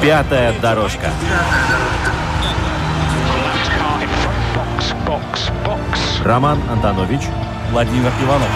Пятая 0.00 0.52
дорожка. 0.60 1.10
Роман 6.24 6.58
Антонович, 6.70 7.22
Владимир 7.70 8.10
Иванов. 8.22 8.48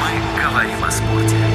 Мы 0.00 0.42
говорим 0.42 0.84
о 0.84 0.90
спорте. 0.90 1.49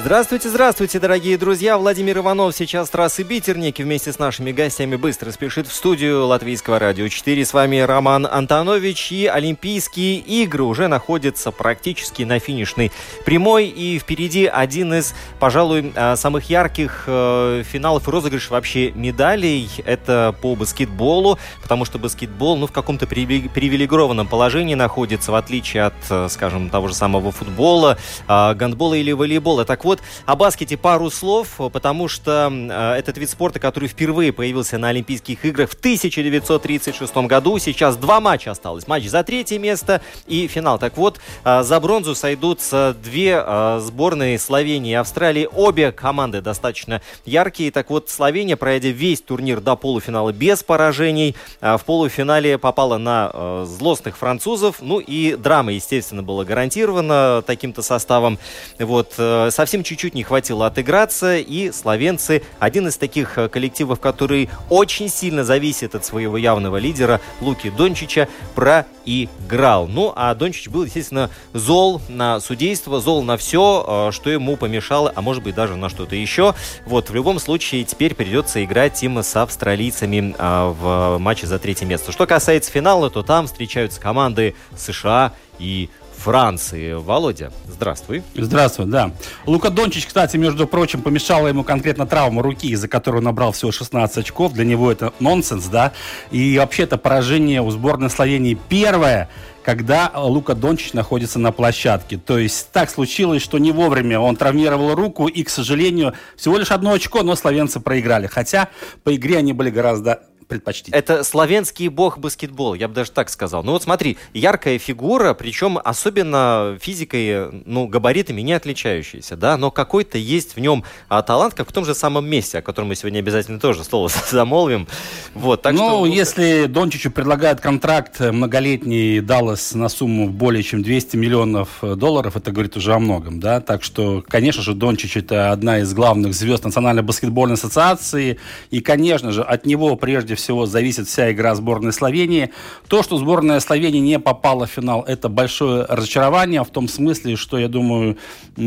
Здравствуйте, 0.00 0.48
здравствуйте, 0.48 1.00
дорогие 1.00 1.36
друзья! 1.36 1.76
Владимир 1.76 2.18
Иванов 2.18 2.54
сейчас 2.54 2.88
трассы 2.88 3.24
Битерники 3.24 3.82
вместе 3.82 4.12
с 4.12 4.20
нашими 4.20 4.52
гостями 4.52 4.94
быстро 4.94 5.32
спешит 5.32 5.66
в 5.66 5.72
студию 5.72 6.24
Латвийского 6.26 6.78
радио 6.78 7.08
4. 7.08 7.44
С 7.44 7.52
вами 7.52 7.78
Роман 7.78 8.24
Антонович 8.24 9.10
и 9.10 9.26
Олимпийские 9.26 10.18
игры 10.18 10.62
уже 10.62 10.86
находятся 10.86 11.50
практически 11.50 12.22
на 12.22 12.38
финишной 12.38 12.92
прямой. 13.24 13.66
И 13.66 13.98
впереди 13.98 14.46
один 14.46 14.94
из, 14.94 15.16
пожалуй, 15.40 15.92
а, 15.96 16.14
самых 16.14 16.48
ярких 16.48 17.02
э, 17.08 17.64
финалов 17.66 18.06
и 18.06 18.10
розыгрыш 18.12 18.50
вообще 18.50 18.92
медалей. 18.92 19.68
Это 19.84 20.32
по 20.40 20.54
баскетболу, 20.54 21.40
потому 21.60 21.84
что 21.84 21.98
баскетбол 21.98 22.56
ну, 22.56 22.68
в 22.68 22.72
каком-то 22.72 23.08
привилегированном 23.08 24.28
положении 24.28 24.76
находится, 24.76 25.32
в 25.32 25.34
отличие 25.34 25.86
от, 25.86 25.94
э, 26.08 26.28
скажем, 26.30 26.70
того 26.70 26.86
же 26.86 26.94
самого 26.94 27.32
футбола, 27.32 27.98
а, 28.28 28.54
гандбола 28.54 28.94
или 28.94 29.10
волейбола. 29.10 29.64
Так 29.64 29.88
вот, 29.88 29.97
о 30.26 30.36
баскете 30.36 30.76
пару 30.76 31.10
слов, 31.10 31.60
потому 31.72 32.08
что 32.08 32.50
э, 32.50 32.98
этот 32.98 33.18
вид 33.18 33.30
спорта, 33.30 33.58
который 33.58 33.88
впервые 33.88 34.32
появился 34.32 34.78
на 34.78 34.88
Олимпийских 34.88 35.44
играх 35.44 35.70
в 35.70 35.74
1936 35.74 37.16
году, 37.16 37.58
сейчас 37.58 37.96
два 37.96 38.20
матча 38.20 38.50
осталось. 38.50 38.86
Матч 38.86 39.06
за 39.06 39.22
третье 39.24 39.58
место 39.58 40.00
и 40.26 40.46
финал. 40.46 40.78
Так 40.78 40.96
вот, 40.96 41.18
э, 41.44 41.62
за 41.62 41.80
бронзу 41.80 42.14
сойдутся 42.14 42.96
две 43.02 43.42
э, 43.44 43.80
сборные 43.82 44.38
Словении 44.38 44.92
и 44.92 44.94
Австралии. 44.94 45.48
Обе 45.52 45.92
команды 45.92 46.40
достаточно 46.40 47.02
яркие. 47.24 47.70
Так 47.70 47.90
вот, 47.90 48.10
Словения, 48.10 48.56
пройдя 48.56 48.90
весь 48.90 49.20
турнир 49.20 49.60
до 49.60 49.76
полуфинала 49.76 50.32
без 50.32 50.62
поражений, 50.62 51.34
в 51.60 51.80
полуфинале 51.84 52.58
попала 52.58 52.98
на 52.98 53.64
злостных 53.64 54.16
французов. 54.16 54.76
Ну 54.80 54.98
и 54.98 55.34
драма, 55.34 55.72
естественно, 55.72 56.22
была 56.22 56.44
гарантирована 56.44 57.42
таким-то 57.46 57.82
составом. 57.82 58.38
Вот, 58.78 59.14
совсем 59.50 59.77
совсем 59.78 59.84
чуть-чуть 59.84 60.14
не 60.14 60.24
хватило 60.24 60.66
отыграться, 60.66 61.36
и 61.36 61.70
словенцы 61.70 62.42
один 62.58 62.88
из 62.88 62.96
таких 62.96 63.38
э, 63.38 63.48
коллективов, 63.48 64.00
который 64.00 64.48
очень 64.70 65.08
сильно 65.08 65.44
зависит 65.44 65.94
от 65.94 66.04
своего 66.04 66.36
явного 66.36 66.78
лидера 66.78 67.20
Луки 67.40 67.70
Дончича, 67.70 68.28
проиграл. 68.54 69.86
Ну, 69.86 70.12
а 70.16 70.34
Дончич 70.34 70.68
был, 70.68 70.84
естественно, 70.84 71.30
зол 71.52 72.00
на 72.08 72.40
судейство, 72.40 73.00
зол 73.00 73.22
на 73.22 73.36
все, 73.36 74.08
э, 74.08 74.12
что 74.12 74.30
ему 74.30 74.56
помешало, 74.56 75.12
а 75.14 75.20
может 75.20 75.44
быть 75.44 75.54
даже 75.54 75.76
на 75.76 75.88
что-то 75.88 76.16
еще. 76.16 76.54
Вот, 76.84 77.10
в 77.10 77.14
любом 77.14 77.38
случае, 77.38 77.84
теперь 77.84 78.14
придется 78.14 78.64
играть 78.64 79.00
им 79.04 79.18
с 79.18 79.36
австралийцами 79.36 80.34
э, 80.36 80.74
в 80.80 81.18
матче 81.18 81.46
за 81.46 81.58
третье 81.58 81.86
место. 81.86 82.10
Что 82.10 82.26
касается 82.26 82.72
финала, 82.72 83.10
то 83.10 83.22
там 83.22 83.46
встречаются 83.46 84.00
команды 84.00 84.54
США 84.76 85.32
и 85.58 85.88
Франции. 86.18 86.94
Володя, 86.94 87.52
здравствуй. 87.68 88.22
Здравствуй, 88.34 88.86
да. 88.86 89.12
Лука 89.46 89.70
Дончич, 89.70 90.06
кстати, 90.06 90.36
между 90.36 90.66
прочим, 90.66 91.00
помешала 91.02 91.48
ему 91.48 91.64
конкретно 91.64 92.06
травма 92.06 92.42
руки, 92.42 92.68
из-за 92.68 92.88
которой 92.88 93.18
он 93.18 93.24
набрал 93.24 93.52
всего 93.52 93.72
16 93.72 94.18
очков. 94.18 94.52
Для 94.52 94.64
него 94.64 94.90
это 94.90 95.12
нонсенс, 95.20 95.66
да. 95.66 95.92
И 96.30 96.58
вообще 96.58 96.82
это 96.82 96.98
поражение 96.98 97.62
у 97.62 97.70
сборной 97.70 98.10
Словении 98.10 98.58
первое, 98.68 99.28
когда 99.62 100.10
Лука 100.14 100.54
Дончич 100.54 100.92
находится 100.92 101.38
на 101.38 101.52
площадке. 101.52 102.16
То 102.16 102.38
есть 102.38 102.70
так 102.72 102.90
случилось, 102.90 103.42
что 103.42 103.58
не 103.58 103.70
вовремя 103.70 104.18
он 104.18 104.34
травмировал 104.34 104.94
руку, 104.94 105.28
и, 105.28 105.42
к 105.42 105.50
сожалению, 105.50 106.14
всего 106.36 106.58
лишь 106.58 106.70
одно 106.70 106.92
очко, 106.92 107.22
но 107.22 107.36
словенцы 107.36 107.78
проиграли. 107.78 108.26
Хотя 108.26 108.68
по 109.04 109.14
игре 109.14 109.38
они 109.38 109.52
были 109.52 109.70
гораздо 109.70 110.22
предпочтительно. 110.48 110.98
Это 110.98 111.22
славянский 111.22 111.88
бог 111.88 112.18
баскетбол, 112.18 112.74
я 112.74 112.88
бы 112.88 112.94
даже 112.94 113.10
так 113.10 113.28
сказал. 113.28 113.62
Ну 113.62 113.72
вот 113.72 113.82
смотри, 113.82 114.16
яркая 114.32 114.78
фигура, 114.78 115.34
причем 115.34 115.78
особенно 115.82 116.78
физикой, 116.80 117.50
ну, 117.66 117.86
габаритами 117.86 118.40
не 118.40 118.54
отличающаяся, 118.54 119.36
да, 119.36 119.56
но 119.56 119.70
какой-то 119.70 120.18
есть 120.18 120.56
в 120.56 120.60
нем 120.60 120.84
а, 121.08 121.22
талант, 121.22 121.54
как 121.54 121.68
в 121.68 121.72
том 121.72 121.84
же 121.84 121.94
самом 121.94 122.26
месте, 122.26 122.58
о 122.58 122.62
котором 122.62 122.88
мы 122.88 122.94
сегодня 122.94 123.18
обязательно 123.18 123.60
тоже 123.60 123.84
слово 123.84 124.10
замолвим. 124.30 124.88
Вот, 125.34 125.62
так 125.62 125.74
ну, 125.74 126.04
что... 126.04 126.06
если 126.06 126.64
Дончичу 126.66 127.10
предлагают 127.10 127.60
контракт 127.60 128.18
многолетний 128.20 129.20
Даллас 129.20 129.74
на 129.74 129.88
сумму 129.88 130.28
более 130.28 130.62
чем 130.62 130.82
200 130.82 131.16
миллионов 131.16 131.78
долларов, 131.82 132.36
это 132.36 132.50
говорит 132.50 132.76
уже 132.76 132.94
о 132.94 132.98
многом, 132.98 133.38
да, 133.38 133.60
так 133.60 133.82
что, 133.82 134.24
конечно 134.26 134.62
же, 134.62 134.74
Дончич 134.74 135.16
это 135.18 135.52
одна 135.52 135.80
из 135.80 135.92
главных 135.92 136.34
звезд 136.34 136.64
Национальной 136.64 137.02
баскетбольной 137.02 137.54
ассоциации, 137.54 138.38
и, 138.70 138.80
конечно 138.80 139.30
же, 139.30 139.42
от 139.42 139.66
него 139.66 139.94
прежде 139.96 140.37
всего 140.38 140.66
зависит 140.66 141.06
вся 141.08 141.30
игра 141.30 141.54
сборной 141.54 141.92
Словении. 141.92 142.50
То, 142.88 143.02
что 143.02 143.18
сборная 143.18 143.60
Словении 143.60 144.00
не 144.00 144.18
попала 144.18 144.66
в 144.66 144.70
финал, 144.70 145.04
это 145.06 145.28
большое 145.28 145.84
разочарование 145.84 146.64
в 146.64 146.70
том 146.70 146.88
смысле, 146.88 147.36
что, 147.36 147.58
я 147.58 147.68
думаю, 147.68 148.16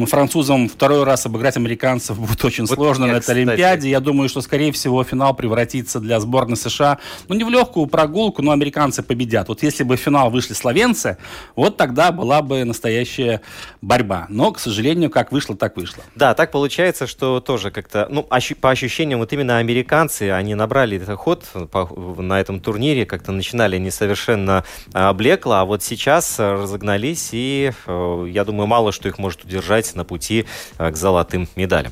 французам 0.07 0.69
второй 0.69 1.03
раз 1.03 1.25
обыграть 1.25 1.57
американцев 1.57 2.19
будет 2.19 2.43
очень 2.45 2.65
вот 2.65 2.75
сложно 2.75 3.07
на 3.07 3.13
этой 3.13 3.31
Олимпиаде. 3.31 3.89
Я 3.89 3.99
думаю, 3.99 4.29
что, 4.29 4.41
скорее 4.41 4.71
всего, 4.71 5.03
финал 5.03 5.33
превратится 5.33 5.99
для 5.99 6.19
сборной 6.19 6.57
США, 6.57 6.99
ну, 7.27 7.35
не 7.35 7.43
в 7.43 7.49
легкую 7.49 7.87
прогулку, 7.87 8.41
но 8.41 8.51
американцы 8.51 9.01
победят. 9.01 9.47
Вот 9.47 9.63
если 9.63 9.83
бы 9.83 9.95
в 9.95 9.99
финал 9.99 10.29
вышли 10.29 10.53
словенцы, 10.53 11.17
вот 11.55 11.77
тогда 11.77 12.11
была 12.11 12.41
бы 12.41 12.63
настоящая 12.63 13.41
борьба. 13.81 14.27
Но, 14.29 14.51
к 14.51 14.59
сожалению, 14.59 15.09
как 15.09 15.31
вышло, 15.31 15.55
так 15.55 15.77
вышло. 15.77 16.03
Да, 16.15 16.33
так 16.33 16.51
получается, 16.51 17.07
что 17.07 17.39
тоже 17.39 17.71
как-то, 17.71 18.07
ну, 18.09 18.23
по 18.59 18.69
ощущениям, 18.69 19.19
вот 19.19 19.33
именно 19.33 19.57
американцы, 19.57 20.31
они 20.31 20.55
набрали 20.55 20.97
этот 20.97 21.17
ход, 21.17 21.45
на 21.71 22.39
этом 22.39 22.59
турнире 22.59 23.05
как-то 23.05 23.31
начинали 23.31 23.77
не 23.77 23.91
совершенно 23.91 24.63
а, 24.93 25.13
блекло, 25.13 25.53
а 25.55 25.65
вот 25.65 25.83
сейчас 25.83 26.39
разогнались, 26.39 27.29
и 27.31 27.71
э, 27.85 28.27
я 28.29 28.45
думаю, 28.45 28.67
мало 28.67 28.91
что 28.91 29.07
их 29.07 29.17
может 29.17 29.43
удержать 29.43 29.93
на 29.95 30.03
пути 30.03 30.45
э, 30.77 30.91
к 30.91 30.95
золотым 30.95 31.47
медалям. 31.55 31.91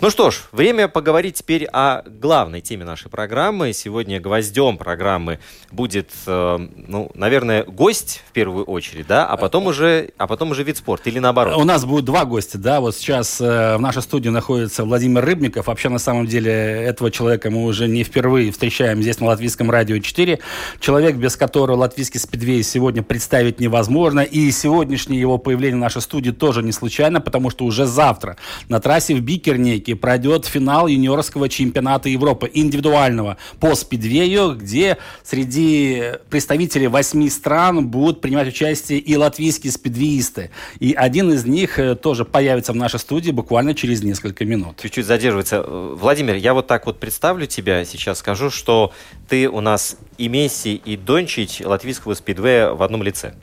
Ну 0.00 0.10
что 0.10 0.30
ж, 0.30 0.42
время 0.52 0.88
поговорить 0.88 1.36
теперь 1.36 1.64
о 1.66 2.02
главной 2.02 2.60
теме 2.60 2.84
нашей 2.84 3.10
программы. 3.10 3.72
Сегодня 3.72 4.20
гвоздем 4.20 4.76
программы 4.76 5.38
будет, 5.70 6.10
э, 6.26 6.58
ну, 6.58 7.10
наверное, 7.14 7.64
гость 7.64 8.22
в 8.28 8.32
первую 8.32 8.64
очередь, 8.64 9.06
да, 9.06 9.26
а 9.26 9.36
потом 9.36 9.66
уже, 9.66 10.10
а 10.18 10.26
потом 10.26 10.50
уже 10.50 10.62
вид 10.62 10.76
спорта 10.76 11.10
или 11.10 11.18
наоборот. 11.18 11.56
У 11.56 11.64
нас 11.64 11.84
будет 11.84 12.04
два 12.04 12.24
гостя, 12.24 12.58
да, 12.58 12.80
вот 12.80 12.96
сейчас 12.96 13.40
в 13.40 13.78
нашей 13.78 14.02
студии 14.02 14.28
находится 14.28 14.84
Владимир 14.84 15.24
Рыбников. 15.24 15.66
Вообще, 15.66 15.88
на 15.88 15.98
самом 15.98 16.26
деле, 16.26 16.52
этого 16.52 17.10
человека 17.10 17.50
мы 17.50 17.64
уже 17.64 17.88
не 17.88 18.04
впервые 18.04 18.52
встречаем 18.52 19.00
здесь 19.08 19.20
на 19.20 19.28
Латвийском 19.28 19.70
радио 19.70 19.98
4. 19.98 20.38
Человек, 20.80 21.16
без 21.16 21.34
которого 21.36 21.76
латвийский 21.76 22.20
спидвей 22.20 22.62
сегодня 22.62 23.02
представить 23.02 23.58
невозможно. 23.58 24.20
И 24.20 24.50
сегодняшнее 24.50 25.18
его 25.18 25.38
появление 25.38 25.76
в 25.76 25.80
нашей 25.80 26.02
студии 26.02 26.30
тоже 26.30 26.62
не 26.62 26.72
случайно, 26.72 27.20
потому 27.22 27.48
что 27.48 27.64
уже 27.64 27.86
завтра 27.86 28.36
на 28.68 28.80
трассе 28.80 29.14
в 29.14 29.20
Бикернейке 29.20 29.96
пройдет 29.96 30.44
финал 30.44 30.88
юниорского 30.88 31.48
чемпионата 31.48 32.10
Европы 32.10 32.50
индивидуального 32.52 33.38
по 33.60 33.74
спидвею, 33.74 34.54
где 34.54 34.98
среди 35.22 36.12
представителей 36.28 36.88
восьми 36.88 37.30
стран 37.30 37.88
будут 37.88 38.20
принимать 38.20 38.48
участие 38.48 38.98
и 38.98 39.16
латвийские 39.16 39.72
спидвеисты. 39.72 40.50
И 40.80 40.92
один 40.92 41.32
из 41.32 41.46
них 41.46 41.78
э, 41.78 41.94
тоже 41.94 42.26
появится 42.26 42.74
в 42.74 42.76
нашей 42.76 43.00
студии 43.00 43.30
буквально 43.30 43.74
через 43.74 44.02
несколько 44.02 44.44
минут. 44.44 44.76
Чуть-чуть 44.82 45.06
задерживается. 45.06 45.62
Владимир, 45.62 46.34
я 46.34 46.52
вот 46.52 46.66
так 46.66 46.84
вот 46.84 47.00
представлю 47.00 47.46
тебя 47.46 47.86
сейчас, 47.86 48.18
скажу, 48.18 48.50
что 48.50 48.92
ты 49.28 49.48
у 49.48 49.60
нас 49.60 49.96
и 50.16 50.28
Месси, 50.28 50.74
и 50.74 50.96
Дончич 50.96 51.60
латвийского 51.60 52.14
спидвея 52.14 52.70
в 52.70 52.82
одном 52.82 53.02
лице. 53.02 53.34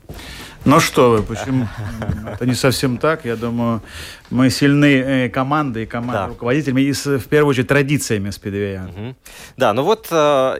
Ну 0.64 0.80
что 0.80 1.10
вы, 1.10 1.22
почему? 1.22 1.68
Это 2.26 2.44
не 2.44 2.54
совсем 2.54 2.98
так. 2.98 3.24
Я 3.24 3.36
думаю, 3.36 3.82
мы 4.30 4.50
сильны 4.50 4.96
э, 4.96 5.28
командой, 5.28 5.84
и 5.84 5.86
командой 5.86 6.22
да. 6.22 6.26
руководителями, 6.26 6.80
и 6.82 6.92
в 6.92 7.28
первую 7.28 7.50
очередь 7.50 7.68
традициями 7.68 8.30
спидвея. 8.30 8.88
Угу. 8.88 9.14
Да, 9.56 9.72
ну 9.72 9.84
вот 9.84 10.08
э, 10.10 10.56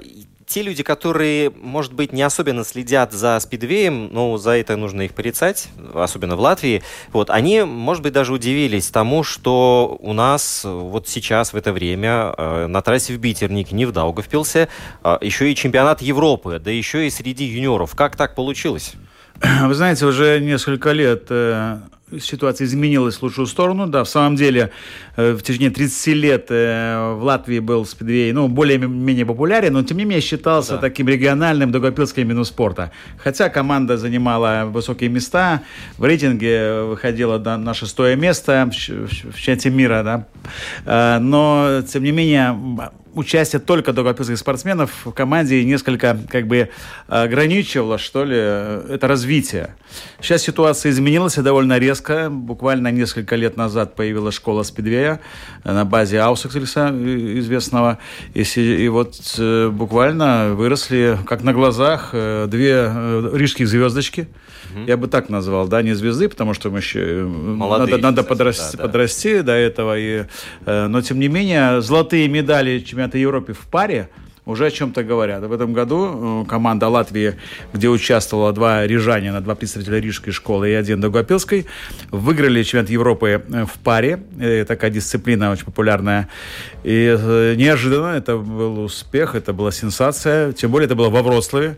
те 0.47 0.63
люди, 0.63 0.83
которые, 0.83 1.51
может 1.51 1.93
быть, 1.93 2.13
не 2.13 2.23
особенно 2.23 2.65
следят 2.65 3.13
за 3.13 3.39
спидвеем, 3.41 4.09
ну, 4.13 4.37
за 4.39 4.53
это 4.53 4.77
нужно 4.77 5.03
их 5.03 5.13
порицать, 5.13 5.69
особенно 5.93 6.37
в 6.37 6.41
Латвии, 6.41 6.83
вот, 7.13 7.31
они, 7.31 7.63
может 7.63 8.03
быть, 8.03 8.13
даже 8.13 8.33
удивились 8.33 8.89
тому, 8.89 9.25
что 9.25 9.99
у 10.01 10.13
нас 10.13 10.63
вот 10.65 11.09
сейчас, 11.09 11.53
в 11.53 11.57
это 11.57 11.73
время, 11.73 12.33
э, 12.37 12.67
на 12.69 12.81
трассе 12.81 13.15
в 13.15 13.19
Битернике, 13.19 13.75
не 13.75 13.87
в 13.87 13.93
Даугавпилсе, 13.93 14.69
э, 15.03 15.19
еще 15.21 15.51
и 15.51 15.55
чемпионат 15.55 16.01
Европы, 16.01 16.61
да 16.63 16.71
еще 16.71 17.07
и 17.07 17.11
среди 17.11 17.45
юниоров. 17.45 17.95
Как 17.97 18.17
так 18.17 18.35
получилось? 18.35 18.95
Вы 19.63 19.75
знаете, 19.75 20.07
уже 20.07 20.41
несколько 20.41 20.93
лет 20.93 21.27
э, 21.29 21.79
ситуация 22.20 22.67
изменилась 22.67 23.17
в 23.17 23.23
лучшую 23.23 23.47
сторону. 23.47 23.87
Да, 23.87 24.05
в 24.05 24.08
самом 24.08 24.37
деле, 24.37 24.70
э, 25.17 25.32
в 25.32 25.43
течение 25.43 25.70
30 25.70 26.14
лет 26.14 26.47
э, 26.50 27.14
в 27.14 27.23
Латвии 27.23 27.58
был 27.58 27.85
спидвей, 27.85 28.32
ну, 28.32 28.49
более-менее 28.49 29.26
популярен, 29.26 29.73
но, 29.73 29.82
тем 29.82 29.97
не 29.97 30.05
менее, 30.05 30.20
считался 30.20 30.73
да. 30.73 30.79
таким 30.79 31.08
региональным 31.08 31.73
Догопилским 31.73 32.29
минус 32.29 32.49
спорта. 32.49 32.93
Хотя 33.19 33.49
команда 33.49 33.97
занимала 33.97 34.64
высокие 34.67 35.11
места, 35.11 35.62
в 35.99 36.05
рейтинге 36.05 36.82
выходила 36.82 37.38
на 37.38 37.75
шестое 37.75 38.17
место 38.17 38.70
в, 38.70 38.75
в 38.75 39.37
чемпионате 39.41 39.70
мира, 39.70 40.02
да. 40.05 40.26
Э, 40.85 41.19
но, 41.19 41.82
тем 41.87 42.05
не 42.05 42.12
менее, 42.12 42.56
участие 43.17 43.61
только 43.61 43.93
долгопилских 43.93 44.39
спортсменов 44.39 44.91
в 45.05 45.13
команде 45.13 45.65
несколько 45.65 46.19
как 46.29 46.47
бы 46.47 46.69
ограничивало, 47.09 47.99
что 47.99 48.25
ли, 48.25 48.37
это 48.37 49.09
развитие. 49.09 49.75
Сейчас 50.21 50.43
ситуация 50.43 50.91
изменилась 50.93 51.39
и 51.39 51.43
довольно 51.43 51.79
резко. 51.79 52.29
Буквально 52.31 52.93
несколько 52.93 53.35
лет 53.37 53.57
назад 53.57 53.97
появилась 53.97 54.35
школа 54.35 54.63
спидвея 54.63 55.21
на 55.65 55.85
базе 55.85 56.21
Аусексельса 56.21 56.91
известного. 56.91 57.99
И, 58.35 58.43
и 58.43 58.89
вот 58.89 59.17
э, 59.39 59.69
буквально 59.71 60.55
выросли, 60.55 61.19
как 61.27 61.43
на 61.43 61.53
глазах, 61.53 62.11
э, 62.12 62.47
две 62.49 62.75
э, 62.89 63.31
рижских 63.33 63.67
звездочки. 64.64 64.88
Я 64.88 64.97
бы 64.97 65.08
так 65.08 65.29
назвал, 65.29 65.69
да, 65.69 65.82
не 65.82 65.94
звезды, 65.94 66.29
потому 66.29 66.55
что 66.55 66.70
мы 66.70 66.79
еще 66.79 67.25
Молодые, 67.25 67.97
надо, 67.97 68.03
надо 68.03 68.23
подрасти, 68.23 68.76
да, 68.76 68.82
да. 68.82 68.85
подрасти 68.85 69.41
до 69.41 69.53
этого. 69.53 69.99
И, 69.99 70.25
но 70.64 71.00
тем 71.03 71.19
не 71.19 71.29
менее, 71.29 71.81
золотые 71.81 72.29
медали 72.29 72.81
чемпионата 72.81 73.19
Европы 73.19 73.53
в 73.53 73.67
паре 73.70 74.11
уже 74.47 74.67
о 74.67 74.71
чем-то 74.71 75.03
говорят. 75.03 75.45
В 75.45 75.53
этом 75.53 75.73
году 75.73 76.47
команда 76.49 76.89
Латвии, 76.89 77.35
где 77.73 77.89
участвовало 77.89 78.53
два 78.53 78.87
рижанина, 78.87 79.41
два 79.41 79.55
представителя 79.57 80.01
Рижской 80.01 80.33
школы 80.33 80.71
и 80.71 80.73
один 80.73 81.01
Дагопилской, 81.01 81.67
выиграли 82.11 82.63
чемпионат 82.63 82.91
Европы 82.91 83.43
в 83.49 83.79
паре. 83.81 84.21
Такая 84.67 84.91
дисциплина 84.91 85.51
очень 85.51 85.65
популярная. 85.65 86.29
И 86.85 87.55
неожиданно 87.57 88.17
это 88.17 88.37
был 88.37 88.85
успех, 88.85 89.35
это 89.35 89.53
была 89.53 89.73
сенсация. 89.73 90.53
Тем 90.53 90.71
более 90.71 90.87
это 90.87 90.95
было 90.95 91.11
во 91.11 91.23
Вроцлаве 91.23 91.77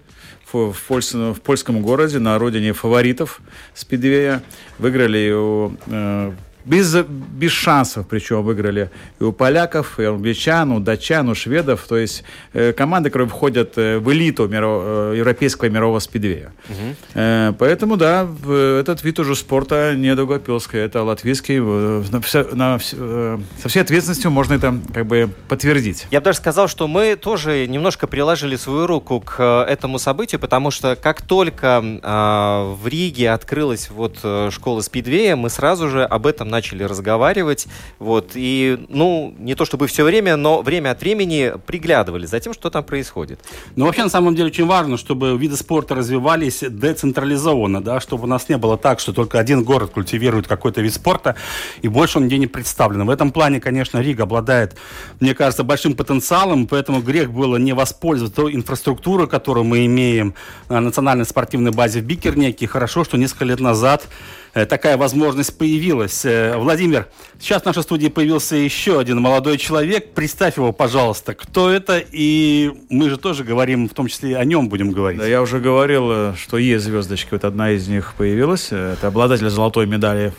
в, 0.52 0.72
в, 0.72 1.00
в 1.34 1.40
польском 1.40 1.82
городе, 1.82 2.18
на 2.18 2.38
родине 2.38 2.74
фаворитов 2.74 3.40
Спидвея. 3.74 4.42
Выиграли 4.78 5.32
у 5.32 5.72
э, 5.86 6.32
без, 6.68 6.94
без 6.94 7.52
шансов, 7.52 8.06
причем 8.06 8.42
выиграли 8.42 8.90
и 9.20 9.24
у 9.24 9.32
поляков, 9.32 9.98
и 9.98 10.02
у 10.02 10.14
англичан, 10.14 10.70
у 10.72 10.80
датчан, 10.80 11.28
у 11.28 11.34
шведов. 11.34 11.86
То 11.88 11.96
есть 11.96 12.24
э, 12.52 12.72
команды, 12.72 13.10
которые 13.10 13.28
входят 13.28 13.72
э, 13.76 13.98
в 13.98 14.12
элиту 14.12 14.46
миров, 14.48 14.82
э, 14.84 15.14
европейского 15.16 15.68
мирового 15.68 15.98
спидвея. 15.98 16.52
Угу. 16.68 16.96
Э, 17.14 17.52
поэтому, 17.58 17.96
да, 17.96 18.28
этот 18.80 19.02
вид 19.02 19.18
уже 19.18 19.34
спорта 19.34 19.94
не 19.96 20.14
Даугавпилский, 20.14 20.78
это 20.78 21.02
латвийский. 21.02 21.58
Э, 21.58 22.04
на, 22.10 22.54
на, 22.54 22.78
э, 22.92 23.38
со 23.62 23.68
всей 23.68 23.80
ответственностью 23.80 24.30
можно 24.30 24.54
это 24.54 24.78
как 24.92 25.06
бы 25.06 25.30
подтвердить. 25.48 26.06
Я 26.10 26.20
бы 26.20 26.26
даже 26.26 26.38
сказал, 26.38 26.68
что 26.68 26.86
мы 26.86 27.16
тоже 27.16 27.66
немножко 27.66 28.06
приложили 28.06 28.56
свою 28.56 28.86
руку 28.86 29.20
к 29.20 29.66
этому 29.68 29.98
событию, 29.98 30.40
потому 30.40 30.70
что 30.70 30.96
как 30.96 31.22
только 31.22 31.82
э, 31.82 32.74
в 32.74 32.86
Риге 32.86 33.30
открылась 33.30 33.90
вот 33.90 34.18
школа 34.52 34.80
спидвея, 34.82 35.36
мы 35.36 35.48
сразу 35.50 35.88
же 35.88 36.04
об 36.04 36.26
этом 36.26 36.48
начали 36.48 36.57
начали 36.58 36.82
разговаривать, 36.82 37.68
вот, 38.00 38.32
и, 38.34 38.84
ну, 38.88 39.32
не 39.38 39.54
то 39.54 39.64
чтобы 39.64 39.86
все 39.86 40.02
время, 40.02 40.36
но 40.36 40.60
время 40.60 40.90
от 40.90 41.00
времени 41.00 41.52
приглядывали 41.66 42.26
за 42.26 42.40
тем, 42.40 42.52
что 42.52 42.68
там 42.68 42.82
происходит. 42.82 43.38
Ну, 43.76 43.86
вообще, 43.86 44.02
на 44.02 44.10
самом 44.10 44.34
деле, 44.34 44.48
очень 44.48 44.66
важно, 44.66 44.96
чтобы 44.96 45.38
виды 45.38 45.56
спорта 45.56 45.94
развивались 45.94 46.64
децентрализованно, 46.68 47.80
да, 47.80 48.00
чтобы 48.00 48.24
у 48.24 48.26
нас 48.26 48.48
не 48.48 48.58
было 48.58 48.76
так, 48.76 48.98
что 48.98 49.12
только 49.12 49.38
один 49.38 49.62
город 49.62 49.90
культивирует 49.90 50.48
какой-то 50.48 50.80
вид 50.80 50.94
спорта, 50.94 51.36
и 51.80 51.88
больше 51.88 52.18
он 52.18 52.24
нигде 52.24 52.38
не 52.38 52.48
представлен. 52.48 53.06
В 53.06 53.10
этом 53.10 53.30
плане, 53.30 53.60
конечно, 53.60 53.98
Рига 53.98 54.24
обладает, 54.24 54.76
мне 55.20 55.34
кажется, 55.34 55.62
большим 55.62 55.94
потенциалом, 55.94 56.66
поэтому 56.66 57.00
грех 57.00 57.30
было 57.30 57.56
не 57.56 57.72
воспользоваться 57.72 58.34
той 58.34 58.54
инфраструктурой, 58.56 59.28
которую 59.28 59.64
мы 59.64 59.86
имеем 59.86 60.34
на 60.68 60.80
национальной 60.80 61.24
спортивной 61.24 61.70
базе 61.70 62.00
в 62.00 62.04
Бикернеке. 62.04 62.66
Хорошо, 62.66 63.04
что 63.04 63.16
несколько 63.16 63.44
лет 63.44 63.60
назад 63.60 64.08
такая 64.66 64.96
возможность 64.96 65.56
появилась. 65.56 66.24
Э, 66.24 66.56
Владимир, 66.56 67.08
сейчас 67.38 67.62
в 67.62 67.66
нашей 67.66 67.82
студии 67.82 68.08
появился 68.08 68.56
еще 68.56 68.98
один 68.98 69.20
молодой 69.20 69.58
человек. 69.58 70.12
Представь 70.14 70.56
его, 70.56 70.72
пожалуйста. 70.72 71.34
Кто 71.34 71.70
это? 71.70 72.02
И 72.12 72.72
мы 72.88 73.10
же 73.10 73.16
тоже 73.18 73.44
говорим, 73.44 73.88
в 73.88 73.94
том 73.94 74.08
числе 74.08 74.36
о 74.36 74.44
нем 74.44 74.68
будем 74.68 74.92
говорить. 74.92 75.20
Да, 75.20 75.26
я 75.26 75.42
уже 75.42 75.60
говорил, 75.60 76.10
э, 76.10 76.34
что 76.36 76.58
есть 76.58 76.84
звездочки. 76.84 77.28
Вот 77.32 77.44
одна 77.44 77.70
из 77.70 77.88
них 77.88 78.14
появилась. 78.16 78.68
Это 78.72 79.08
обладатель 79.08 79.48
золотой 79.48 79.86
медали 79.86 80.32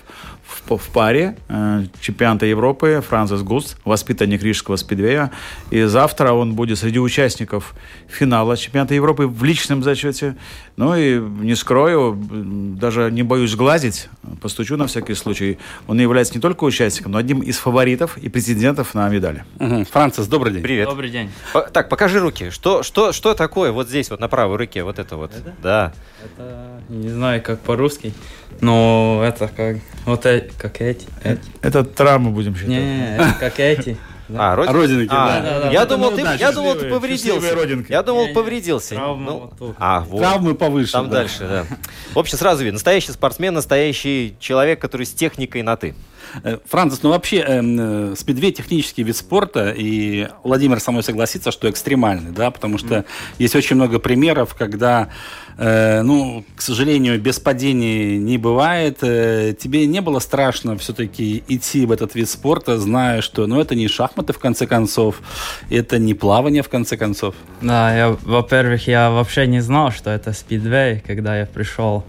в, 0.49 0.77
в 0.77 0.89
паре 0.89 1.37
э, 1.47 1.83
чемпионата 2.01 2.45
Европы 2.45 3.03
Францис 3.07 3.41
Густ, 3.41 3.77
воспитанник 3.85 4.43
Рижского 4.43 4.75
спидвея. 4.75 5.31
И 5.69 5.83
завтра 5.83 6.33
он 6.33 6.53
будет 6.53 6.79
среди 6.79 6.99
участников 6.99 7.73
финала 8.07 8.57
чемпионата 8.57 8.93
Европы 8.93 9.27
в 9.27 9.43
личном 9.43 9.83
зачете. 9.83 10.35
Ну 10.75 10.95
и 10.95 11.19
не 11.19 11.55
скрою, 11.55 12.17
даже 12.19 13.11
не 13.11 13.23
боюсь 13.23 13.55
глазить, 13.55 14.09
постучу 14.41 14.77
на 14.77 14.87
всякий 14.87 15.13
случай. 15.13 15.57
Он 15.87 15.99
является 15.99 16.33
не 16.35 16.41
только 16.41 16.63
участником, 16.63 17.11
но 17.11 17.17
одним 17.17 17.41
из 17.41 17.57
фаворитов 17.57 18.17
и 18.17 18.29
президентов 18.29 18.93
на 18.95 19.07
медали. 19.09 19.43
Угу. 19.59 19.85
Францис, 19.85 20.27
добрый 20.27 20.53
день. 20.53 20.63
Привет. 20.63 20.87
Добрый 20.87 21.09
день. 21.09 21.29
Так, 21.73 21.89
покажи 21.89 22.19
руки. 22.19 22.49
Что, 22.49 22.83
что, 22.83 23.11
что 23.11 23.33
такое 23.33 23.71
вот 23.71 23.87
здесь, 23.89 24.09
вот 24.09 24.19
на 24.19 24.27
правой 24.27 24.57
руке, 24.57 24.83
вот 24.83 24.99
это 24.99 25.17
вот? 25.17 25.31
Это? 25.35 25.53
Да. 25.61 25.93
Это, 26.23 26.81
не 26.89 27.09
знаю, 27.09 27.41
как 27.41 27.59
по-русски. 27.59 28.13
Но 28.61 29.21
это 29.25 29.47
как 29.47 29.77
вот 30.05 30.25
эти, 30.25 30.51
как 30.57 30.81
эти. 30.81 31.07
эти. 31.23 31.41
Это 31.61 31.83
травмы 31.83 32.31
будем 32.31 32.55
считать. 32.55 32.69
Не, 32.69 33.15
это 33.15 33.35
как 33.39 33.59
эти. 33.59 33.97
А, 34.35 34.55
родин... 34.55 34.75
родинки, 34.75 35.11
а, 35.11 35.27
да. 35.27 35.41
да, 35.41 35.59
да. 35.61 35.71
Я, 35.71 35.85
думал, 35.85 36.11
ты, 36.11 36.21
я 36.21 36.51
думал, 36.51 36.75
ты 36.75 36.89
повредился. 36.89 37.55
Родинки. 37.55 37.91
Я 37.91 38.03
думал, 38.03 38.27
повредился. 38.33 38.95
Травма 38.95 39.25
ну, 39.25 39.51
вот 39.57 39.75
а, 39.79 40.01
вот. 40.01 40.19
Травмы 40.19 40.53
повыше. 40.53 40.91
Там 40.91 41.09
да. 41.09 41.17
дальше, 41.17 41.39
да. 41.39 41.65
В 42.13 42.19
общем, 42.19 42.37
сразу 42.37 42.63
видно. 42.63 42.75
Настоящий 42.75 43.11
спортсмен, 43.11 43.53
настоящий 43.53 44.35
человек, 44.39 44.79
который 44.79 45.05
с 45.07 45.13
техникой 45.13 45.63
на 45.63 45.75
«ты». 45.77 45.95
Э, 46.43 46.57
Францис, 46.65 47.03
ну 47.03 47.09
вообще 47.09 47.43
э, 47.45 48.15
спидвей 48.17 48.51
технический 48.51 49.03
вид 49.03 49.15
спорта, 49.15 49.73
и 49.75 50.27
Владимир 50.43 50.79
со 50.79 50.91
мной 50.91 51.03
согласится, 51.03 51.51
что 51.51 51.69
экстремальный, 51.69 52.31
да, 52.31 52.51
потому 52.51 52.77
что 52.77 52.95
mm. 52.95 53.05
есть 53.39 53.55
очень 53.55 53.75
много 53.75 53.99
примеров, 53.99 54.55
когда, 54.55 55.09
э, 55.57 56.01
ну, 56.01 56.43
к 56.55 56.61
сожалению, 56.61 57.19
без 57.19 57.39
падений 57.39 58.17
не 58.17 58.37
бывает. 58.37 58.99
Э, 59.01 59.53
тебе 59.59 59.85
не 59.85 60.01
было 60.01 60.19
страшно 60.19 60.77
все-таки 60.77 61.43
идти 61.47 61.85
в 61.85 61.91
этот 61.91 62.15
вид 62.15 62.29
спорта, 62.29 62.79
зная, 62.79 63.21
что, 63.21 63.47
ну, 63.47 63.59
это 63.59 63.75
не 63.75 63.87
шахматы 63.87 64.33
в 64.33 64.39
конце 64.39 64.67
концов, 64.67 65.21
это 65.69 65.97
не 65.99 66.13
плавание 66.13 66.63
в 66.63 66.69
конце 66.69 66.97
концов? 66.97 67.35
Да, 67.61 67.95
я, 67.95 68.09
во-первых, 68.21 68.87
я 68.87 69.09
вообще 69.09 69.47
не 69.47 69.61
знал, 69.61 69.91
что 69.91 70.09
это 70.09 70.33
спидвей, 70.33 71.01
когда 71.05 71.37
я 71.37 71.45
пришел. 71.45 72.03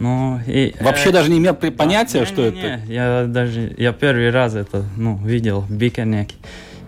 Ну, 0.00 0.40
и, 0.46 0.74
Вообще 0.80 1.10
э, 1.10 1.12
даже 1.12 1.30
не 1.30 1.38
имел 1.38 1.54
понятия, 1.54 2.20
да, 2.20 2.26
что 2.26 2.50
не, 2.50 2.58
это? 2.58 2.86
Не, 2.86 2.94
я 2.94 3.24
даже, 3.28 3.74
я 3.76 3.92
первый 3.92 4.30
раз 4.30 4.54
это, 4.54 4.84
ну, 4.96 5.18
видел 5.18 5.60
в 5.60 5.70
Бикернеке. 5.70 6.36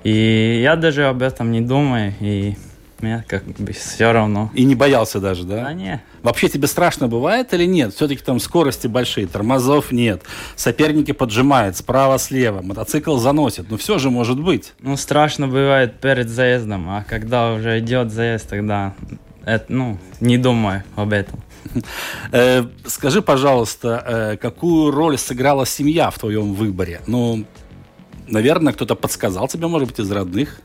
И 0.03 0.61
я 0.63 0.77
даже 0.77 1.05
об 1.05 1.21
этом 1.21 1.53
не 1.53 1.61
думаю, 1.61 2.15
и 2.21 2.57
мне 3.03 3.23
как 3.29 3.45
бы 3.45 3.73
все 3.73 4.13
равно. 4.13 4.51
И 4.55 4.65
не 4.65 4.75
боялся 4.75 5.21
даже, 5.21 5.45
да? 5.45 5.67
А 5.67 5.75
не. 5.75 6.03
Вообще 6.23 6.49
тебе 6.49 6.67
страшно 6.67 7.07
бывает 7.07 7.53
или 7.53 7.67
нет? 7.67 7.93
Все-таки 7.93 8.23
там 8.23 8.41
скорости 8.41 8.87
большие, 8.87 9.27
тормозов 9.27 9.93
нет, 9.93 10.23
соперники 10.57 11.13
поджимают 11.13 11.77
справа-слева, 11.77 12.63
мотоцикл 12.63 13.19
заносит, 13.19 13.71
ну 13.71 13.77
все 13.77 13.99
же 13.99 14.09
может 14.09 14.41
быть. 14.41 14.73
Ну 14.81 14.97
страшно 14.97 15.49
бывает 15.49 16.01
перед 16.01 16.31
заездом, 16.31 16.89
а 16.89 17.05
когда 17.07 17.53
уже 17.53 17.79
идет 17.81 18.11
заезд, 18.11 18.49
тогда 18.49 18.95
это, 19.45 19.67
ну, 19.69 19.99
не 20.21 20.39
думаю 20.39 20.85
об 20.97 21.13
этом. 21.13 21.41
Э, 22.33 22.65
скажи, 22.87 23.23
пожалуйста, 23.23 24.05
э, 24.07 24.37
какую 24.37 24.91
роль 24.91 25.19
сыграла 25.19 25.67
семья 25.67 26.11
в 26.11 26.19
твоем 26.19 26.55
выборе? 26.55 27.01
Ну, 27.07 27.45
наверное, 28.29 28.73
кто-то 28.73 28.95
подсказал 28.95 29.49
тебе, 29.49 29.67
может 29.67 29.89
быть, 29.89 29.99
из 30.01 30.11
родных? 30.11 30.61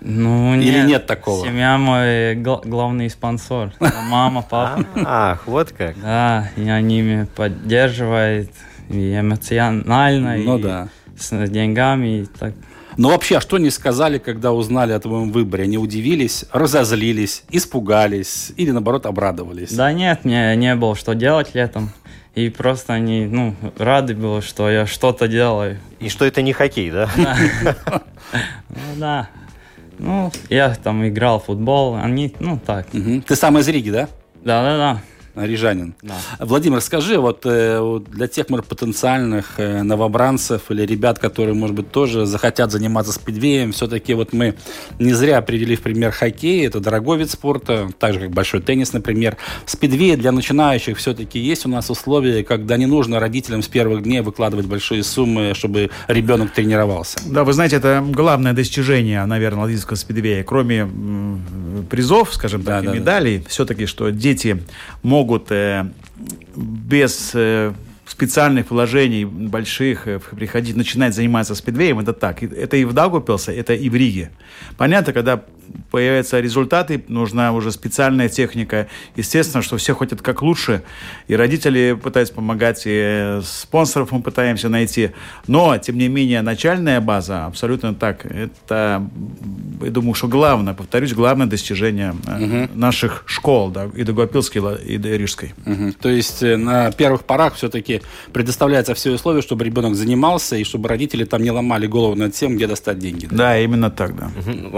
Ну, 0.00 0.54
Или 0.56 0.78
нет, 0.80 0.86
нет 0.86 1.06
такого? 1.06 1.46
Семья 1.46 1.78
мой 1.78 2.34
гл- 2.34 2.60
главный 2.64 3.08
спонсор. 3.08 3.72
Мама, 4.08 4.42
папа. 4.42 4.84
Ах, 4.96 5.46
вот 5.46 5.72
как. 5.72 5.98
Да, 6.00 6.50
и 6.56 6.68
они 6.68 7.00
меня 7.00 7.26
поддерживают 7.34 8.50
и 8.90 9.18
эмоционально, 9.18 10.36
ну, 10.36 10.58
и 10.58 10.62
да. 10.62 10.88
с 11.18 11.48
деньгами. 11.48 12.20
И 12.20 12.24
так. 12.26 12.52
Но 12.96 13.08
вообще, 13.10 13.38
а 13.38 13.40
что 13.40 13.56
они 13.56 13.70
сказали, 13.70 14.18
когда 14.18 14.52
узнали 14.52 14.92
о 14.92 15.00
твоем 15.00 15.32
выборе? 15.32 15.64
Они 15.64 15.78
удивились, 15.78 16.44
разозлились, 16.52 17.44
испугались 17.50 18.52
или, 18.56 18.70
наоборот, 18.70 19.06
обрадовались? 19.06 19.72
Да 19.72 19.92
нет, 19.92 20.24
мне 20.24 20.54
не 20.56 20.74
было 20.74 20.94
что 20.94 21.14
делать 21.14 21.54
летом. 21.54 21.90
И 22.34 22.48
просто 22.50 22.94
они, 22.94 23.26
ну, 23.26 23.54
рады 23.78 24.14
были, 24.14 24.40
что 24.40 24.68
я 24.68 24.86
что-то 24.86 25.28
делаю. 25.28 25.78
И 26.00 26.08
что 26.08 26.24
это 26.24 26.42
не 26.42 26.52
хоккей, 26.52 26.90
да? 26.90 27.08
Ну 28.68 28.76
да. 28.96 29.28
Ну, 29.98 30.32
я 30.48 30.74
там 30.74 31.06
играл 31.06 31.38
в 31.38 31.44
футбол, 31.44 31.94
они, 31.94 32.34
ну 32.40 32.58
так. 32.58 32.88
Ты 32.90 33.36
сам 33.36 33.58
из 33.58 33.68
Риги, 33.68 33.90
да? 33.90 34.08
Да-да-да. 34.42 35.00
Рижанин. 35.34 35.94
Да. 36.02 36.14
Владимир, 36.38 36.80
скажи, 36.80 37.18
вот, 37.18 37.42
э, 37.44 38.00
для 38.08 38.28
тех, 38.28 38.48
может, 38.50 38.66
потенциальных 38.66 39.54
э, 39.58 39.82
новобранцев 39.82 40.70
или 40.70 40.86
ребят, 40.86 41.18
которые, 41.18 41.54
может 41.54 41.74
быть, 41.74 41.90
тоже 41.90 42.24
захотят 42.26 42.70
заниматься 42.70 43.12
спидвеем, 43.12 43.72
все-таки 43.72 44.14
вот 44.14 44.32
мы 44.32 44.54
не 44.98 45.12
зря 45.12 45.38
определили 45.38 45.74
в 45.76 45.82
пример 45.82 46.12
хоккей, 46.12 46.66
это 46.66 46.78
дорогой 46.80 47.18
вид 47.18 47.30
спорта, 47.30 47.88
так 47.98 48.14
же, 48.14 48.20
как 48.20 48.30
большой 48.30 48.60
теннис, 48.60 48.92
например. 48.92 49.36
В 49.66 49.70
спидвее 49.70 50.16
для 50.16 50.30
начинающих 50.30 50.98
все-таки 50.98 51.38
есть 51.40 51.66
у 51.66 51.68
нас 51.68 51.90
условия, 51.90 52.44
когда 52.44 52.76
не 52.76 52.86
нужно 52.86 53.18
родителям 53.18 53.62
с 53.62 53.68
первых 53.68 54.04
дней 54.04 54.20
выкладывать 54.20 54.66
большие 54.66 55.02
суммы, 55.02 55.52
чтобы 55.54 55.90
ребенок 56.06 56.52
тренировался. 56.52 57.18
Да, 57.26 57.42
вы 57.44 57.52
знаете, 57.52 57.76
это 57.76 58.04
главное 58.08 58.52
достижение, 58.52 59.24
наверное, 59.26 59.62
латвийского 59.62 59.96
спидвея. 59.96 60.44
Кроме 60.44 60.80
м, 60.80 61.86
призов, 61.90 62.32
скажем 62.34 62.62
Да, 62.62 62.76
так, 62.76 62.84
да, 62.84 62.90
и 62.90 62.94
да. 62.94 63.00
медалей, 63.00 63.44
все-таки, 63.48 63.86
что 63.86 64.10
дети 64.10 64.62
могут 65.02 65.23
э, 65.50 65.86
без 66.56 67.32
э, 67.34 67.72
специальных 68.06 68.70
вложений 68.70 69.24
больших 69.24 70.06
э, 70.06 70.18
приходить, 70.18 70.76
начинать 70.76 71.14
заниматься 71.14 71.54
спидвеем, 71.54 71.98
это 71.98 72.12
так. 72.12 72.42
Это 72.42 72.76
и 72.76 72.84
в 72.84 72.92
Даугавпилсе, 72.92 73.52
это 73.54 73.74
и 73.74 73.88
в 73.88 73.94
Риге. 73.94 74.30
Понятно, 74.76 75.12
когда 75.12 75.42
появятся 75.90 76.40
результаты, 76.40 77.04
нужна 77.08 77.52
уже 77.52 77.70
специальная 77.70 78.28
техника. 78.28 78.88
Естественно, 79.16 79.62
что 79.62 79.76
все 79.76 79.94
хотят 79.94 80.22
как 80.22 80.42
лучше, 80.42 80.82
и 81.28 81.36
родители 81.36 81.98
пытаются 82.00 82.34
помогать, 82.34 82.82
и 82.86 83.40
спонсоров 83.44 84.12
мы 84.12 84.22
пытаемся 84.22 84.68
найти. 84.68 85.10
Но, 85.46 85.76
тем 85.78 85.98
не 85.98 86.08
менее, 86.08 86.42
начальная 86.42 87.00
база 87.00 87.46
абсолютно 87.46 87.94
так. 87.94 88.26
Это, 88.26 89.08
я 89.82 89.90
думаю, 89.90 90.14
что 90.14 90.28
главное, 90.28 90.74
повторюсь, 90.74 91.12
главное 91.12 91.46
достижение 91.46 92.14
э, 92.26 92.68
наших 92.74 93.24
школ, 93.26 93.70
да, 93.70 93.88
и 93.94 94.02
Даугавпилской, 94.02 94.62
и 94.84 94.98
Рижской. 94.98 95.54
Мгм. 95.64 95.92
То 95.92 96.08
есть 96.08 96.42
э, 96.42 96.56
на 96.56 96.90
первых 96.90 97.24
порах 97.24 97.54
все-таки 97.54 98.02
предоставляется 98.32 98.94
все 98.94 99.10
условия, 99.12 99.42
чтобы 99.42 99.64
ребенок 99.64 99.94
занимался 99.94 100.56
и 100.56 100.64
чтобы 100.64 100.88
родители 100.88 101.24
там 101.24 101.42
не 101.42 101.50
ломали 101.50 101.86
голову 101.86 102.14
над 102.14 102.34
тем, 102.34 102.56
где 102.56 102.66
достать 102.66 102.98
деньги. 102.98 103.26
да? 103.26 103.36
Да, 103.36 103.58
именно 103.58 103.90
так, 103.90 104.16
да. 104.16 104.30
Мгм. 104.34 104.70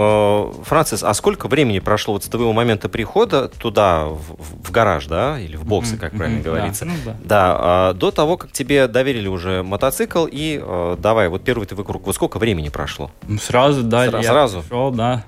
Францис, 0.77 1.01
а 1.01 1.11
сколько 1.15 1.47
времени 1.47 1.79
прошло 1.79 2.13
вот 2.13 2.23
с 2.23 2.27
твоего 2.27 2.53
момента 2.53 2.87
прихода 2.87 3.47
туда, 3.47 4.05
в, 4.05 4.67
в 4.67 4.71
гараж, 4.71 5.07
да, 5.07 5.39
или 5.39 5.55
в 5.55 5.65
боксы, 5.65 5.97
как 5.97 6.15
правильно 6.15 6.43
да, 6.43 6.49
говорится? 6.51 6.85
ну 6.85 6.93
да. 7.03 7.15
Да, 7.23 7.57
а, 7.59 7.93
до 7.93 8.11
того, 8.11 8.37
как 8.37 8.51
тебе 8.51 8.87
доверили 8.87 9.27
уже 9.27 9.63
мотоцикл, 9.63 10.27
и 10.31 10.61
э, 10.63 10.95
давай, 10.99 11.29
вот 11.29 11.43
первый 11.43 11.65
ты 11.65 11.73
вокруг, 11.73 12.05
вот 12.05 12.13
сколько 12.13 12.37
времени 12.37 12.69
прошло? 12.69 13.09
Сразу, 13.41 13.81
да, 13.81 14.05
Сра- 14.05 14.21
сразу? 14.21 14.61
пришел, 14.61 14.91
да. 14.91 15.25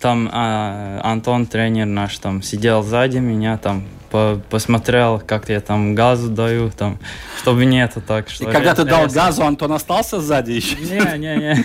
Там 0.00 0.28
а, 0.32 1.00
Антон, 1.02 1.46
тренер 1.46 1.86
наш, 1.86 2.16
там 2.18 2.40
сидел 2.42 2.82
сзади 2.84 3.18
меня, 3.18 3.58
там 3.58 3.82
по- 4.10 4.40
посмотрел, 4.48 5.20
как 5.20 5.48
я 5.48 5.60
там 5.60 5.94
газу 5.94 6.30
даю, 6.30 6.70
там, 6.70 6.98
чтобы 7.38 7.64
не 7.64 7.82
это 7.82 8.00
так, 8.00 8.28
И 8.28 8.30
что... 8.30 8.46
когда 8.46 8.74
ты 8.74 8.84
дал 8.84 9.08
газу, 9.08 9.42
Антон 9.44 9.72
остался 9.72 10.20
сзади 10.20 10.52
еще? 10.52 10.76
Не, 10.76 11.18
не, 11.18 11.36
не. 11.36 11.64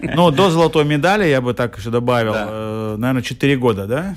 Ну, 0.14 0.30
до 0.30 0.50
золотой 0.50 0.84
медали 0.84 1.24
я 1.26 1.40
бы 1.40 1.54
так 1.54 1.78
еще 1.78 1.90
добавил, 1.90 2.34
э, 2.36 2.96
наверное, 2.98 3.22
4 3.22 3.56
года, 3.56 3.86
да? 3.86 4.16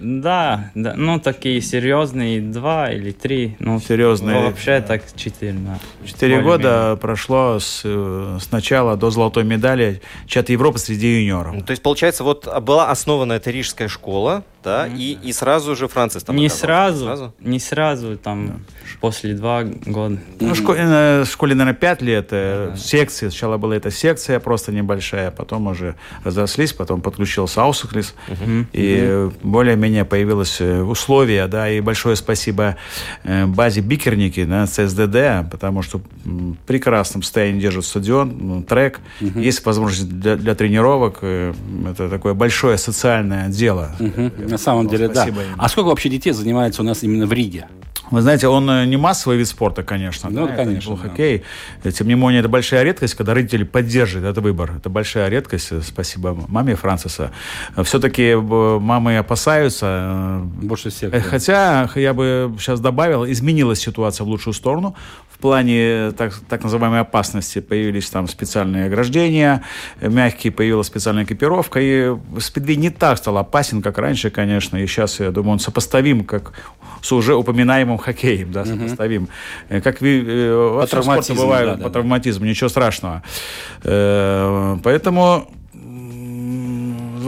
Да, 0.00 0.70
да, 0.74 0.94
ну 0.96 1.18
такие 1.18 1.60
серьезные 1.60 2.40
два 2.40 2.90
или 2.90 3.10
три, 3.10 3.56
ну 3.58 3.80
Серьезные. 3.80 4.44
вообще 4.44 4.80
так 4.80 5.02
четыре, 5.16 5.52
да. 5.52 5.78
Четыре 6.06 6.40
года 6.40 6.96
прошло 7.00 7.58
с, 7.58 7.82
э, 7.84 8.38
с 8.40 8.50
начала 8.52 8.96
до 8.96 9.10
золотой 9.10 9.44
медали 9.44 10.00
чемпионата 10.26 10.52
Европы 10.52 10.78
среди 10.78 11.20
юниоров. 11.20 11.54
Ну, 11.54 11.60
То 11.62 11.72
есть, 11.72 11.82
получается, 11.82 12.24
вот 12.24 12.46
была 12.62 12.90
основана 12.90 13.34
эта 13.34 13.50
рижская 13.50 13.88
школа, 13.88 14.44
да, 14.64 14.86
и, 14.86 15.16
и 15.22 15.32
сразу 15.32 15.74
же 15.76 15.88
Францис 15.88 16.22
там 16.24 16.36
Не 16.36 16.46
оказался. 16.46 16.66
сразу, 16.66 17.34
не 17.40 17.58
сразу, 17.60 18.16
там 18.16 18.60
после 19.00 19.34
два 19.34 19.62
года. 19.64 20.18
Ну, 20.40 20.54
в 20.54 20.56
школе, 20.56 20.80
э, 20.82 21.22
в 21.24 21.30
школе, 21.30 21.54
наверное, 21.54 21.78
пять 21.78 22.02
лет. 22.02 22.28
э, 22.30 22.74
Секции. 22.76 23.28
Сначала 23.28 23.56
была 23.58 23.76
эта 23.76 23.90
секция 23.90 24.40
просто 24.40 24.72
небольшая, 24.72 25.30
потом 25.30 25.66
уже 25.68 25.94
разрослись, 26.24 26.72
потом 26.72 27.00
подключился 27.00 27.62
Аусухлис. 27.62 28.14
И 28.72 28.98
э, 29.00 29.30
более-менее 29.42 30.04
появилось 30.04 30.60
э, 30.60 30.82
условия, 30.82 31.46
да, 31.46 31.68
и 31.70 31.80
большое 31.80 32.16
спасибо 32.16 32.76
базе 33.24 33.80
Бикерники, 33.80 34.44
да, 34.44 34.66
ЦСДД, 34.66 35.50
потому 35.50 35.82
что 35.82 36.00
в 36.24 36.54
прекрасном 36.66 37.22
состоянии 37.22 37.60
держит 37.60 37.84
стадион, 37.84 38.30
м, 38.30 38.62
трек. 38.64 39.00
Есть 39.20 39.64
возможность 39.64 40.08
для, 40.08 40.36
для 40.36 40.54
тренировок. 40.54 41.22
Это 41.22 42.08
такое 42.08 42.34
большое 42.34 42.76
социальное 42.78 43.48
дело. 43.48 43.94
Мгм. 43.98 44.32
На 44.50 44.58
самом 44.58 44.88
деле, 44.88 45.08
да. 45.08 45.26
Им. 45.26 45.36
А 45.56 45.68
сколько 45.68 45.88
вообще 45.88 46.08
детей 46.08 46.32
занимается 46.32 46.82
у 46.82 46.84
нас 46.84 47.02
именно 47.02 47.26
в 47.26 47.32
Риге? 47.32 47.66
Вы 48.10 48.22
знаете, 48.22 48.48
он 48.48 48.68
э, 48.70 48.86
не 48.86 48.96
массовый 48.96 49.36
вид 49.36 49.46
спорта, 49.48 49.82
конечно. 49.82 50.30
Ну, 50.30 50.46
да, 50.46 50.54
это 50.54 50.64
конечно, 50.64 50.90
был 50.92 51.02
да. 51.02 51.08
хоккей. 51.10 51.42
Э, 51.84 51.90
Тем 51.90 52.08
не 52.08 52.14
менее, 52.14 52.40
это 52.40 52.48
большая 52.48 52.82
редкость, 52.82 53.14
когда 53.14 53.34
родители 53.34 53.64
поддерживают 53.64 54.30
этот 54.30 54.42
выбор. 54.42 54.72
Это 54.78 54.88
большая 54.88 55.28
редкость. 55.28 55.72
Э, 55.72 55.82
Спасибо 55.82 56.34
маме 56.48 56.74
Франциса. 56.74 57.32
Все-таки 57.84 58.34
мамы 58.34 59.18
опасаются. 59.18 60.40
Больше 60.62 60.88
всех. 60.90 61.12
э, 61.12 61.18
да. 61.18 61.22
Хотя, 61.22 61.90
я 61.96 62.14
бы 62.14 62.54
сейчас 62.58 62.80
добавил, 62.80 63.26
изменилась 63.26 63.80
ситуация 63.80 64.24
в 64.24 64.28
лучшую 64.28 64.54
сторону. 64.54 64.94
В 65.38 65.40
плане 65.40 66.10
так, 66.18 66.34
так 66.48 66.64
называемой 66.64 66.98
опасности 66.98 67.60
появились 67.60 68.10
там 68.10 68.26
специальные 68.26 68.86
ограждения, 68.86 69.62
мягкие, 70.00 70.52
появилась 70.52 70.88
специальная 70.88 71.22
экипировка. 71.22 71.78
И 71.80 72.12
спидвей 72.40 72.74
не 72.74 72.90
так 72.90 73.18
стал 73.18 73.38
опасен, 73.38 73.80
как 73.80 73.98
раньше, 73.98 74.30
конечно. 74.30 74.78
И 74.78 74.86
сейчас, 74.88 75.20
я 75.20 75.30
думаю, 75.30 75.52
он 75.52 75.58
сопоставим 75.60 76.24
как 76.24 76.54
с 77.02 77.12
уже 77.12 77.36
упоминаемым 77.36 77.98
хоккеем, 77.98 78.50
да, 78.50 78.64
сопоставим. 78.64 79.28
Э, 79.68 79.80
Как 79.80 80.02
э, 80.02 80.82
спорте 80.88 80.90
травматизму, 80.90 81.42
бывает, 81.42 81.68
да, 81.68 81.74
да, 81.76 81.84
по 81.84 81.90
травматизму, 81.90 82.44
ничего 82.44 82.68
страшного. 82.68 83.22
Э, 83.84 84.76
Поэтому 84.82 85.48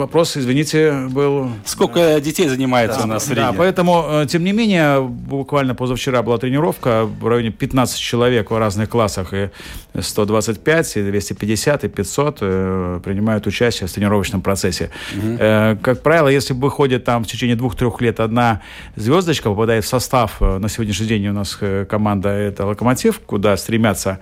вопрос, 0.01 0.37
извините, 0.37 1.07
был 1.11 1.51
Сколько 1.65 2.21
детей 2.21 2.49
занимается 2.49 3.03
у 3.05 3.07
нас 3.07 3.27
в 3.27 3.31
Риге? 3.31 3.41
да, 3.43 3.53
поэтому, 3.53 4.05
э, 4.09 4.27
тем 4.27 4.43
не 4.45 4.53
менее, 4.53 5.01
буквально 5.03 5.75
позавчера 5.75 6.23
была 6.23 6.39
тренировка 6.39 7.05
в 7.05 7.27
районе 7.29 7.51
15 7.51 7.99
человек 8.01 8.51
в 8.51 8.59
разных 8.59 8.89
классах, 8.89 9.33
и 9.33 9.51
125, 9.99 10.97
и 10.97 11.03
250, 11.03 11.85
и 11.85 11.89
500 11.89 12.39
э, 12.41 13.01
принимают 13.05 13.47
участие 13.47 13.87
в 13.89 13.93
тренировочном 13.93 14.41
процессе. 14.43 14.91
Э, 15.15 15.77
Как 15.83 16.03
правило, 16.03 16.29
если 16.29 16.55
выходит 16.55 17.05
там 17.05 17.25
в 17.25 17.27
течение 17.27 17.57
двух-трех 17.57 18.01
лет 18.01 18.21
одна 18.21 18.61
звездочка, 18.97 19.51
попадает 19.51 19.85
в 19.85 19.89
состав, 19.89 20.37
э, 20.41 20.59
на 20.59 20.69
сегодняшний 20.69 21.07
день 21.07 21.29
у 21.29 21.33
нас 21.33 21.59
э, 21.61 21.85
команда 21.89 22.29
это 22.31 22.65
«Локомотив», 22.67 23.21
куда 23.27 23.57
стремятся, 23.57 24.19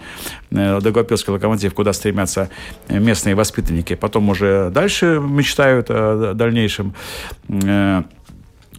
э, 0.51 0.81
Дагопилский 0.81 1.33
«Локомотив», 1.33 1.73
куда 1.75 1.93
стремятся 1.93 2.49
э, 2.89 2.99
местные 2.99 3.35
воспитанники. 3.35 3.95
Потом 3.95 4.29
уже 4.31 4.71
дальше 4.71 5.21
мечтают 5.23 5.68
о 5.91 6.35
дальнейшем. 6.35 6.95
Э, 7.49 8.03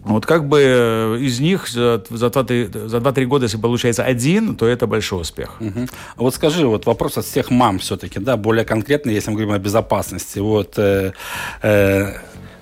вот 0.04 0.26
как 0.26 0.48
бы 0.48 0.60
э, 0.62 1.18
из 1.20 1.40
них 1.40 1.68
за, 1.68 2.02
за 2.10 2.28
2-3 2.28 2.88
за 2.88 2.98
2-3 2.98 3.26
года, 3.26 3.46
если 3.46 3.58
получается 3.58 4.04
один, 4.04 4.56
то 4.56 4.66
это 4.66 4.88
большой 4.88 5.22
успех. 5.22 5.58
А 5.60 5.84
Вот 6.18 6.34
скажи, 6.36 6.66
вот 6.66 6.86
вопрос 6.86 7.18
от 7.18 7.26
всех 7.26 7.52
мам 7.52 7.80
все-таки, 7.80 8.20
да, 8.20 8.38
более 8.38 8.66
конкретно, 8.66 9.10
если 9.12 9.30
мы 9.32 9.36
говорим 9.38 9.54
о 9.56 9.60
безопасности. 9.60 10.40
Вот 10.40 10.78
э, 10.78 11.12
э, 11.62 12.14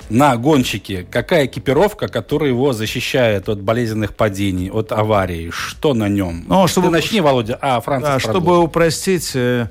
на 0.10 0.36
гонщике 0.38 1.06
какая 1.10 1.46
экипировка, 1.46 2.08
которая 2.08 2.50
его 2.50 2.74
защищает 2.74 3.50
от 3.50 3.62
болезненных 3.62 4.16
падений, 4.16 4.70
от 4.72 4.92
аварий? 4.92 5.52
Что 5.52 5.94
на 5.94 6.08
нем? 6.10 6.44
Ну, 6.48 6.68
чтобы- 6.68 6.88
Ты 6.88 6.92
начни, 6.92 7.22
Володя. 7.22 7.58
А, 7.62 7.80
Францис 7.82 8.10
Да, 8.10 8.20
чтобы 8.20 8.60
упростить, 8.60 9.32
э, 9.36 9.70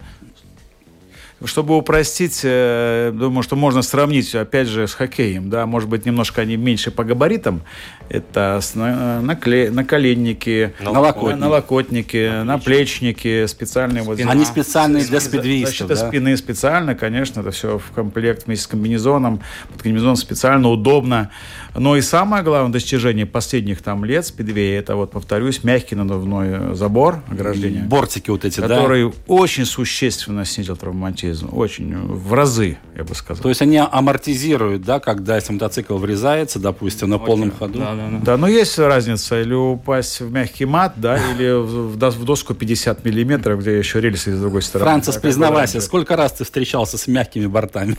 чтобы 1.44 1.76
упростить, 1.76 2.40
э, 2.44 3.12
думаю, 3.14 3.42
что 3.42 3.56
можно 3.56 3.82
сравнить, 3.82 4.34
опять 4.34 4.68
же, 4.68 4.88
с 4.88 4.94
хоккеем, 4.94 5.50
да, 5.50 5.66
может 5.66 5.88
быть, 5.88 6.06
немножко 6.06 6.40
они 6.42 6.56
меньше 6.56 6.90
по 6.90 7.04
габаритам. 7.04 7.62
Это 8.08 8.60
на- 8.74 9.20
накле- 9.20 9.70
наколенники, 9.70 10.72
Налокотники. 10.80 11.38
налокотники, 11.40 12.42
наплечники, 12.44 13.46
специальные 13.46 14.02
вот. 14.04 14.20
Они 14.20 14.44
специальные 14.44 15.04
для 15.04 15.20
За- 15.20 15.26
спидвеистов, 15.26 15.88
Защита 15.88 16.00
да? 16.00 16.08
спины 16.08 16.36
специально, 16.36 16.94
конечно, 16.94 17.40
это 17.40 17.50
все 17.50 17.78
в 17.78 17.90
комплект 17.94 18.46
вместе 18.46 18.64
с 18.64 18.66
комбинезоном. 18.68 19.40
Под 19.72 19.82
комбинезон 19.82 20.16
специально, 20.16 20.68
удобно. 20.68 21.30
Но 21.74 21.96
и 21.96 22.00
самое 22.00 22.42
главное 22.44 22.72
достижение 22.72 23.26
последних 23.26 23.82
там 23.82 24.04
лет 24.04 24.24
спидвея, 24.24 24.78
это 24.78 24.94
вот, 24.96 25.10
повторюсь, 25.10 25.64
мягкий 25.64 25.96
надувной 25.96 26.74
забор, 26.74 27.22
ограждение, 27.28 27.82
Бортики 27.82 28.30
вот 28.30 28.44
эти, 28.44 28.60
да? 28.60 28.68
который 28.68 29.12
очень 29.26 29.66
существенно 29.66 30.44
снизил 30.44 30.76
травматизм. 30.76 31.25
Атлетизм, 31.30 31.56
очень, 31.56 31.96
в 31.96 32.32
разы, 32.32 32.78
я 32.96 33.04
бы 33.04 33.14
сказал. 33.14 33.42
То 33.42 33.48
есть 33.48 33.62
они 33.62 33.76
амортизируют, 33.78 34.82
да, 34.82 35.00
когда 35.00 35.36
если 35.36 35.52
мотоцикл 35.52 35.96
врезается, 35.96 36.58
допустим, 36.58 37.10
на 37.10 37.18
полном 37.18 37.50
ходу? 37.50 37.78
Да, 37.78 37.94
да, 37.94 38.08
да. 38.10 38.18
Да, 38.18 38.36
но 38.36 38.48
есть 38.48 38.78
разница, 38.78 39.40
или 39.40 39.54
упасть 39.54 40.20
в 40.20 40.30
мягкий 40.30 40.64
мат, 40.64 40.94
да, 40.96 41.18
или 41.32 41.52
в, 41.52 41.92
в 41.92 41.96
дос- 41.98 42.10
в 42.18 42.24
доску 42.24 42.54
50 42.54 43.04
миллиметров, 43.04 43.60
где 43.60 43.78
еще 43.78 44.00
рельсы 44.00 44.34
с 44.34 44.40
другой 44.40 44.62
стороны. 44.62 44.90
Францис, 44.90 45.16
признавайся, 45.16 45.80
сколько 45.80 46.16
раз 46.16 46.32
ты 46.32 46.44
встречался 46.44 46.98
с 46.98 47.06
мягкими 47.06 47.46
бортами? 47.46 47.96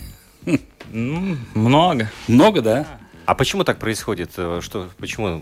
Ну, 0.91 1.35
много. 1.53 2.09
Много, 2.27 2.61
да? 2.61 2.85
А 3.25 3.35
почему 3.35 3.65
так 3.65 3.77
происходит? 3.77 4.31
Э, 4.37 4.61
Что, 4.63 4.87
почему? 4.97 5.27
э, 5.27 5.41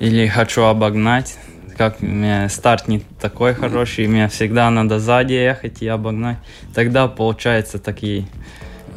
Или 0.00 0.26
хочу 0.26 0.62
обогнать. 0.62 1.36
Как 1.76 2.02
у 2.02 2.06
меня 2.06 2.48
старт 2.48 2.88
не 2.88 3.00
такой 3.20 3.52
хороший, 3.54 4.06
мне 4.06 4.28
всегда 4.28 4.70
надо 4.70 4.98
сзади 4.98 5.34
ехать 5.34 5.82
и 5.82 5.86
обогнать. 5.88 6.38
Тогда 6.74 7.06
получается 7.06 7.78
такие, 7.78 8.26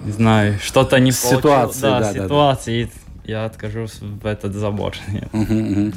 не 0.05 0.11
знаю, 0.13 0.57
что-то 0.61 0.97
не 0.99 1.11
Ситуации, 1.11 1.41
получилось. 1.41 1.81
да, 1.81 1.89
Да, 1.99 1.99
да, 1.99 2.13
да. 2.13 2.23
ситуации. 2.25 2.81
и 3.25 3.29
Я 3.31 3.45
откажусь 3.45 3.99
в 3.99 4.25
этот 4.25 4.53
забор. 4.53 4.93
Мгм, 5.33 5.55
мгм. 5.57 5.93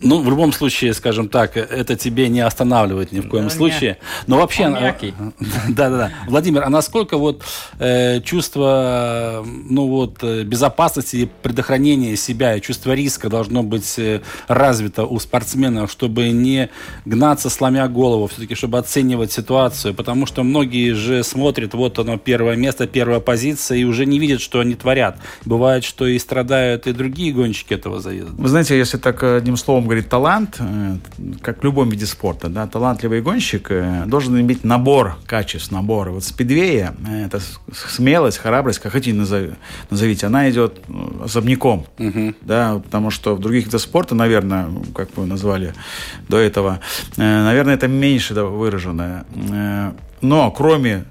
Ну, 0.00 0.20
в 0.22 0.30
любом 0.30 0.52
случае, 0.52 0.94
скажем 0.94 1.28
так, 1.28 1.56
это 1.56 1.96
тебе 1.96 2.28
не 2.28 2.40
останавливает 2.40 3.10
ни 3.10 3.20
в 3.20 3.28
коем 3.28 3.44
Да 3.44 3.50
случае. 3.50 3.98
Но 4.26 4.36
вообще... 4.36 4.66
Он 4.66 4.72
мягкий. 4.74 5.14
Да-да-да. 5.68 6.12
Владимир, 6.28 6.62
а 6.62 6.70
насколько 6.70 7.16
вот 7.16 7.42
э, 7.80 8.20
чувство, 8.20 9.44
ну 9.44 9.88
вот, 9.88 10.22
э, 10.22 10.44
безопасности 10.44 11.16
и 11.16 11.28
предохранения 11.42 12.16
себя, 12.16 12.54
и 12.54 12.60
чувство 12.60 12.92
риска 12.92 13.28
должно 13.28 13.64
быть 13.64 13.98
э, 13.98 14.20
развито 14.46 15.04
у 15.04 15.18
спортсменов, 15.18 15.90
чтобы 15.90 16.28
не 16.30 16.70
гнаться, 17.04 17.50
сломя 17.50 17.88
голову, 17.88 18.28
все-таки, 18.28 18.54
чтобы 18.54 18.78
оценивать 18.78 19.32
ситуацию, 19.32 19.94
потому 19.94 20.26
что 20.26 20.44
многие 20.44 20.92
же 20.92 21.24
смотрят, 21.24 21.74
вот 21.74 21.98
оно, 21.98 22.18
первое 22.18 22.54
место, 22.54 22.86
первая 22.86 23.20
позиция, 23.20 23.78
и 23.78 23.84
уже 23.84 24.06
не 24.06 24.20
видят, 24.20 24.40
что 24.40 24.60
они 24.60 24.74
творят. 24.74 25.18
Бывает, 25.44 25.82
что 25.82 26.06
и 26.06 26.18
страдают 26.18 26.86
и 26.86 26.92
другие 26.92 27.32
гонщики 27.32 27.74
этого 27.74 28.00
заезда. 28.00 28.32
Вы 28.40 28.48
знаете, 28.48 28.78
если 28.78 28.98
так 28.98 29.22
э, 29.24 29.38
одним 29.38 29.56
словом 29.56 29.71
говорить 29.80 30.08
талант, 30.08 30.56
э, 30.60 30.96
как 31.40 31.60
в 31.60 31.64
любом 31.64 31.88
виде 31.88 32.06
спорта, 32.06 32.48
да, 32.48 32.66
талантливый 32.66 33.22
гонщик 33.22 33.70
э, 33.70 34.04
должен 34.06 34.38
иметь 34.40 34.64
набор 34.64 35.16
качеств, 35.26 35.72
набор. 35.72 36.10
Вот 36.10 36.24
спидвея, 36.24 36.94
э, 37.08 37.26
это 37.26 37.40
смелость, 37.72 38.38
храбрость, 38.38 38.80
как 38.80 38.92
хотите 38.92 39.16
назови- 39.16 39.54
назовите, 39.90 40.26
она 40.26 40.50
идет 40.50 40.80
особняком, 41.24 41.86
да, 42.42 42.80
потому 42.84 43.10
что 43.10 43.34
в 43.34 43.40
других 43.40 43.66
видах 43.66 43.80
спорта, 43.80 44.14
наверное, 44.14 44.68
как 44.94 45.16
вы 45.16 45.26
назвали 45.26 45.74
до 46.28 46.38
этого, 46.38 46.80
наверное, 47.16 47.74
это 47.74 47.88
меньше 47.88 48.34
да, 48.34 48.44
выражено. 48.44 49.24
Но 50.20 50.50
кроме 50.50 51.04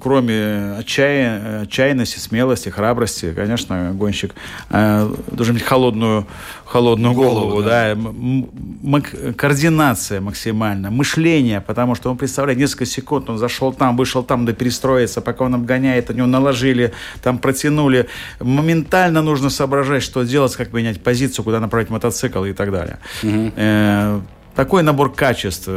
кроме 0.00 0.74
отчая- 0.78 1.62
отчаянности, 1.62 2.18
смелости, 2.18 2.68
храбрости, 2.68 3.32
конечно, 3.34 3.92
гонщик 3.94 4.34
э, 4.70 5.14
должен 5.30 5.54
иметь 5.54 5.64
холодную, 5.64 6.26
холодную 6.64 7.14
голову, 7.14 7.34
Голову, 7.50 7.62
да, 7.62 7.94
мак- 7.94 9.34
координация 9.36 10.20
максимальная, 10.20 10.90
мышление, 10.90 11.60
потому 11.60 11.94
что 11.94 12.10
он 12.10 12.16
представляет 12.16 12.58
несколько 12.58 12.86
секунд, 12.86 13.28
он 13.30 13.38
зашел 13.38 13.72
там, 13.72 13.96
вышел 13.96 14.22
там, 14.22 14.44
да 14.46 14.52
перестроиться, 14.52 15.20
пока 15.20 15.44
он 15.44 15.54
обгоняет, 15.54 16.08
на 16.08 16.14
него 16.14 16.26
наложили, 16.26 16.92
там 17.22 17.38
протянули. 17.38 18.08
Моментально 18.40 19.22
нужно 19.22 19.50
соображать, 19.50 20.02
что 20.02 20.22
делать, 20.22 20.56
как 20.56 20.72
менять 20.72 21.02
позицию, 21.02 21.44
куда 21.44 21.60
направить 21.60 21.90
мотоцикл 21.90 22.44
и 22.44 22.52
так 22.52 22.72
далее. 22.72 22.98
Э, 23.22 24.20
такой 24.54 24.82
набор 24.82 25.12
качеств, 25.12 25.68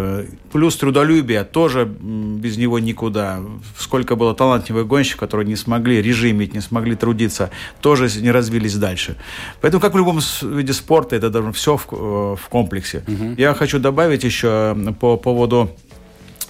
плюс 0.52 0.76
трудолюбие, 0.76 1.44
тоже 1.44 1.86
без 1.86 2.58
него 2.58 2.80
никуда. 2.80 3.40
Сколько 3.78 4.16
было 4.16 4.34
талантливых 4.34 4.88
гонщиков, 4.88 5.20
которые 5.20 5.48
не 5.48 5.56
смогли 5.56 6.02
режимить, 6.02 6.54
не 6.54 6.62
смогли 6.62 6.96
трудиться, 6.96 7.50
тоже 7.82 8.10
не 8.22 8.32
развились 8.32 8.76
дальше. 8.76 9.16
Поэтому, 9.62 9.82
как 9.82 9.94
в 9.94 9.98
любом 9.98 10.20
виде 10.42 10.74
спорта, 10.74 11.16
это 11.16 11.30
должно 11.30 11.52
все 11.52 11.78
в, 11.78 11.88
э, 11.92 12.36
в 12.36 12.50
комплексе. 12.50 13.04
Я 13.38 13.54
хочу 13.54 13.80
добавить 13.80 14.24
еще 14.24 14.76
по 15.00 15.18
поводу 15.18 15.72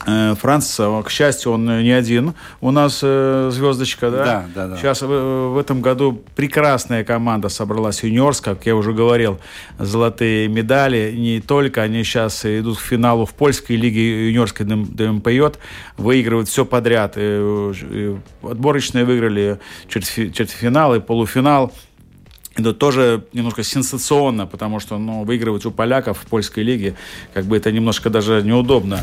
э, 0.05 0.35
Франца, 0.35 1.01
к 1.03 1.09
счастью, 1.09 1.53
он 1.53 1.65
не 1.65 1.91
один. 1.91 2.33
У 2.61 2.71
нас 2.71 2.99
э, 3.03 3.49
звездочка, 3.51 4.11
да? 4.11 4.23
Да, 4.23 4.45
да, 4.53 4.67
да. 4.67 4.77
Сейчас 4.77 5.01
в, 5.01 5.57
этом 5.59 5.81
году 5.81 6.21
прекрасная 6.35 7.03
команда 7.03 7.49
собралась 7.49 8.03
юниорская, 8.03 8.55
как 8.55 8.65
я 8.65 8.75
уже 8.75 8.93
говорил, 8.93 9.39
золотые 9.79 10.47
медали. 10.47 11.13
Не 11.15 11.41
только 11.41 11.81
они 11.81 12.03
сейчас 12.03 12.45
идут 12.45 12.77
к 12.77 12.81
финалу 12.81 13.25
в 13.25 13.33
польской 13.33 13.75
лиге 13.75 14.27
юниорской 14.29 14.65
ДМ- 14.65 14.87
ДМПЙ, 14.93 15.57
выигрывают 15.97 16.49
все 16.49 16.65
подряд. 16.65 17.13
И, 17.15 18.15
отборочные 18.43 19.05
выиграли 19.05 19.59
четвертьфинал 19.87 20.95
и 20.95 20.99
полуфинал. 20.99 21.73
Это 22.57 22.73
тоже 22.73 23.23
немножко 23.33 23.63
сенсационно, 23.63 24.47
потому 24.47 24.79
что 24.79 24.97
ну, 24.97 25.23
выигрывать 25.23 25.65
у 25.65 25.71
поляков 25.71 26.17
в 26.17 26.25
польской 26.25 26.63
лиге, 26.63 26.95
как 27.33 27.45
бы 27.45 27.55
это 27.55 27.71
немножко 27.71 28.09
даже 28.09 28.41
неудобно. 28.43 28.99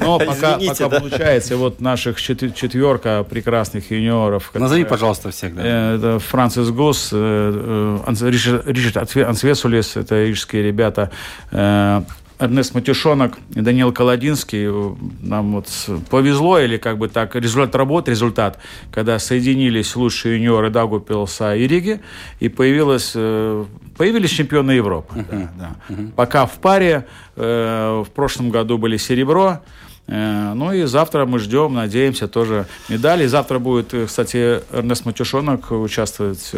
Но 0.00 0.18
пока, 0.18 0.56
Извините, 0.58 0.84
пока 0.84 0.88
да. 0.88 1.00
получается, 1.00 1.56
вот 1.56 1.80
наших 1.80 2.20
четверка 2.20 3.24
прекрасных 3.28 3.90
юниоров. 3.90 4.50
Назови, 4.54 4.82
которые- 4.82 4.86
пожалуйста, 4.90 5.30
всех. 5.30 5.54
да. 5.54 5.62
Э, 5.64 5.96
Это 5.96 6.18
Францис 6.18 6.68
Гус, 6.70 7.08
э, 7.12 8.02
э, 8.06 8.30
Ричард, 8.30 8.66
Ричард 8.66 8.96
Ансве- 8.96 9.24
Ансвесулис, 9.24 9.96
это 9.96 10.22
рижские 10.24 10.62
ребята, 10.62 11.10
э, 11.52 12.02
Эрнест 12.38 12.74
Матюшонок 12.74 13.38
и 13.54 13.60
Даниил 13.60 13.92
Каладинский. 13.92 14.66
Э, 14.66 14.94
Нам 15.20 15.52
вот 15.52 15.68
повезло, 16.10 16.58
или 16.58 16.76
как 16.78 16.98
бы 16.98 17.08
так, 17.08 17.34
результат 17.36 17.74
работы, 17.76 18.10
результат, 18.10 18.58
когда 18.90 19.18
соединились 19.18 19.94
лучшие 19.96 20.36
юниоры 20.36 20.70
Даугупилса 20.70 21.54
и 21.54 21.66
Риги, 21.68 22.00
и 22.40 22.48
появилась, 22.48 23.12
э, 23.14 23.64
появились 23.96 24.30
чемпионы 24.30 24.72
Европы. 24.72 25.24
Да, 25.30 25.50
да. 25.58 25.96
Пока 26.16 26.46
в 26.46 26.54
паре, 26.58 27.06
э, 27.36 28.02
в 28.06 28.10
прошлом 28.10 28.50
году 28.50 28.78
были 28.78 28.96
серебро, 28.96 29.60
Ну 30.06 30.70
и 30.74 30.84
завтра 30.84 31.24
мы 31.24 31.38
ждем, 31.38 31.72
надеемся, 31.72 32.28
тоже 32.28 32.66
медали. 32.90 33.26
Завтра 33.26 33.58
будет, 33.58 33.94
кстати, 34.06 34.60
Эрнест 34.70 35.06
Матюшонок 35.06 35.70
участвовать 35.72 36.50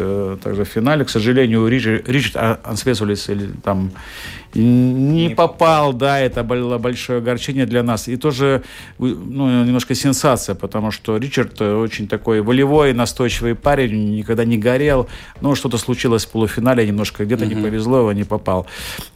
также 0.43 0.63
в 0.65 0.67
финале. 0.67 1.05
К 1.05 1.09
сожалению, 1.09 1.65
Ричард, 1.69 2.09
Ричард 2.09 2.35
А- 2.35 2.59
Ансвесулис 2.65 3.29
или 3.29 3.49
там 3.63 3.91
не 4.61 5.29
попал, 5.29 5.93
да, 5.93 6.19
это 6.19 6.43
было 6.43 6.77
большое 6.77 7.19
огорчение 7.19 7.65
для 7.65 7.83
нас. 7.83 8.07
И 8.07 8.15
тоже 8.17 8.63
ну, 8.97 9.63
немножко 9.63 9.95
сенсация, 9.95 10.55
потому 10.55 10.91
что 10.91 11.17
Ричард 11.17 11.61
э, 11.61 11.75
очень 11.75 12.07
такой 12.07 12.41
волевой, 12.41 12.93
настойчивый 12.93 13.55
парень, 13.55 14.15
никогда 14.15 14.45
не 14.45 14.57
горел. 14.57 15.07
Но 15.41 15.55
что-то 15.55 15.77
случилось 15.77 16.25
в 16.25 16.29
полуфинале, 16.29 16.85
немножко 16.87 17.25
где-то 17.25 17.45
не 17.45 17.55
повезло, 17.55 17.99
его 17.99 18.13
не 18.13 18.23
попал. 18.23 18.65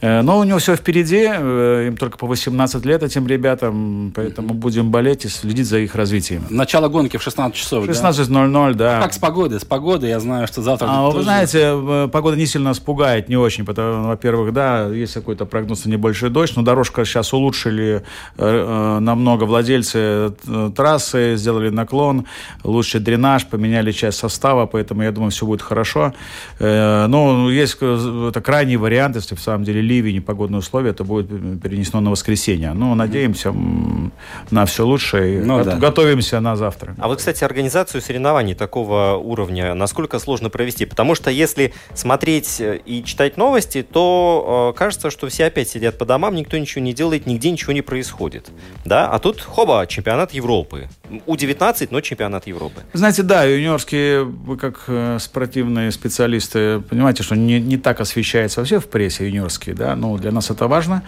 Э, 0.00 0.22
Но 0.22 0.38
у 0.38 0.44
него 0.44 0.58
все 0.58 0.76
впереди, 0.76 1.26
э, 1.28 1.86
им 1.88 1.96
только 1.96 2.18
по 2.18 2.26
18 2.26 2.84
лет 2.84 3.02
этим 3.02 3.26
ребятам, 3.26 4.12
поэтому 4.14 4.54
будем 4.54 4.90
болеть 4.90 5.24
и 5.24 5.28
следить 5.28 5.66
за 5.66 5.78
их 5.78 5.94
развитием. 5.94 6.44
Начало 6.50 6.88
гонки 6.88 7.16
в 7.16 7.22
16 7.22 7.56
часов. 7.56 7.86
да? 7.86 7.92
16.00, 7.92 8.74
да. 8.74 9.00
Как 9.00 9.12
с 9.12 9.18
погодой? 9.18 9.60
С 9.60 9.64
погодой 9.64 10.10
я 10.10 10.20
знаю, 10.20 10.46
что 10.46 10.62
завтра... 10.62 10.86
А, 10.88 11.04
тоже- 11.06 11.16
вы 11.18 11.22
знаете, 11.24 12.08
погода 12.12 12.36
не 12.36 12.46
сильно 12.46 12.70
нас 12.70 12.78
пугает, 12.78 13.28
не 13.28 13.36
очень, 13.36 13.64
потому, 13.64 14.08
во-первых, 14.08 14.52
да, 14.52 14.86
есть 14.86 15.16
какой-то 15.32 15.46
прогноз 15.46 15.84
на 15.86 15.90
небольшой 15.90 16.28
дождь, 16.30 16.56
но 16.56 16.62
дорожка 16.62 17.04
сейчас 17.04 17.32
улучшили 17.32 17.94
э, 17.94 18.00
э, 18.38 18.98
намного 19.00 19.44
владельцы 19.44 19.98
э, 20.46 20.70
трассы, 20.76 21.36
сделали 21.36 21.70
наклон, 21.70 22.26
лучший 22.64 23.00
дренаж, 23.00 23.46
поменяли 23.46 23.92
часть 23.92 24.18
состава, 24.18 24.66
поэтому 24.66 25.02
я 25.02 25.10
думаю, 25.12 25.30
все 25.30 25.46
будет 25.46 25.62
хорошо. 25.62 26.12
Но 26.60 27.50
есть 27.50 27.78
э, 27.80 28.28
это 28.28 28.40
крайний 28.42 28.76
вариант, 28.76 29.16
если 29.16 29.34
в 29.34 29.40
самом 29.40 29.64
деле 29.64 29.80
ливень 29.80 30.16
и 30.16 30.20
погодные 30.20 30.58
условия, 30.58 30.90
это 30.90 31.04
будет 31.04 31.28
перенесено 31.62 32.00
на 32.00 32.10
воскресенье. 32.10 32.74
Но 32.74 32.94
надеемся 32.94 33.48
м, 33.48 34.12
на 34.50 34.64
все 34.66 34.84
лучшее 34.84 35.38
и 35.40 35.44
Ну 35.44 35.64
да. 35.64 35.76
готовимся 35.76 36.40
на 36.40 36.56
завтра. 36.56 36.94
А 36.98 37.08
вот, 37.08 37.18
кстати, 37.18 37.42
организацию 37.44 38.02
соревнований 38.02 38.54
такого 38.54 39.14
уровня 39.16 39.72
насколько 39.74 40.18
сложно 40.18 40.50
провести? 40.50 40.84
Потому 40.84 41.14
что 41.14 41.30
если 41.30 41.72
смотреть 41.94 42.60
и 42.60 43.02
читать 43.06 43.38
новости, 43.38 43.82
то 43.82 44.74
кажется, 44.76 45.10
что 45.10 45.21
все 45.28 45.46
опять 45.46 45.68
сидят 45.68 45.98
по 45.98 46.04
домам, 46.04 46.34
никто 46.34 46.58
ничего 46.58 46.82
не 46.82 46.92
делает, 46.92 47.26
нигде 47.26 47.50
ничего 47.50 47.72
не 47.72 47.82
происходит. 47.82 48.50
Да? 48.84 49.08
А 49.10 49.18
тут, 49.18 49.40
хоба, 49.40 49.86
чемпионат 49.86 50.32
Европы. 50.32 50.88
У-19, 51.26 51.88
но 51.90 52.00
чемпионат 52.00 52.46
Европы. 52.46 52.82
Знаете, 52.92 53.22
да, 53.22 53.44
юниорские, 53.44 54.24
вы 54.24 54.56
как 54.56 54.84
э, 54.88 55.18
спортивные 55.20 55.90
специалисты, 55.92 56.80
понимаете, 56.80 57.22
что 57.22 57.36
не, 57.36 57.60
не 57.60 57.76
так 57.76 58.00
освещается 58.00 58.60
вообще 58.60 58.80
в 58.80 58.88
прессе 58.88 59.26
юниорские, 59.26 59.74
да, 59.74 59.96
ну, 59.96 60.18
для 60.18 60.30
нас 60.30 60.50
это 60.50 60.66
важно, 60.68 61.02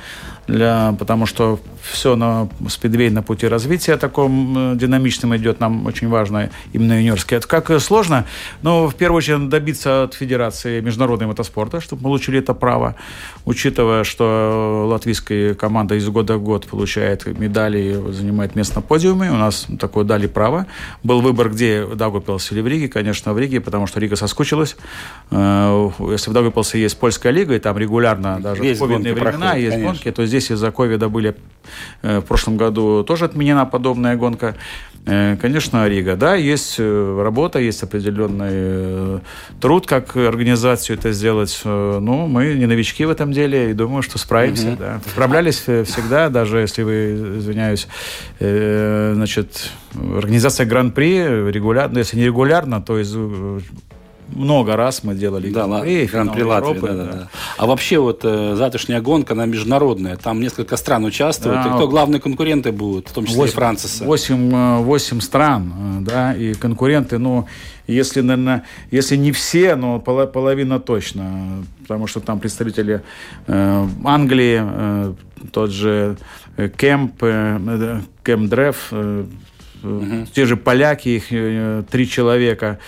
для, 0.46 0.94
потому 0.98 1.26
что 1.26 1.58
все 1.82 2.16
на 2.16 2.48
Спидвей 2.68 3.10
на 3.10 3.22
пути 3.22 3.46
развития 3.46 3.96
таком 3.96 4.76
динамичном 4.76 5.36
идет, 5.36 5.60
нам 5.60 5.86
очень 5.86 6.08
важно 6.08 6.50
именно 6.72 6.94
юниорский. 6.94 7.36
Это 7.36 7.48
как 7.48 7.80
сложно, 7.80 8.26
но 8.62 8.88
в 8.88 8.94
первую 8.94 9.18
очередь 9.18 9.48
добиться 9.48 10.04
от 10.04 10.14
Федерации 10.14 10.80
международного 10.80 11.30
мотоспорта, 11.30 11.80
чтобы 11.80 12.02
получили 12.02 12.38
это 12.38 12.54
право, 12.54 12.96
учитывая, 13.44 14.04
что 14.04 14.86
латвийская 14.88 15.54
команда 15.54 15.94
из 15.94 16.08
года 16.08 16.36
в 16.36 16.42
год 16.42 16.66
получает 16.66 17.26
медали 17.26 18.02
занимает 18.12 18.54
место 18.56 18.76
на 18.76 18.82
подиуме, 18.82 19.30
у 19.30 19.36
нас 19.36 19.66
такое 19.94 20.04
дали 20.04 20.26
право. 20.26 20.66
Был 21.04 21.20
выбор, 21.20 21.50
где 21.50 21.86
Даугавпилс 21.86 22.50
или 22.50 22.60
в 22.60 22.66
Риге, 22.66 22.88
конечно, 22.88 23.32
в 23.32 23.38
Риге, 23.38 23.60
потому 23.60 23.86
что 23.86 24.00
Рига 24.00 24.16
соскучилась. 24.16 24.76
Э, 25.30 25.90
если 26.10 26.30
в 26.30 26.32
Даугавпилсе 26.32 26.80
есть 26.80 26.98
польская 26.98 27.30
лига, 27.32 27.54
и 27.54 27.60
там 27.60 27.78
регулярно 27.78 28.40
даже 28.40 28.64
есть 28.64 28.80
в 28.80 28.86
ковидные 28.86 29.14
времена 29.14 29.30
проходят, 29.30 29.56
есть 29.56 29.70
конечно. 29.70 29.92
гонки, 29.92 30.10
то 30.10 30.26
здесь 30.26 30.50
из-за 30.50 30.72
ковида 30.72 31.08
были 31.08 31.36
э, 32.02 32.18
в 32.18 32.22
прошлом 32.22 32.56
году 32.56 33.04
тоже 33.04 33.26
отменена 33.26 33.66
подобная 33.66 34.16
гонка. 34.16 34.56
Э, 35.06 35.36
Конечно, 35.40 35.86
Рига, 35.86 36.16
да, 36.16 36.34
есть 36.34 36.80
работа, 36.80 37.58
есть 37.60 37.82
определенный 37.82 39.20
труд, 39.60 39.86
как 39.86 40.16
организацию 40.16 40.98
это 40.98 41.12
сделать. 41.12 41.60
Ну, 41.64 42.26
мы 42.26 42.54
не 42.54 42.66
новички 42.66 43.04
в 43.04 43.10
этом 43.10 43.32
деле, 43.32 43.70
и 43.70 43.74
думаю, 43.74 44.02
что 44.02 44.18
справимся, 44.18 44.76
да. 44.78 45.00
Справлялись 45.06 45.60
всегда, 45.60 46.30
даже 46.30 46.58
если 46.58 46.82
вы, 46.82 47.38
извиняюсь, 47.38 47.86
значит, 48.40 49.70
организация 50.16 50.66
Гран-при 50.66 51.50
регулярно, 51.50 51.98
если 51.98 52.16
не 52.16 52.24
регулярно, 52.26 52.80
то 52.82 52.98
из 52.98 53.12
э, 53.14 53.60
много 54.28 54.74
раз 54.76 55.04
мы 55.04 55.14
делали 55.14 55.50
Да, 55.50 55.66
Гран-при, 55.66 56.06
Гран-при 56.06 56.42
Латвии, 56.42 56.68
Европы, 56.76 56.88
да, 56.88 57.04
да, 57.04 57.12
да. 57.12 57.28
А 57.58 57.66
вообще 57.66 57.98
вот 57.98 58.20
э, 58.24 58.54
завтрашняя 58.56 59.00
гонка, 59.00 59.34
она 59.34 59.46
международная, 59.46 60.16
там 60.16 60.40
несколько 60.40 60.76
стран 60.76 61.04
участвуют. 61.04 61.62
Да. 61.62 61.70
И 61.70 61.74
кто 61.76 61.88
главные 61.88 62.20
конкуренты 62.20 62.72
будут, 62.72 63.08
в 63.08 63.12
том 63.12 63.24
числе 63.26 63.38
и 63.38 63.40
Восемь- 63.42 63.54
Франциса? 63.54 64.04
Восемь, 64.04 64.52
э, 64.54 64.78
восемь 64.78 65.20
стран, 65.20 65.72
э, 65.76 66.00
да, 66.02 66.34
и 66.34 66.54
конкуренты, 66.54 67.18
ну, 67.18 67.46
если, 67.86 68.22
наверное, 68.22 68.64
если 68.90 69.16
не 69.16 69.30
все, 69.30 69.76
но 69.76 69.98
поло- 70.00 70.26
половина 70.26 70.80
точно, 70.80 71.64
потому 71.82 72.06
что 72.06 72.20
там 72.20 72.40
представители 72.40 73.02
э, 73.46 73.86
Англии, 74.04 74.60
э, 74.62 75.14
тот 75.52 75.70
же 75.70 76.16
Кемп, 76.56 77.22
э, 77.22 78.00
Кемп 78.24 78.54
э, 78.92 79.24
э, 79.84 80.26
те 80.34 80.46
же 80.46 80.56
поляки, 80.56 81.08
их 81.10 81.26
э, 81.30 81.82
три 81.90 82.08
человека, 82.08 82.78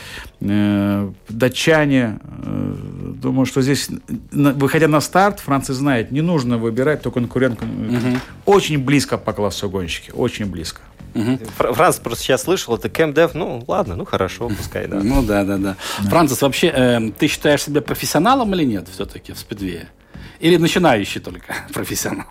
э, 0.40 1.10
датчане. 1.28 2.18
э, 2.42 2.74
Думаю, 3.16 3.46
что 3.46 3.62
здесь, 3.62 3.88
выходя 4.30 4.88
на 4.88 5.00
старт, 5.00 5.40
Франция 5.40 5.74
знает, 5.74 6.12
не 6.12 6.20
нужно 6.20 6.58
выбирать, 6.58 7.02
то 7.02 7.10
конкурент 7.10 7.58
э, 7.62 8.16
очень 8.44 8.78
близко 8.78 9.16
по 9.18 9.32
классу 9.32 9.68
гонщики, 9.70 10.10
очень 10.10 10.46
близко. 10.46 10.80
Фр- 11.56 11.72
Франц 11.72 11.96
просто 11.98 12.24
сейчас 12.24 12.42
слышал, 12.42 12.76
это 12.76 12.90
Кэм 12.90 13.14
Дев, 13.14 13.32
ну 13.34 13.64
ладно, 13.66 13.96
ну 13.96 14.04
хорошо, 14.04 14.48
пускай, 14.50 14.86
да. 14.86 15.00
Ну 15.02 15.22
да, 15.22 15.44
да, 15.44 15.56
да. 15.56 15.76
Францис, 16.10 16.42
вообще, 16.42 16.66
э, 16.68 17.10
ты 17.18 17.26
считаешь 17.28 17.62
себя 17.62 17.80
профессионалом 17.80 18.54
или 18.54 18.64
нет 18.64 18.86
все-таки 18.92 19.32
в 19.32 19.38
спидвее? 19.38 19.88
Или 20.40 20.58
начинающий 20.58 21.20
только 21.22 21.54
профессионал? 21.72 22.26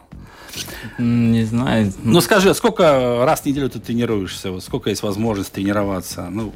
Не 0.98 1.44
знаю. 1.44 1.92
Ну 2.04 2.22
скажи, 2.22 2.54
сколько 2.54 3.24
раз 3.26 3.42
в 3.42 3.46
неделю 3.46 3.70
ты 3.70 3.80
тренируешься? 3.80 4.52
Вот 4.52 4.64
сколько 4.64 4.90
есть 4.90 5.04
возможность 5.04 5.52
тренироваться? 5.52 6.28
Ну, 6.30 6.54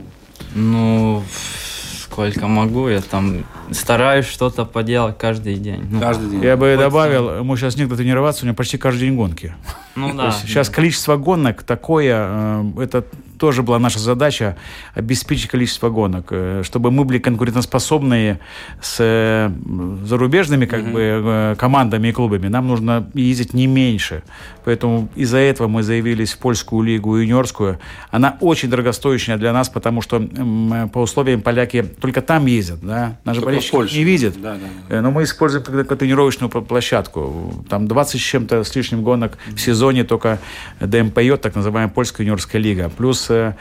Ну, 0.55 1.23
сколько 2.03 2.47
могу, 2.47 2.88
я 2.89 3.01
там 3.01 3.45
стараюсь 3.71 4.25
что-то 4.25 4.65
поделать 4.65 5.17
каждый 5.17 5.55
день. 5.55 5.85
Ну, 5.89 5.99
каждый 5.99 6.29
день. 6.29 6.43
Я 6.43 6.57
бы 6.57 6.71
Вот 6.75 6.79
добавил, 6.83 7.38
ему 7.38 7.55
сейчас 7.55 7.75
некогда 7.75 7.97
тренироваться, 7.97 8.43
у 8.43 8.47
него 8.47 8.55
почти 8.55 8.77
каждый 8.77 9.01
день 9.01 9.15
гонки. 9.15 9.53
ну 9.95 10.13
да. 10.13 10.31
сейчас 10.31 10.69
количество 10.69 11.17
гонок 11.17 11.63
такое, 11.63 12.27
э, 12.27 12.63
это 12.81 13.05
тоже 13.39 13.63
была 13.63 13.80
наша 13.80 13.99
задача 13.99 14.58
обеспечить 14.93 15.47
количество 15.47 15.89
гонок, 15.89 16.28
э, 16.30 16.62
чтобы 16.63 16.91
мы 16.91 17.06
были 17.06 17.19
конкурентоспособные 17.19 18.39
с 18.82 18.97
э, 18.99 19.49
зарубежными 20.06 20.65
как 20.65 20.91
бы 20.91 20.99
э, 21.02 21.56
командами 21.58 22.10
и 22.10 22.12
клубами. 22.12 22.49
Нам 22.49 22.67
нужно 22.67 23.10
ездить 23.13 23.54
не 23.54 23.65
меньше, 23.65 24.23
поэтому 24.65 25.10
из-за 25.15 25.38
этого 25.38 25.67
мы 25.67 25.84
заявились 25.84 26.34
в 26.34 26.38
польскую 26.38 26.84
лигу 26.84 27.15
юниорскую. 27.15 27.80
Она 28.12 28.38
очень 28.41 28.69
дорогостоящая 28.69 29.38
для 29.38 29.54
нас, 29.54 29.69
потому 29.69 30.02
что 30.02 30.19
по 30.93 30.99
условиям 30.99 31.41
поляки 31.41 31.84
только 31.84 32.21
там 32.21 32.45
ездят, 32.45 32.80
да, 32.82 33.17
наши 33.23 33.41
Только 33.41 33.62
Польше. 33.71 33.95
не 33.95 34.04
видят. 34.04 34.39
Да, 34.41 34.58
да, 34.89 35.02
Но 35.02 35.12
мы 35.12 35.23
используем 35.23 35.63
как, 35.63 35.97
тренировочную 35.97 36.49
площадку. 36.49 37.65
Там 37.69 37.88
20 37.88 38.19
с 38.19 38.23
чем-то 38.23 38.63
с 38.63 38.75
лишним 38.75 39.02
гонок 39.04 39.38
в 39.47 39.58
сезоне 39.60 40.04
только 40.04 40.39
ДМПЙ, 40.82 41.38
так 41.38 41.56
называемая 41.56 41.93
польская 41.93 42.23
юниорская 42.23 42.62
лига. 42.62 42.89
Плюс 42.89 43.28
э, 43.29 43.53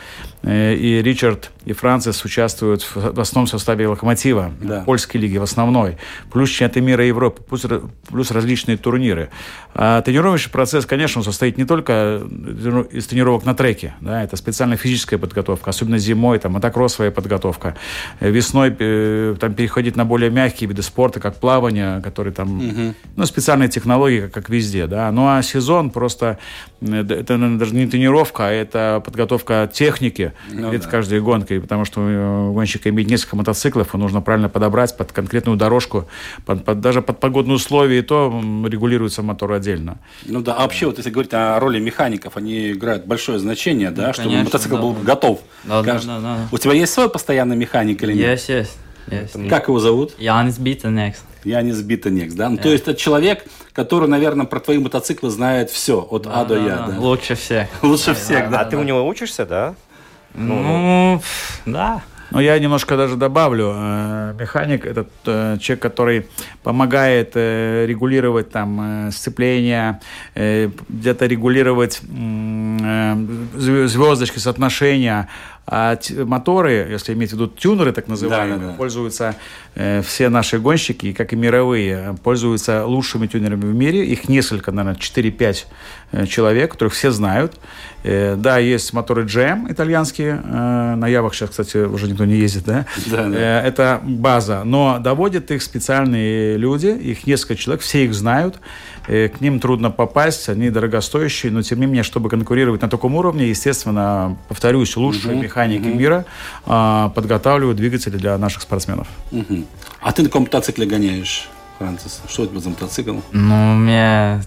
э, 0.43 0.75
и 0.75 1.03
Ричард, 1.03 1.51
и 1.65 1.73
Францис 1.73 2.25
участвуют 2.25 2.83
в, 2.83 3.21
основном 3.21 3.47
составе 3.47 3.87
«Локомотива», 3.89 4.53
Да. 4.61 4.83
польской 4.83 5.21
лиги 5.21 5.37
в 5.39 5.43
основной. 5.43 5.99
Плюс 6.33 6.49
чемпионаты 6.51 6.81
мира 6.81 7.05
и 7.05 7.09
Европы, 7.09 7.43
плюс, 7.43 7.67
плюс 8.09 8.31
различные 8.31 8.77
турниры. 8.77 9.29
А 9.75 10.01
тренировочный 10.03 10.51
процесс, 10.51 10.87
конечно, 10.87 11.21
он 11.21 11.25
состоит 11.25 11.59
не 11.59 11.65
только 11.65 11.93
трени- 12.23 12.89
из 12.91 13.07
тренировок 13.07 13.45
на 13.45 13.55
треке. 13.55 13.95
Да, 14.01 14.23
это 14.23 14.37
специальная 14.37 14.77
физическая 14.77 15.19
подготовка, 15.19 15.71
особенно 15.71 15.99
зимой, 15.99 16.39
там, 16.39 16.53
мотокроссовая 16.53 17.11
подготовка. 17.11 17.77
Э, 18.21 18.31
Весной 18.31 18.75
э, 18.79 19.37
там 19.39 19.55
переходить 19.55 19.97
на 19.97 20.05
более 20.05 20.31
мягкие 20.31 20.69
виды 20.69 20.83
спорта, 20.83 21.21
как 21.21 21.37
плавание, 21.37 22.01
которые 22.03 22.33
там, 22.33 22.95
ну, 23.17 23.27
специальные 23.27 23.69
технологии, 23.69 24.21
как, 24.23 24.33
как 24.33 24.49
везде, 24.49 24.87
да. 24.87 25.11
Ну, 25.13 25.29
а 25.29 25.43
сезон 25.43 25.91
просто, 25.91 26.39
э, 26.81 27.01
это 27.03 27.37
наверное, 27.37 27.59
даже 27.59 27.75
не 27.75 27.87
тренировка, 27.87 28.49
а 28.49 28.51
это 28.51 29.03
подготовка 29.05 29.58
техники 29.67 30.33
Ну 30.51 30.71
перед 30.71 30.85
да. 30.85 30.89
каждой 30.91 31.21
гонкой, 31.21 31.61
потому 31.61 31.85
что 31.85 32.01
э, 32.09 32.49
у 32.49 32.53
гонщика 32.53 32.89
имеет 32.91 33.09
несколько 33.11 33.37
мотоциклов, 33.37 33.95
и 33.95 33.99
нужно 33.99 34.21
правильно 34.21 34.49
подобрать 34.49 34.97
под 34.97 35.13
конкретную 35.13 35.57
дорожку, 35.57 36.07
под- 36.47 36.65
под- 36.65 36.81
даже 36.81 37.03
под 37.03 37.19
погодные 37.21 37.57
условия, 37.57 37.99
и 37.99 38.03
то 38.03 38.41
регулируется 38.67 39.23
мотор 39.23 39.53
отдельно. 39.53 39.99
Ну 40.27 40.41
да, 40.41 40.55
а 40.55 40.63
вообще, 40.63 40.87
вот 40.87 40.99
если 40.99 41.11
говорить 41.11 41.35
о 41.35 41.59
роли 41.59 41.81
механиков, 41.81 42.37
они 42.37 42.73
играют 42.73 43.07
большое 43.07 43.39
значение, 43.39 43.91
да, 43.91 44.09
Ну, 44.09 44.13
чтобы 44.13 44.29
конечно, 44.29 44.45
мотоцикл 44.45 44.75
да. 44.77 44.81
был 44.83 44.93
готов. 44.93 45.41
Да, 45.65 45.83
да, 45.83 46.01
да, 46.05 46.21
да. 46.21 46.37
У 46.53 46.59
тебя 46.59 46.75
есть 46.75 46.93
свой 46.93 47.09
постоянный 47.11 47.57
механик 47.57 48.03
или 48.03 48.13
нет? 48.13 48.27
Есть, 48.31 48.49
есть. 48.49 48.79
Есть. 49.17 49.49
Как 49.49 49.69
его 49.69 49.79
зовут? 49.79 50.15
Янис 50.19 50.59
Битенекс. 50.59 51.23
Я 51.45 51.63
не 51.63 51.73
сбита 51.73 52.11
Некс, 52.11 52.35
да? 52.35 52.49
Ну, 52.49 52.57
То 52.59 52.69
есть 52.69 52.83
это 52.87 52.95
человек, 52.95 53.45
который, 53.73 54.09
наверное, 54.09 54.45
про 54.45 54.61
твои 54.61 54.79
мотоциклы 54.79 55.31
знает 55.31 55.71
все, 55.71 56.01
от 56.01 56.27
А 56.27 56.45
до 56.45 56.57
Я, 56.57 56.77
да? 56.89 56.95
Лучше 56.99 57.37
всех. 57.37 57.69
Лучше 57.83 58.15
всех, 58.15 58.51
да? 58.51 58.61
А 58.61 58.65
ты 58.65 58.77
у 58.77 58.83
него 58.83 59.07
учишься, 59.07 59.47
да? 59.47 59.75
Ну, 60.35 61.21
пф, 61.21 61.63
да. 61.65 62.03
Но 62.31 62.41
я 62.41 62.59
немножко 62.59 62.97
даже 62.97 63.17
добавлю. 63.17 63.73
э, 63.75 64.35
Механик– 64.39 64.85
это 64.87 65.07
э, 65.25 65.57
человек, 65.59 65.81
который 65.83 66.27
помогает 66.63 67.33
э, 67.35 67.87
регулировать 67.87 68.51
там 68.51 69.09
э, 69.09 69.11
сцепление, 69.13 70.01
э, 70.35 70.69
где-то 70.91 71.25
регулировать 71.25 72.03
э, 72.03 73.27
звездочки, 73.57 74.39
соотношения. 74.39 75.29
А 75.71 75.99
моторы, 76.25 76.89
если 76.91 77.13
иметь 77.13 77.31
в 77.31 77.33
виду 77.35 77.47
тюнеры, 77.47 77.93
так 77.93 78.09
называемые, 78.09 78.59
Да-да-да. 78.59 78.77
пользуются 78.79 79.35
э, 79.75 80.01
все 80.01 80.31
наши 80.31 80.59
гонщики, 80.59 81.13
как 81.13 81.35
и 81.35 81.37
мировые, 81.37 82.17
пользуются 82.23 82.87
лучшими 82.87 83.27
тюнерами 83.27 83.61
в 83.61 83.75
мире. 83.75 84.07
Их 84.07 84.31
несколько, 84.31 84.73
наверное, 84.73 84.99
4-5 84.99 85.67
э, 86.13 86.27
человек, 86.27 86.73
которых 86.73 86.95
все 86.95 87.11
знают. 87.11 87.61
Э, 88.03 88.37
да, 88.37 88.57
есть 88.57 88.95
моторы 88.95 89.25
GM 89.25 89.71
итальянские. 89.71 90.41
э, 90.43 90.95
на 90.95 91.07
Явах 91.07 91.35
сейчас, 91.35 91.51
кстати, 91.51 91.77
уже 91.79 92.09
никто 92.09 92.25
не 92.25 92.37
ездит, 92.37 92.65
да? 92.65 92.87
Да, 93.07 93.29
да. 93.29 93.39
Э, 93.39 93.61
это 93.67 94.01
база. 94.03 94.63
Но 94.65 94.99
доводят 94.99 95.51
их 95.51 95.63
специальные 95.63 96.57
люди, 96.57 96.87
их 96.87 97.27
несколько 97.27 97.57
человек, 97.57 97.83
все 97.83 98.07
их 98.07 98.15
знают. 98.15 98.59
К 99.09 99.41
ним 99.41 99.59
трудно 99.59 99.91
попасть, 99.91 100.51
они 100.51 100.69
дорогостоящие, 100.69 101.51
но 101.51 101.63
тем 101.63 101.81
не 101.81 101.87
менее, 101.87 102.03
чтобы 102.03 102.29
конкурировать 102.29 102.83
на 102.83 102.91
таком 102.91 103.15
уровне, 103.15 103.49
естественно, 103.49 104.37
повторюсь, 104.49 104.95
лучшие 104.99 105.35
механики 105.35 105.87
мира 105.87 106.27
а, 106.67 107.09
подготавливают 107.15 107.79
двигатели 107.79 108.19
для 108.19 108.37
наших 108.37 108.61
спортсменов. 108.61 109.09
Мгм. 109.31 109.65
А 110.03 110.13
ты 110.13 110.23
на 110.23 110.29
каком 110.29 110.43
мотоцикле 110.43 110.87
гоняешь, 110.87 111.49
Францис? 111.79 112.21
Что 112.29 112.43
у 112.43 112.47
тебя 112.47 112.61
за 112.61 112.69
мотоцикл? 112.69 113.17
Ну, 113.33 113.73
у 113.73 113.77
меня... 113.77 114.43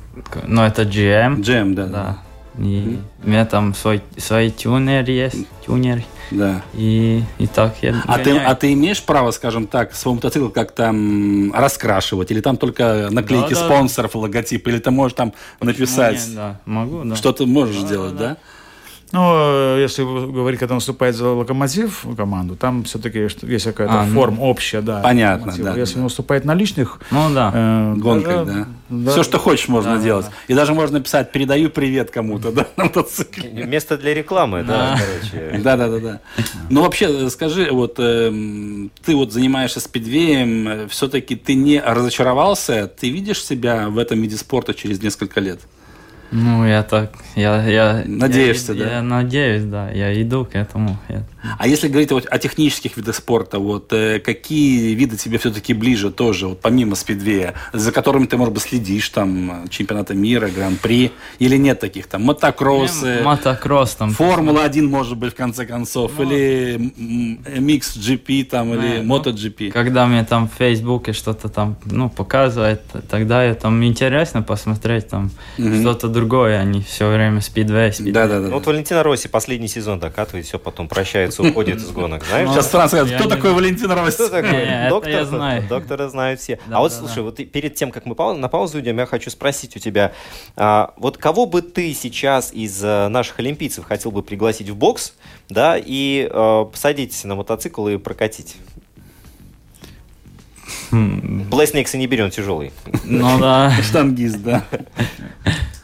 Ну, 0.46 0.62
это 0.62 0.84
GM. 0.84 1.42
Джем, 1.42 1.74
да, 1.74 1.86
Да. 1.88 2.18
И 2.60 3.00
у 3.24 3.30
меня 3.30 3.46
там 3.46 3.74
свой, 3.74 4.04
свой 4.18 4.50
тюнер 4.50 5.10
есть. 5.10 5.48
Тюнер. 5.66 6.04
Да. 6.32 6.64
И, 6.74 7.24
и 7.38 7.48
так 7.48 7.76
я 7.82 8.02
А 8.08 8.18
ты, 8.20 8.38
а 8.38 8.56
ты 8.56 8.74
имеешь 8.74 9.02
право, 9.04 9.32
скажем 9.32 9.68
так, 9.68 9.94
свой 9.94 10.16
мотоцикл 10.16 10.48
как-то 10.48 10.94
раскрашивать? 11.54 12.32
Или 12.32 12.42
там 12.42 12.58
только 12.58 13.10
наклейки 13.12 13.54
Да, 13.54 13.60
да. 13.60 13.66
спонсоров, 13.66 14.16
логотип? 14.16 14.68
Или 14.68 14.80
ты 14.80 14.92
можешь 14.92 15.16
там 15.16 15.34
написать? 15.60 16.20
Ну, 16.24 16.30
не, 16.30 16.36
да, 16.36 16.60
могу, 16.66 17.04
да. 17.04 17.16
Что 17.16 17.32
ты 17.34 17.46
можешь 17.46 17.78
сделать, 17.78 18.16
да? 18.16 18.38
Ну, 19.14 19.78
если 19.78 20.04
говорить, 20.04 20.60
когда 20.60 20.76
он 20.76 20.80
выступает 20.80 21.16
за 21.16 21.30
локомотив 21.30 22.06
команду, 22.16 22.56
там 22.56 22.84
все-таки 22.86 23.20
есть 23.20 23.66
какая-то 23.66 24.02
А, 24.02 24.06
ну, 24.06 24.14
форма 24.14 24.42
общая, 24.42 24.82
да. 24.82 25.02
понятно, 25.02 25.48
Локомотива. 25.48 25.74
да, 25.74 25.80
Если 25.80 25.94
да. 25.96 26.00
он 26.00 26.04
выступает 26.06 26.46
на 26.46 26.54
личных 26.56 27.00
Ну 27.12 27.30
да. 27.34 27.52
э, 27.54 27.94
Гонкой, 27.98 28.46
даже- 28.46 28.68
да. 28.90 29.12
Все, 29.12 29.24
что 29.24 29.38
хочешь, 29.40 29.68
можно 29.68 29.98
Да, 29.98 30.04
делать. 30.04 30.26
И 30.48 30.54
даже 30.54 30.74
можно 30.74 31.02
писать 31.02 31.32
«передаю 31.32 31.70
привет 31.70 32.10
кому-то», 32.12 32.52
да, 32.52 32.68
на 32.78 32.86
мотоцикле. 32.86 33.50
Место 33.66 33.98
для 33.98 34.14
рекламы, 34.14 34.64
да, 34.64 34.98
короче. 34.98 35.60
Да, 35.62 35.78
да, 35.78 35.88
да, 35.90 36.00
да. 36.00 36.20
Ну 36.70 36.82
вообще, 36.82 37.26
э, 37.26 37.30
скажи, 37.30 37.70
вот 37.72 37.96
эм, 38.00 38.92
ты 39.04 39.16
вот 39.16 39.34
занимаешься 39.34 39.80
спидвеем, 39.82 40.88
все-таки 40.90 41.36
ты 41.36 41.56
не 41.56 41.82
разочаровался? 41.82 42.88
Ты 42.88 43.10
видишь 43.10 43.44
себя 43.44 43.90
в 43.90 43.98
этом 43.98 44.22
виде 44.22 44.38
спорта 44.38 44.74
через 44.74 45.02
несколько 45.02 45.40
лет? 45.42 45.60
Ну, 46.32 46.66
я 46.66 46.84
так, 46.84 47.12
я, 47.36 47.62
я... 47.64 48.04
Надеешься, 48.06 48.74
я, 48.74 48.86
да? 48.86 48.92
Я 48.96 49.02
надеюсь, 49.02 49.64
да, 49.64 49.90
я 49.92 50.22
иду 50.22 50.46
к 50.46 50.56
этому. 50.56 50.98
Я- 51.10 51.24
А 51.58 51.68
если 51.68 51.88
говорить 51.88 52.12
вот 52.12 52.26
о 52.30 52.38
технических 52.38 52.98
видах 52.98 53.16
спорта, 53.16 53.60
вот 53.60 53.92
э, 53.94 54.20
какие 54.20 54.94
виды 54.94 55.18
тебе 55.18 55.38
все-таки 55.38 55.74
ближе 55.74 56.12
тоже, 56.12 56.48
вот 56.48 56.62
помимо 56.62 56.96
спидвея, 56.96 57.56
за 57.74 57.92
которыми 57.92 58.26
ты, 58.26 58.38
может 58.38 58.54
быть, 58.54 58.64
следишь, 58.64 59.10
там, 59.10 59.68
чемпионата 59.70 60.14
мира, 60.14 60.50
гран-при, 60.50 61.12
или 61.40 61.58
нет 61.58 61.80
таких 61.80 62.08
там, 62.08 62.24
мотокроссы, 62.24 63.22
Мотокросс 63.24 63.96
там. 63.96 64.12
Формула-1, 64.12 64.84
может 64.88 65.18
быть, 65.18 65.34
в 65.34 65.36
конце 65.36 65.66
концов, 65.66 66.20
или 66.20 66.76
м, 66.76 67.40
м, 67.46 67.64
микс 67.66 67.96
GP 67.98 68.44
там, 68.46 68.74
или 68.74 68.98
Не, 68.98 69.02
ну, 69.02 69.18
MotoGP. 69.18 69.72
Когда 69.72 70.06
мне 70.08 70.24
там 70.24 70.48
в 70.48 70.54
Фейсбуке 70.58 71.14
что-то 71.14 71.50
там, 71.50 71.76
ну, 71.86 72.10
показывает, 72.10 72.82
тогда 73.10 73.44
я 73.44 73.56
там 73.56 73.84
интересно 73.84 74.42
посмотреть 74.44 75.08
там 75.08 75.32
Мгм. 75.58 75.82
что-то 75.82 76.08
другое, 76.08 76.60
а 76.60 76.64
не 76.64 76.82
все 76.82 77.10
время 77.12 77.42
спидвей, 77.42 77.92
спидвей. 77.94 78.14
Да, 78.14 78.28
да, 78.28 78.40
да. 78.42 78.48
Ну, 78.48 78.54
вот 78.56 78.66
Валентина 78.66 79.04
Росси 79.04 79.28
последний 79.28 79.68
сезон 79.68 80.00
докатывает, 80.00 80.46
все, 80.46 80.60
потом 80.60 80.88
прощается, 81.32 81.44
уходит 81.44 81.78
из 81.78 81.92
гонок, 81.92 82.26
знаешь? 82.26 82.50
Сейчас 82.50 82.68
Франц 82.68 82.92
скажет, 82.92 83.12
Я 83.12 83.20
кто 83.20 83.30
такой 83.30 83.54
Валентин 83.54 83.92
Росси? 83.92 84.16
Кто 84.16 84.30
такой? 84.30 84.90
Доктор, 84.90 85.12
я 85.12 85.26
знаю. 85.26 85.68
Доктора 85.68 86.10
знают 86.10 86.40
все. 86.40 86.60
А 86.70 86.80
вот 86.80 86.94
слушай, 86.94 87.24
вот 87.24 87.36
перед 87.36 87.76
тем, 87.76 87.92
как 87.92 88.06
мы 88.06 88.16
на 88.36 88.48
паузу 88.50 88.80
идем, 88.80 88.98
я 88.98 89.06
хочу 89.06 89.30
спросить 89.30 89.76
у 89.76 89.80
тебя, 89.80 90.14
а, 90.56 90.94
вот 90.98 91.18
кого 91.18 91.46
бы 91.46 91.62
ты 91.62 91.94
сейчас 91.94 92.54
из 92.54 92.84
э, 92.84 93.08
наших 93.08 93.40
олимпийцев 93.40 93.86
хотел 93.86 94.12
бы 94.12 94.22
пригласить 94.22 94.70
в 94.70 94.76
бокс, 94.76 95.14
да, 95.50 95.78
и 95.78 96.30
э, 96.32 96.66
посадить 96.72 97.24
на 97.26 97.36
мотоцикл 97.36 97.88
и 97.88 97.98
прокатить? 97.98 98.58
Хм, 100.92 101.44
Блэснекса 101.50 101.98
не 101.98 102.08
берем, 102.08 102.30
тяжелый. 102.32 102.72
Ну 103.04 103.40
да, 103.40 103.74
Штангист, 103.82 104.42
да. 104.42 104.66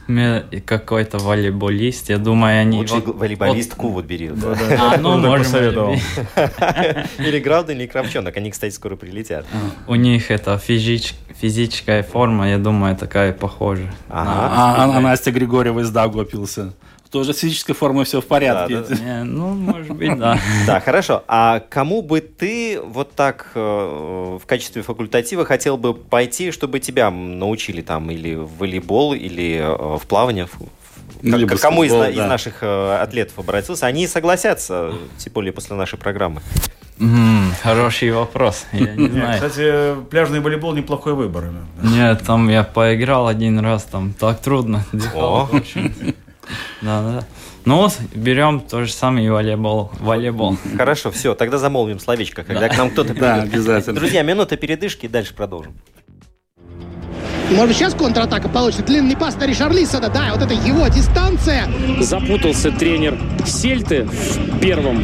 какой-то 0.65 1.17
волейболист, 1.17 2.09
я 2.09 2.17
думаю, 2.17 2.61
они... 2.61 2.77
Лучше 2.77 2.95
вот- 2.95 3.15
волейболистку 3.17 3.89
вот 3.89 4.05
бери. 4.05 4.29
да. 4.29 4.55
А, 4.93 4.97
ну, 4.97 5.17
можем 5.17 5.45
посоветовал. 5.45 5.95
Или 7.19 7.39
Грауден, 7.39 7.77
или 7.77 7.87
Кравчонок. 7.87 8.37
Они, 8.37 8.51
кстати, 8.51 8.73
скоро 8.73 8.95
прилетят. 8.95 9.45
У 9.87 9.95
них 9.95 10.31
это 10.31 10.59
физич- 10.65 11.13
физическая 11.41 12.03
форма, 12.03 12.49
я 12.49 12.57
думаю, 12.57 12.95
такая 12.95 13.33
похожа. 13.33 13.93
Ага. 14.09 14.31
А, 14.31 14.75
а- 14.85 14.97
а 14.97 14.99
Настя 15.01 15.31
Григорьева 15.31 15.81
из 15.81 15.89
Тоже 17.11 17.33
с 17.33 17.39
физической 17.39 17.73
формой 17.73 18.05
все 18.05 18.19
в 18.21 18.25
порядке. 18.25 18.81
Да, 18.81 18.85
да, 18.89 18.95
Не, 18.95 19.23
ну, 19.23 19.53
может 19.53 19.95
быть, 19.95 20.17
да. 20.17 20.37
Да, 20.67 20.79
хорошо. 20.79 21.23
А 21.27 21.59
кому 21.59 22.01
бы 22.01 22.19
ты 22.21 22.81
вот 22.81 23.13
так 23.13 23.51
э, 23.55 23.59
в 24.41 24.45
качестве 24.45 24.81
факультатива 24.81 25.45
хотел 25.45 25.77
бы 25.77 25.93
пойти, 25.93 26.51
чтобы 26.51 26.79
тебя 26.79 27.09
научили 27.11 27.81
там 27.81 28.09
или 28.11 28.35
в 28.35 28.57
волейбол, 28.57 29.13
или 29.13 29.57
э, 29.61 29.97
в 29.97 30.05
плавание? 30.07 30.47
в- 30.47 30.57
Ну, 31.21 31.47
К- 31.47 31.59
кому 31.59 31.83
из, 31.83 31.91
да. 31.91 32.27
наших 32.27 32.61
э, 32.61 32.97
атлетов 33.01 33.39
обратился? 33.39 33.85
Они 33.87 34.05
согласятся, 34.07 34.91
тем 35.17 35.33
более 35.33 35.51
после 35.53 35.75
нашей 35.75 35.97
программы. 35.97 36.41
Хороший 37.63 38.11
вопрос, 38.11 38.65
я 38.73 38.95
не 38.95 39.07
знаю. 39.11 39.33
Кстати, 39.35 39.95
пляжный 40.09 40.39
волейбол 40.39 40.73
неплохой 40.73 41.13
выбор. 41.13 41.45
Нет, 41.81 42.23
там 42.25 42.49
я 42.49 42.63
поиграл 42.63 43.27
один 43.27 43.59
раз, 43.59 43.83
там 43.83 44.13
так 44.13 44.41
трудно. 44.41 44.83
Да, 46.81 47.01
да. 47.01 47.23
Ну, 47.65 47.89
берем 48.15 48.61
то 48.61 48.85
же 48.85 48.91
самое 48.93 49.25
и 49.25 49.29
волейбол. 49.29 49.91
Волейбол. 49.99 50.57
Хорошо, 50.77 51.11
все, 51.11 51.35
тогда 51.35 51.57
замолвим 51.57 51.99
словечко, 51.99 52.43
когда 52.43 52.69
к 52.69 52.77
нам 52.77 52.89
кто-то 52.91 53.13
Да, 53.13 53.35
придет. 53.41 53.53
обязательно. 53.53 53.95
Друзья, 53.99 54.21
минута 54.23 54.55
передышки, 54.57 55.07
дальше 55.07 55.33
продолжим. 55.33 55.73
Может 57.49 57.67
быть, 57.69 57.77
сейчас 57.77 57.93
контратака 57.93 58.49
получится. 58.49 58.83
Длинный 58.83 59.15
пас 59.15 59.35
на 59.35 59.45
Ришарлисона. 59.45 60.09
Да, 60.09 60.31
вот 60.33 60.41
это 60.41 60.53
его 60.53 60.87
дистанция. 60.87 61.67
запутался 61.99 62.71
тренер 62.71 63.17
Сельты 63.45 64.03
в 64.03 64.59
первом 64.59 65.01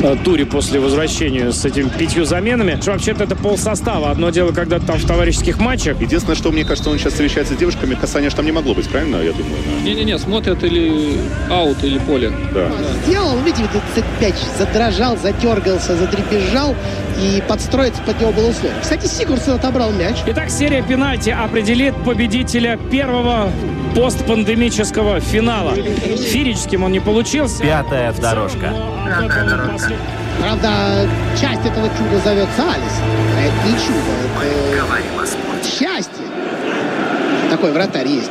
э, 0.00 0.16
туре 0.24 0.46
после 0.46 0.80
возвращения 0.80 1.52
с 1.52 1.64
этими 1.64 1.88
пятью 1.88 2.24
заменами. 2.24 2.78
Что 2.80 2.92
Вообще-то 2.92 3.24
это 3.24 3.36
пол 3.36 3.58
состава. 3.58 4.10
Одно 4.10 4.30
дело, 4.30 4.52
когда 4.52 4.78
там 4.78 4.98
в 4.98 5.06
товарищеских 5.06 5.58
матчах. 5.58 6.00
Единственное, 6.00 6.36
что 6.36 6.50
мне 6.50 6.64
кажется, 6.64 6.88
он 6.90 6.98
сейчас 6.98 7.12
встречается 7.12 7.54
с 7.54 7.56
девушками, 7.58 7.94
касания 7.94 8.30
ж 8.30 8.34
там 8.34 8.46
не 8.46 8.52
могло 8.52 8.74
быть, 8.74 8.88
правильно, 8.88 9.16
я 9.16 9.32
думаю? 9.32 9.56
Не-не-не, 9.84 10.18
смотрят 10.18 10.62
или 10.64 11.18
аут, 11.50 11.84
или 11.84 11.98
поле. 11.98 12.32
Да. 12.54 12.70
Сделал, 13.06 13.38
видите, 13.40 13.68
вот 13.72 13.82
этот 13.94 14.20
мяч 14.20 14.34
задрожал, 14.58 15.18
затергался, 15.18 15.96
задребезжал. 15.96 16.74
И 17.18 17.42
подстроиться 17.46 18.02
под 18.02 18.20
него 18.20 18.32
было 18.32 18.50
условие. 18.50 18.78
Кстати, 18.80 19.06
Сигурсон 19.06 19.54
отобрал 19.54 19.90
мяч. 19.90 20.16
Итак, 20.26 20.50
серия 20.50 20.82
пенальти 20.82 21.30
определит 21.30 21.94
победителя 22.04 22.78
первого 22.90 23.50
постпандемического 23.94 25.20
финала. 25.20 25.74
Фирическим 25.74 26.84
он 26.84 26.92
не 26.92 27.00
получился. 27.00 27.62
Пятая 27.62 28.12
дорожка. 28.12 28.74
Правда, 30.40 31.06
часть 31.40 31.64
этого 31.64 31.88
чуда 31.88 32.18
зовется 32.24 32.62
Алис. 32.62 32.92
А 33.36 33.42
это 33.42 33.66
не 33.66 33.74
чудо, 33.74 34.12
это 35.60 35.68
счастье. 35.68 36.24
Такой 37.50 37.72
вратарь 37.72 38.08
есть. 38.08 38.30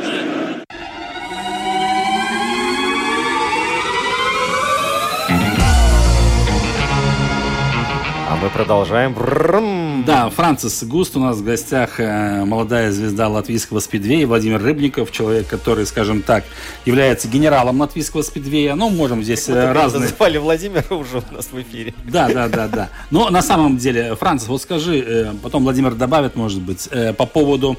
Мы 8.42 8.50
продолжаем. 8.50 10.02
Да, 10.04 10.28
Францис 10.28 10.82
Густ 10.82 11.16
у 11.16 11.20
нас 11.20 11.36
в 11.36 11.44
гостях, 11.44 12.00
э, 12.00 12.44
молодая 12.44 12.90
звезда 12.90 13.28
латвийского 13.28 13.78
спидвея, 13.78 14.26
Владимир 14.26 14.60
Рыбников, 14.60 15.12
человек, 15.12 15.46
который, 15.46 15.86
скажем 15.86 16.22
так, 16.22 16.42
является 16.84 17.28
генералом 17.28 17.80
латвийского 17.80 18.22
спидвея. 18.22 18.74
Ну, 18.74 18.90
можем 18.90 19.22
здесь 19.22 19.48
э, 19.48 19.72
разные... 19.72 20.10
Называли 20.10 20.38
Владимира 20.38 20.82
уже 20.90 21.22
у 21.30 21.34
нас 21.34 21.52
в 21.52 21.60
эфире. 21.60 21.94
Да, 22.04 22.28
да, 22.28 22.48
да, 22.48 22.66
да. 22.66 22.88
Но 23.12 23.30
на 23.30 23.42
самом 23.42 23.76
деле, 23.76 24.16
Францис, 24.16 24.48
вот 24.48 24.60
скажи, 24.60 24.98
э, 24.98 25.34
потом 25.40 25.62
Владимир 25.62 25.94
добавит, 25.94 26.34
может 26.34 26.60
быть, 26.60 26.88
по 27.16 27.26
поводу 27.26 27.76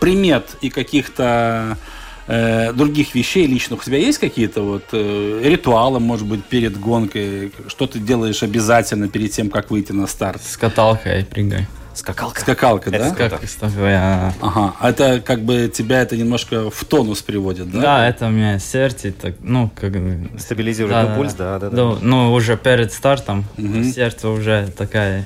примет 0.00 0.56
и 0.60 0.68
каких-то 0.68 1.78
э, 2.26 2.72
других 2.72 3.14
вещей 3.14 3.46
личных. 3.46 3.80
У 3.80 3.84
тебя 3.84 3.98
есть 3.98 4.18
какие-то 4.18 4.62
вот 4.62 4.84
э, 4.92 5.40
ритуалы, 5.44 6.00
может 6.00 6.26
быть, 6.26 6.44
перед 6.44 6.78
гонкой? 6.78 7.52
Что 7.68 7.86
ты 7.86 7.98
делаешь 7.98 8.42
обязательно 8.42 9.08
перед 9.08 9.30
тем, 9.32 9.50
как 9.50 9.70
выйти 9.70 9.92
на 9.92 10.06
старт? 10.06 10.42
С 10.42 10.56
каталкой 10.56 11.24
прыгай. 11.24 11.66
Скакалка. 11.94 12.40
Скакалка, 12.40 12.90
Это 12.90 12.98
да? 12.98 13.10
скак- 13.10 13.40
Как 13.40 13.48
с 13.48 13.54
тобой, 13.54 13.94
а, 13.94 14.32
Ага, 14.40 14.74
а 14.80 14.90
это 14.90 15.20
как 15.20 15.44
бы 15.44 15.70
тебя 15.72 16.02
это 16.02 16.16
немножко 16.16 16.68
в 16.68 16.84
тонус 16.84 17.22
приводит, 17.22 17.70
да? 17.70 17.80
Да, 17.80 18.08
это 18.08 18.26
у 18.26 18.30
меня 18.30 18.58
сердце, 18.58 19.12
так, 19.12 19.36
ну, 19.40 19.70
как 19.76 19.92
бы... 19.92 20.28
Стабилизирует 20.36 20.92
Да, 20.92 21.02
ну, 21.02 21.08
да, 21.10 21.14
пульс, 21.14 21.34
да, 21.34 21.58
да, 21.60 21.70
да. 21.70 21.76
Ну, 21.76 21.98
ну, 22.02 22.32
уже 22.32 22.56
перед 22.56 22.92
стартом 22.92 23.44
Мгм. 23.56 23.84
сердце 23.84 24.28
уже 24.28 24.72
такая 24.76 25.24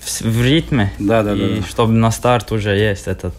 в, 0.00 0.22
в 0.22 0.42
ритме. 0.42 0.94
Да, 0.98 1.22
да, 1.22 1.34
и 1.34 1.60
да. 1.60 1.66
чтобы 1.66 1.92
на 1.92 2.10
старт 2.10 2.52
уже 2.52 2.70
есть 2.74 3.06
этот. 3.06 3.34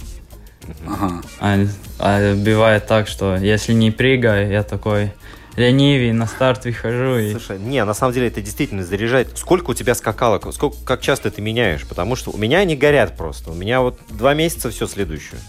Ага. 0.88 1.22
А, 1.40 1.58
а 2.00 2.36
бывает 2.36 2.88
так, 2.88 3.08
что 3.08 3.36
если 3.36 3.74
не 3.74 3.92
прыгаю, 3.92 4.50
я 4.50 4.64
такой 4.64 5.12
ленивый, 5.56 6.14
на 6.14 6.26
старт 6.26 6.66
выхожу 6.66 7.18
и... 7.18 7.32
Слушай, 7.32 7.60
не, 7.60 7.84
на 7.84 7.94
самом 7.94 8.14
деле 8.14 8.28
это 8.28 8.42
действительно 8.42 8.84
заряжает. 8.84 9.38
Сколько 9.38 9.72
у 9.72 9.74
тебя 9.74 9.94
скакалок? 9.96 10.52
Сколько, 10.54 10.78
как 10.86 11.02
часто 11.02 11.32
ты 11.32 11.42
меняешь? 11.42 11.86
Потому 11.88 12.16
что 12.16 12.32
у 12.32 12.38
меня 12.38 12.60
они 12.60 12.76
горят 12.76 13.18
просто. 13.18 13.52
У 13.52 13.56
меня 13.56 13.82
вот 13.82 14.00
два 14.10 14.34
месяца 14.34 14.70
все 14.70 14.88
следующее. 14.88 15.40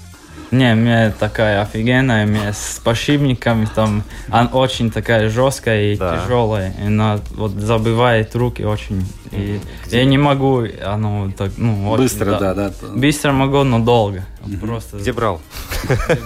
Не, 0.51 0.75
меня 0.75 1.13
такая 1.17 1.63
офигенная, 1.63 2.27
меня 2.27 2.53
с 2.53 2.81
подшипниками 2.83 3.69
там, 3.73 4.03
она 4.29 4.49
очень 4.53 4.91
такая 4.91 5.29
жесткая 5.31 5.93
и 5.93 5.97
Да. 5.97 6.19
тяжелая, 6.19 6.75
и 6.81 6.87
она 6.87 7.21
вот 7.31 7.53
забивает 7.53 8.35
руки 8.35 8.65
очень, 8.65 9.07
и 9.31 9.61
я 9.87 10.05
не 10.05 10.19
могу, 10.19 10.65
оно 10.85 11.31
так, 11.37 11.53
ну, 11.57 11.89
очень, 11.91 12.03
Быстро, 12.03 12.39
да, 12.39 12.55
да. 12.55 12.73
Быстро 12.95 13.33
могу, 13.33 13.63
но 13.63 13.79
долго, 13.79 14.25
просто 14.61 14.97
Где 14.99 15.13
брал? 15.13 15.41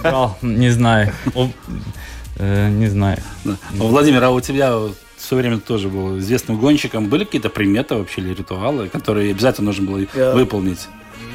брал, 0.01 0.37
не 0.41 0.69
знаю, 0.71 1.11
э, 2.37 2.69
не 2.69 2.87
знаю. 2.87 3.19
Да. 3.43 3.57
Владимир, 3.73 4.23
а 4.23 4.31
у 4.31 4.41
тебя 4.41 4.73
все 5.17 5.35
время 5.35 5.59
тоже 5.59 5.87
был 5.89 6.19
известным 6.19 6.59
гонщиком. 6.59 7.09
Были 7.09 7.23
какие-то 7.23 7.49
приметы 7.49 7.95
вообще 7.95 8.21
или 8.21 8.33
ритуалы, 8.33 8.89
которые 8.89 9.31
обязательно 9.31 9.67
нужно 9.67 9.89
было 9.89 10.05
выполнить? 10.33 10.87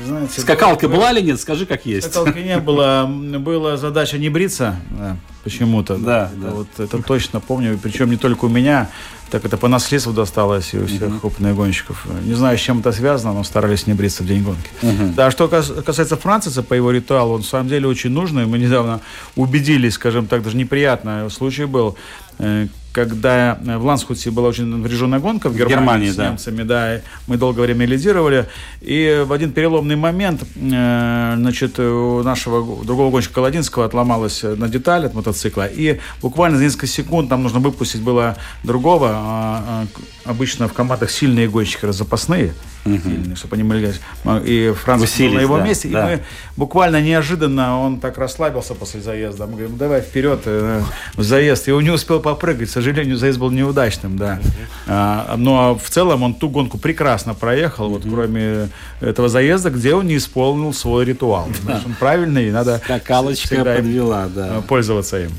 Знаете, 0.07 0.41
Скакалка 0.41 0.89
была 0.89 1.13
или 1.13 1.21
нет? 1.21 1.41
Скажи, 1.41 1.67
как 1.67 1.87
есть. 1.87 2.11
Скакалки 2.13 2.39
не 2.39 2.59
было. 2.59 3.07
Была 3.39 3.77
задача 3.77 4.19
не 4.19 4.29
бриться. 4.29 4.77
да. 4.91 5.17
почему-то. 5.45 5.97
Да, 5.97 6.31
да. 6.37 6.51
Вот, 6.51 6.69
это 6.79 7.03
точно 7.03 7.41
помню. 7.41 7.79
Причем 7.83 8.11
не 8.11 8.17
только 8.19 8.45
у 8.45 8.49
меня, 8.49 8.91
так 9.31 9.43
это 9.47 9.57
по 9.57 9.69
наследству 9.69 10.13
досталось 10.13 10.75
и 10.75 10.79
у 10.79 10.87
всех 10.87 11.01
Мгм. 11.09 11.21
опытных 11.23 11.55
гонщиков. 11.57 12.07
Не 12.25 12.35
знаю, 12.35 12.59
с 12.59 12.61
чем 12.61 12.81
это 12.81 12.93
связано, 12.93 13.33
но 13.33 13.43
старались 13.43 13.87
не 13.87 13.95
бриться 13.95 14.23
в 14.23 14.27
день 14.27 14.43
гонки. 14.43 14.69
Мгм. 14.83 15.15
Да, 15.15 15.31
что 15.31 15.49
кас- 15.49 15.73
касается 15.87 16.17
Франциса, 16.19 16.63
по 16.63 16.75
его 16.75 16.91
ритуалу, 16.91 17.35
он 17.37 17.43
в 17.43 17.47
самом 17.47 17.69
деле 17.69 17.87
очень 17.89 18.11
нужный. 18.11 18.45
Мы 18.45 18.59
недавно 18.59 19.01
убедились, 19.35 19.95
скажем 19.95 20.27
так, 20.27 20.43
даже 20.43 20.59
неприятный 20.59 21.31
случай 21.31 21.65
был, 21.65 21.97
э, 22.39 22.67
когда 22.93 23.59
э, 23.65 23.77
в 23.77 23.85
Ланскуте 23.85 24.31
была 24.31 24.49
очень 24.49 24.67
напряженная 24.67 25.19
гонка 25.19 25.49
в 25.49 25.57
Германии, 25.57 25.77
Германии, 25.77 26.11
с 26.11 26.17
да. 26.17 26.29
немцами, 26.29 26.63
да, 26.63 27.01
мы 27.27 27.37
долгое 27.37 27.63
время 27.63 27.87
лидировали, 27.87 28.47
и 28.81 29.25
в 29.27 29.33
один 29.33 29.53
переломный 29.53 29.97
момент, 29.97 30.43
э, 30.43 31.35
значит, 31.37 31.79
у 31.79 32.23
нашего 32.23 32.85
другого 32.85 33.11
гонщика 33.11 33.35
Колодинского 33.35 33.85
отломалась 33.85 34.45
одна 34.45 34.69
деталь 34.69 35.07
от 35.07 35.15
мотоцикла, 35.15 35.67
и 35.67 36.01
буквально 36.21 36.59
за 36.59 36.65
несколько 36.65 36.87
секунд 36.87 37.31
нам 37.31 37.43
нужно 37.43 37.61
выпустить 37.61 38.03
было 38.03 38.37
другого, 38.65 39.11
а, 39.13 39.87
а, 40.25 40.31
обычно 40.31 40.69
в 40.69 40.73
командах 40.73 41.11
сильные 41.11 41.49
гонщики, 41.49 41.91
запасные, 41.93 42.55
сильные, 42.85 43.37
чтобы 43.37 43.57
они 43.57 43.63
играть. 43.63 44.01
и 44.45 44.73
Франц 44.73 45.19
был 45.19 45.31
на 45.33 45.41
его 45.41 45.59
да, 45.59 45.65
месте, 45.65 45.89
да. 45.89 46.13
и 46.13 46.17
мы 46.17 46.23
буквально 46.57 47.01
неожиданно 47.01 47.81
он 47.81 48.01
так 48.01 48.19
расслабился 48.19 48.75
после 48.75 49.01
заезда. 49.01 49.47
Мы 49.47 49.53
говорим, 49.53 49.77
давай 49.77 50.01
вперед 50.01 50.41
э, 50.45 50.83
в 51.15 51.23
заезд. 51.23 51.69
И 51.69 51.73
он 51.73 51.85
не 51.85 51.91
успел 51.91 52.21
попрыгать. 52.21 52.71
К 52.81 52.83
сожалению, 52.83 53.19
заезд 53.19 53.39
был 53.39 53.51
неудачным, 53.51 54.17
да. 54.17 54.41
А, 54.87 55.35
но 55.37 55.77
в 55.77 55.91
целом 55.91 56.23
он 56.23 56.33
ту 56.33 56.49
гонку 56.49 56.79
прекрасно 56.79 57.35
проехал, 57.35 57.91
вот 57.91 58.05
кроме 58.11 58.71
этого 59.01 59.29
заезда, 59.29 59.69
где 59.69 59.95
он 59.95 60.07
не 60.07 60.17
исполнил 60.17 60.73
свой 60.73 61.05
ритуал. 61.05 61.49
Значит, 61.63 61.87
он 61.87 61.95
правильный, 61.95 62.49
и 62.49 62.51
надо 62.51 62.81
Скакалочка 62.83 63.65
подвела, 63.65 64.29
да. 64.35 64.59
э, 64.59 64.63
пользоваться 64.67 65.21
им. 65.21 65.31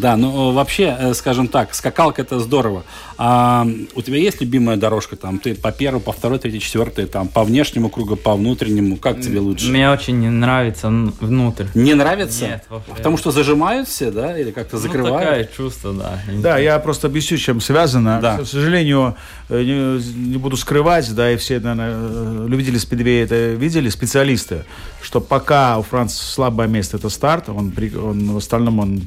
Да, 0.00 0.16
ну 0.16 0.52
вообще, 0.52 0.96
э, 0.98 1.14
скажем 1.14 1.46
так, 1.48 1.74
скакалка 1.74 2.22
это 2.22 2.40
здорово. 2.40 2.84
А 3.16 3.66
у 3.94 4.02
тебя 4.02 4.16
есть 4.18 4.40
любимая 4.40 4.76
дорожка? 4.76 5.14
Там 5.16 5.38
ты 5.38 5.54
по 5.54 5.70
первой, 5.70 6.00
по 6.00 6.12
второй, 6.12 6.38
третьей, 6.38 6.60
четвертой, 6.60 7.06
там 7.06 7.28
по 7.28 7.44
внешнему 7.44 7.88
кругу, 7.88 8.16
по 8.16 8.34
внутреннему, 8.34 8.96
как 8.96 9.20
тебе 9.20 9.38
лучше? 9.38 9.68
Мне 9.70 9.88
очень 9.90 10.18
не 10.18 10.30
нравится 10.30 10.88
внутрь. 10.88 11.66
Не 11.74 11.94
нравится? 11.94 12.44
Нет, 12.46 12.64
вообще. 12.68 12.92
Потому 12.94 13.16
что 13.16 13.30
зажимают 13.30 13.88
все, 13.88 14.10
да, 14.10 14.38
или 14.38 14.50
как-то 14.50 14.76
Ну, 14.76 14.82
закрывают? 14.82 15.28
такое 15.28 15.48
чувство, 15.56 15.92
да. 15.92 16.18
Да, 16.42 16.58
я 16.58 16.78
просто 16.80 17.06
объясню, 17.06 17.38
чем 17.38 17.60
связано. 17.60 18.18
Да. 18.20 18.38
К 18.38 18.46
сожалению, 18.46 19.16
э, 19.48 19.62
не, 19.62 20.30
не 20.32 20.36
буду 20.38 20.56
скрывать, 20.56 21.14
да, 21.14 21.30
и 21.32 21.36
все, 21.36 21.60
наверное, 21.60 21.92
э, 21.94 22.46
любители 22.48 22.78
спидвея 22.78 23.24
это 23.24 23.52
видели, 23.52 23.88
специалисты, 23.90 24.64
что 25.02 25.20
пока 25.20 25.78
у 25.78 25.82
Франца 25.82 26.24
слабое 26.24 26.66
место 26.66 26.96
это 26.96 27.08
старт, 27.10 27.48
он, 27.48 27.70
при- 27.70 27.94
он 27.94 28.32
в 28.32 28.36
остальном 28.38 28.80
он, 28.80 29.02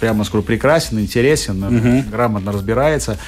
прямо 0.00 0.24
скажу, 0.24 0.42
прекрасен, 0.42 0.98
интересен, 0.98 1.62
э, 1.64 2.02
грамотно 2.10 2.52
разбирается. 2.52 3.18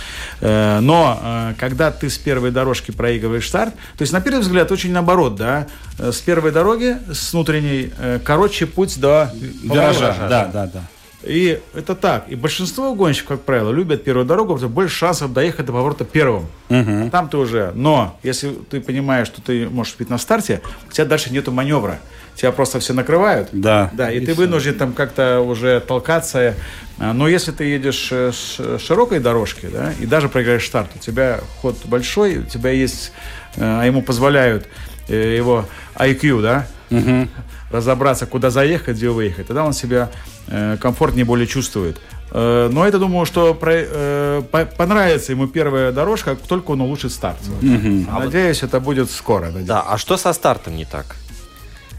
Э, 0.40 0.80
Но 0.80 1.20
э, 1.22 1.54
когда 1.58 1.90
ты 1.90 2.08
с 2.08 2.18
первой 2.18 2.50
дорожки 2.50 2.90
проигрываешь 2.90 3.48
старт, 3.48 3.74
то 3.96 4.02
есть 4.02 4.12
на 4.12 4.20
первый 4.20 4.40
взгляд 4.40 4.70
очень 4.72 4.92
наоборот, 4.92 5.36
да, 5.36 5.66
с 5.98 6.16
первой 6.16 6.52
дороги, 6.52 6.96
с 7.12 7.32
внутренней, 7.32 7.92
короче 8.24 8.66
путь 8.66 8.98
до 8.98 9.30
Виража, 9.62 10.16
да, 10.28 10.50
да, 10.52 10.66
да. 10.66 10.82
И 11.22 11.60
это 11.74 11.94
так. 11.94 12.28
И 12.28 12.34
большинство 12.34 12.94
гонщиков, 12.94 13.38
как 13.38 13.40
правило, 13.42 13.70
любят 13.70 14.04
первую 14.04 14.24
дорогу, 14.24 14.54
потому 14.54 14.58
что 14.58 14.68
больше 14.68 14.96
шансов 14.96 15.32
доехать 15.32 15.66
до 15.66 15.72
поворота 15.72 16.04
первым. 16.04 16.46
Мгм. 16.70 17.10
Там 17.10 17.28
ты 17.28 17.36
уже. 17.36 17.72
Но 17.74 18.18
если 18.22 18.50
ты 18.70 18.80
понимаешь, 18.80 19.26
что 19.26 19.42
ты 19.42 19.68
можешь 19.68 19.96
быть 19.96 20.08
на 20.08 20.16
старте, 20.16 20.62
у 20.88 20.92
тебя 20.92 21.04
дальше 21.04 21.30
нету 21.30 21.52
маневра. 21.52 21.98
Тебя 22.36 22.52
просто 22.52 22.80
все 22.80 22.92
накрывают. 22.94 23.48
Да. 23.52 23.90
Да, 23.92 24.10
и, 24.10 24.16
И 24.18 24.20
ты 24.26 24.32
всё. 24.32 24.42
вынужден 24.42 24.74
там 24.74 24.92
как-то 24.92 25.40
уже 25.40 25.80
толкаться. 25.80 26.54
А, 26.98 27.12
Но 27.12 27.28
если 27.28 27.50
ты 27.52 27.64
едешь 27.64 28.08
э, 28.12 28.32
с 28.32 28.78
широкой 28.78 29.20
дорожки, 29.20 29.66
да, 29.72 29.92
и 30.00 30.06
даже 30.06 30.28
проиграешь 30.28 30.66
старт, 30.66 30.90
у 30.94 30.98
тебя 30.98 31.40
ход 31.60 31.76
большой, 31.84 32.38
у 32.38 32.42
тебя 32.44 32.70
есть, 32.70 33.12
э, 33.56 33.60
а 33.62 33.84
ему 33.84 34.00
позволяют 34.02 34.66
э, 35.08 35.36
его 35.36 35.66
IQ, 35.96 36.40
да, 36.42 36.66
Мгм. 36.90 37.28
разобраться, 37.70 38.26
куда 38.26 38.50
заехать, 38.50 38.96
где 38.96 39.08
выехать. 39.10 39.46
Тогда 39.46 39.64
он 39.64 39.72
себя 39.72 40.10
э, 40.48 40.76
комфортнее 40.80 41.24
более 41.24 41.46
чувствует. 41.46 42.00
Э, 42.32 42.68
но 42.72 42.86
это, 42.86 42.98
думаю, 42.98 43.26
что 43.26 43.54
про- 43.54 43.72
э, 43.74 44.42
по- 44.50 44.64
понравится 44.66 45.32
ему 45.32 45.46
первая 45.46 45.92
дорожка, 45.92 46.36
как 46.36 46.46
только 46.46 46.70
он 46.72 46.80
улучшит 46.80 47.12
старт. 47.12 47.38
Мгм. 47.60 48.08
Надеюсь, 48.18 48.62
это 48.62 48.80
будет 48.80 49.10
скоро. 49.10 49.46
надеюсь. 49.46 49.66
Да, 49.66 49.82
а 49.82 49.98
что 49.98 50.16
со 50.16 50.32
стартом 50.32 50.76
не 50.76 50.84
так? 50.84 51.16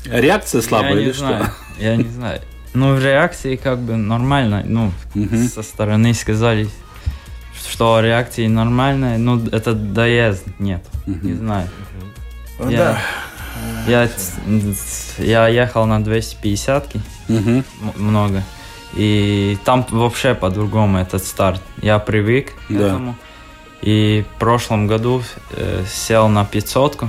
Реакция 0.06 0.62
слабая 0.62 0.94
я 0.94 1.00
или 1.00 1.08
не 1.08 1.14
что? 1.14 1.26
знаю. 1.28 1.50
Я 1.80 1.96
не 1.96 2.04
знаю. 2.10 2.42
Ну, 2.74 2.96
в 2.96 3.04
реакции 3.04 3.56
как 3.56 3.80
бы 3.80 3.96
нормально. 3.98 4.64
Ну, 4.66 4.92
Мгм. 5.14 5.48
со 5.48 5.62
стороны 5.62 6.14
сказали, 6.14 6.70
что 7.70 8.00
реакции 8.00 8.48
нормальная. 8.48 9.18
Ну, 9.18 9.46
это 9.52 9.74
доезд 9.74 10.46
нет. 10.60 10.84
Не 11.06 11.34
знаю. 11.34 11.68
Ну 12.60 12.70
Я- 12.70 12.78
да. 12.78 13.02
Я, 13.88 14.10
я 15.18 15.48
ехал 15.48 15.86
на 15.86 16.04
250 16.04 16.94
Мгм. 17.28 17.58
м- 17.58 17.64
много. 17.96 18.44
И 18.94 19.58
там 19.66 19.86
вообще 19.90 20.34
по-другому 20.36 20.98
этот 21.00 21.24
старт. 21.26 21.62
Я 21.82 22.00
привык 22.00 22.54
к 22.68 22.74
Да. 22.74 22.88
этому. 22.88 23.16
И 23.82 24.26
в 24.36 24.40
прошлом 24.40 24.88
году 24.88 25.24
э, 25.52 25.84
сел 25.90 26.28
на 26.30 26.46
500 26.46 27.04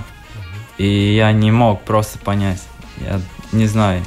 и 0.78 1.14
я 1.16 1.32
не 1.32 1.50
мог 1.52 1.82
просто 1.84 2.18
понять. 2.18 2.60
Я 3.04 3.20
не 3.52 3.66
знаю. 3.66 4.02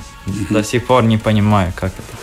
До 0.49 0.63
сих 0.63 0.85
пор 0.85 1.03
не 1.03 1.17
понимаю, 1.17 1.71
как 1.75 1.91
это. 1.93 2.17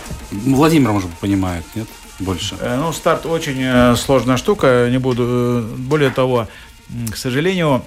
Владимир, 0.50 0.90
может 0.92 1.08
быть, 1.10 1.18
понимает, 1.18 1.64
нет? 1.74 1.86
Больше. 2.18 2.56
Э, 2.60 2.76
Ну, 2.76 2.92
старт 2.92 3.26
очень 3.26 3.58
э, 3.62 3.96
сложная 3.96 4.36
штука, 4.36 4.88
не 4.90 4.98
буду. 4.98 5.24
э, 5.26 5.62
Более 5.78 6.10
того, 6.10 6.48
к 7.12 7.16
сожалению, 7.16 7.82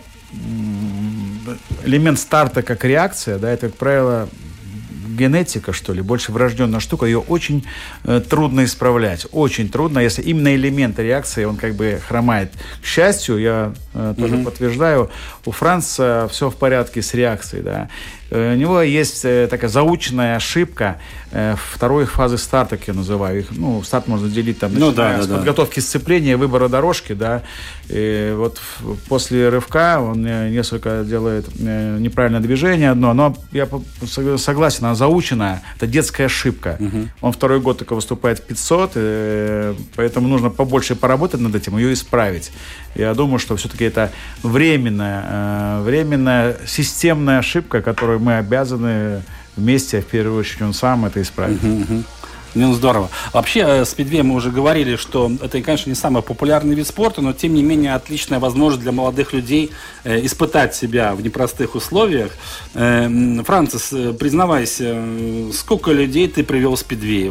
элемент 1.84 2.20
старта 2.20 2.62
как 2.62 2.84
реакция, 2.86 3.38
да, 3.38 3.50
это, 3.52 3.68
как 3.68 3.78
правило, 3.78 4.28
генетика, 5.18 5.72
что 5.74 5.94
ли, 5.94 6.02
больше 6.02 6.32
врожденная 6.34 6.80
штука, 6.82 7.06
ее 7.06 7.20
очень 7.20 7.66
э, 8.04 8.22
трудно 8.30 8.66
исправлять. 8.66 9.26
Очень 9.32 9.70
трудно, 9.70 10.00
если 10.00 10.22
именно 10.22 10.54
элемент 10.54 11.00
реакции, 11.00 11.46
он 11.46 11.56
как 11.56 11.76
бы 11.76 12.02
хромает. 12.06 12.52
К 12.82 12.86
счастью, 12.86 13.38
я 13.38 13.74
э, 13.94 14.14
тоже 14.18 14.38
подтверждаю, 14.40 15.10
у 15.46 15.52
Франца 15.52 16.28
все 16.32 16.50
в 16.50 16.56
порядке 16.56 17.02
с 17.02 17.14
реакцией, 17.14 17.64
да. 17.64 17.90
Э, 18.30 18.54
У 18.54 18.58
него 18.58 18.82
есть 18.82 19.24
э, 19.26 19.48
такая 19.50 19.70
заученная 19.70 20.36
ошибка 20.36 20.98
э, 21.32 21.56
второй 21.74 22.06
фазы 22.06 22.38
старта, 22.38 22.78
как 22.78 22.88
я 22.88 22.94
называю 22.94 23.40
их. 23.40 23.48
Ну, 23.52 23.84
старт 23.84 24.08
можно 24.08 24.28
делить 24.30 24.60
там, 24.60 24.74
Ну 24.74 24.92
да, 24.92 25.22
с 25.22 25.28
да, 25.28 25.36
подготовки 25.38 25.80
сцепления, 25.80 26.38
выбора 26.38 26.68
дорожки, 26.68 27.14
да. 27.14 27.44
И 27.88 28.34
вот 28.36 28.60
после 29.08 29.50
рывка 29.50 30.00
он 30.00 30.24
несколько 30.24 31.04
делает 31.04 31.46
неправильное 31.60 32.40
движение 32.40 32.92
одно, 32.92 33.14
но 33.14 33.38
я 33.52 33.68
согласен, 34.38 34.86
она 34.86 34.96
заученная, 34.96 35.62
это 35.76 35.86
детская 35.86 36.26
ошибка. 36.26 36.80
Он 37.22 37.32
второй 37.32 37.60
год 37.60 37.80
только 37.80 37.94
выступает 37.94 38.40
в 38.40 38.42
500, 38.44 38.92
э, 38.96 39.76
поэтому 39.96 40.28
нужно 40.28 40.50
побольше 40.50 40.96
поработать 40.96 41.42
над 41.42 41.54
этим, 41.54 41.78
ее 41.78 41.94
исправить. 41.94 42.52
Я 42.96 43.14
думаю, 43.14 43.40
что 43.40 43.56
все-таки 43.56 43.84
это 43.84 44.12
временная, 44.42 45.82
временная 45.82 46.58
системная 46.66 47.40
ошибка, 47.40 47.82
которую 48.16 48.22
мы 48.22 48.38
обязаны 48.38 49.24
вместе, 49.56 50.02
в 50.02 50.06
первую 50.06 50.40
очередь 50.40 50.62
он 50.62 50.74
сам, 50.74 51.06
это 51.06 51.22
исправить. 51.22 51.62
Ну, 52.58 52.74
здорово. 52.74 53.10
Вообще, 53.34 53.60
э, 53.68 53.86
спидвей 53.86 54.22
мы 54.22 54.34
уже 54.34 54.50
говорили, 54.50 54.96
что 54.96 55.30
это, 55.42 55.62
конечно, 55.62 55.90
не 55.90 55.96
самый 55.96 56.22
популярный 56.22 56.74
вид 56.74 56.88
спорта, 56.88 57.22
но, 57.22 57.34
тем 57.34 57.54
не 57.54 57.64
менее, 57.64 57.96
отличная 57.96 58.40
возможность 58.40 58.82
для 58.82 58.94
молодых 58.94 59.34
людей 59.34 59.72
э, 60.06 60.26
испытать 60.26 60.74
себя 60.74 61.16
в 61.16 61.22
непростых 61.22 61.76
условиях. 61.76 62.32
Э, 62.74 63.10
Францис, 63.44 63.92
э, 63.92 64.14
признавайся, 64.14 64.96
сколько 65.52 65.92
людей 65.92 66.30
ты 66.30 66.46
привел 66.46 66.76
в 66.76 66.80
спидвей? 66.80 67.30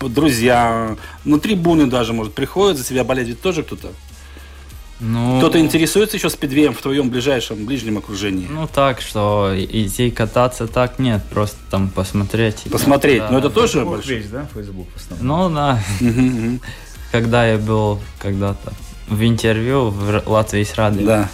Друзья, 0.00 0.96
на 1.24 1.38
трибуны 1.38 1.86
даже, 1.86 2.14
может, 2.14 2.32
приходят 2.32 2.78
за 2.78 2.84
тебя 2.84 3.04
болеть, 3.04 3.28
ведь 3.28 3.42
тоже 3.42 3.62
кто-то? 3.62 3.88
Ну, 5.04 5.38
Кто-то 5.38 5.58
интересуется 5.58 6.16
еще 6.16 6.30
спидвеем 6.30 6.72
в 6.74 6.80
твоем 6.80 7.10
ближайшем, 7.10 7.66
ближнем 7.66 7.98
окружении? 7.98 8.46
Ну 8.48 8.68
так, 8.72 9.00
что 9.00 9.52
идти 9.56 10.10
кататься 10.12 10.68
так 10.68 11.00
нет, 11.00 11.22
просто 11.28 11.56
там 11.70 11.88
посмотреть. 11.90 12.62
Посмотреть, 12.70 13.18
Да. 13.18 13.30
но 13.30 13.38
это 13.38 13.50
тоже 13.50 13.72
Facebook 13.80 13.96
большой. 13.96 14.14
весь, 14.16 14.28
да, 14.28 14.46
Facebook 14.54 14.86
в 14.94 14.96
основном? 14.96 15.26
Ну 15.50 15.54
да, 15.56 15.82
когда 17.10 17.44
я 17.46 17.58
был 17.58 17.98
когда-то 18.20 18.72
в 19.08 19.22
интервью 19.24 19.90
в 19.90 20.22
Латвии 20.26 20.62
с 20.62 20.74
радио, 20.76 21.04
Да. 21.04 21.28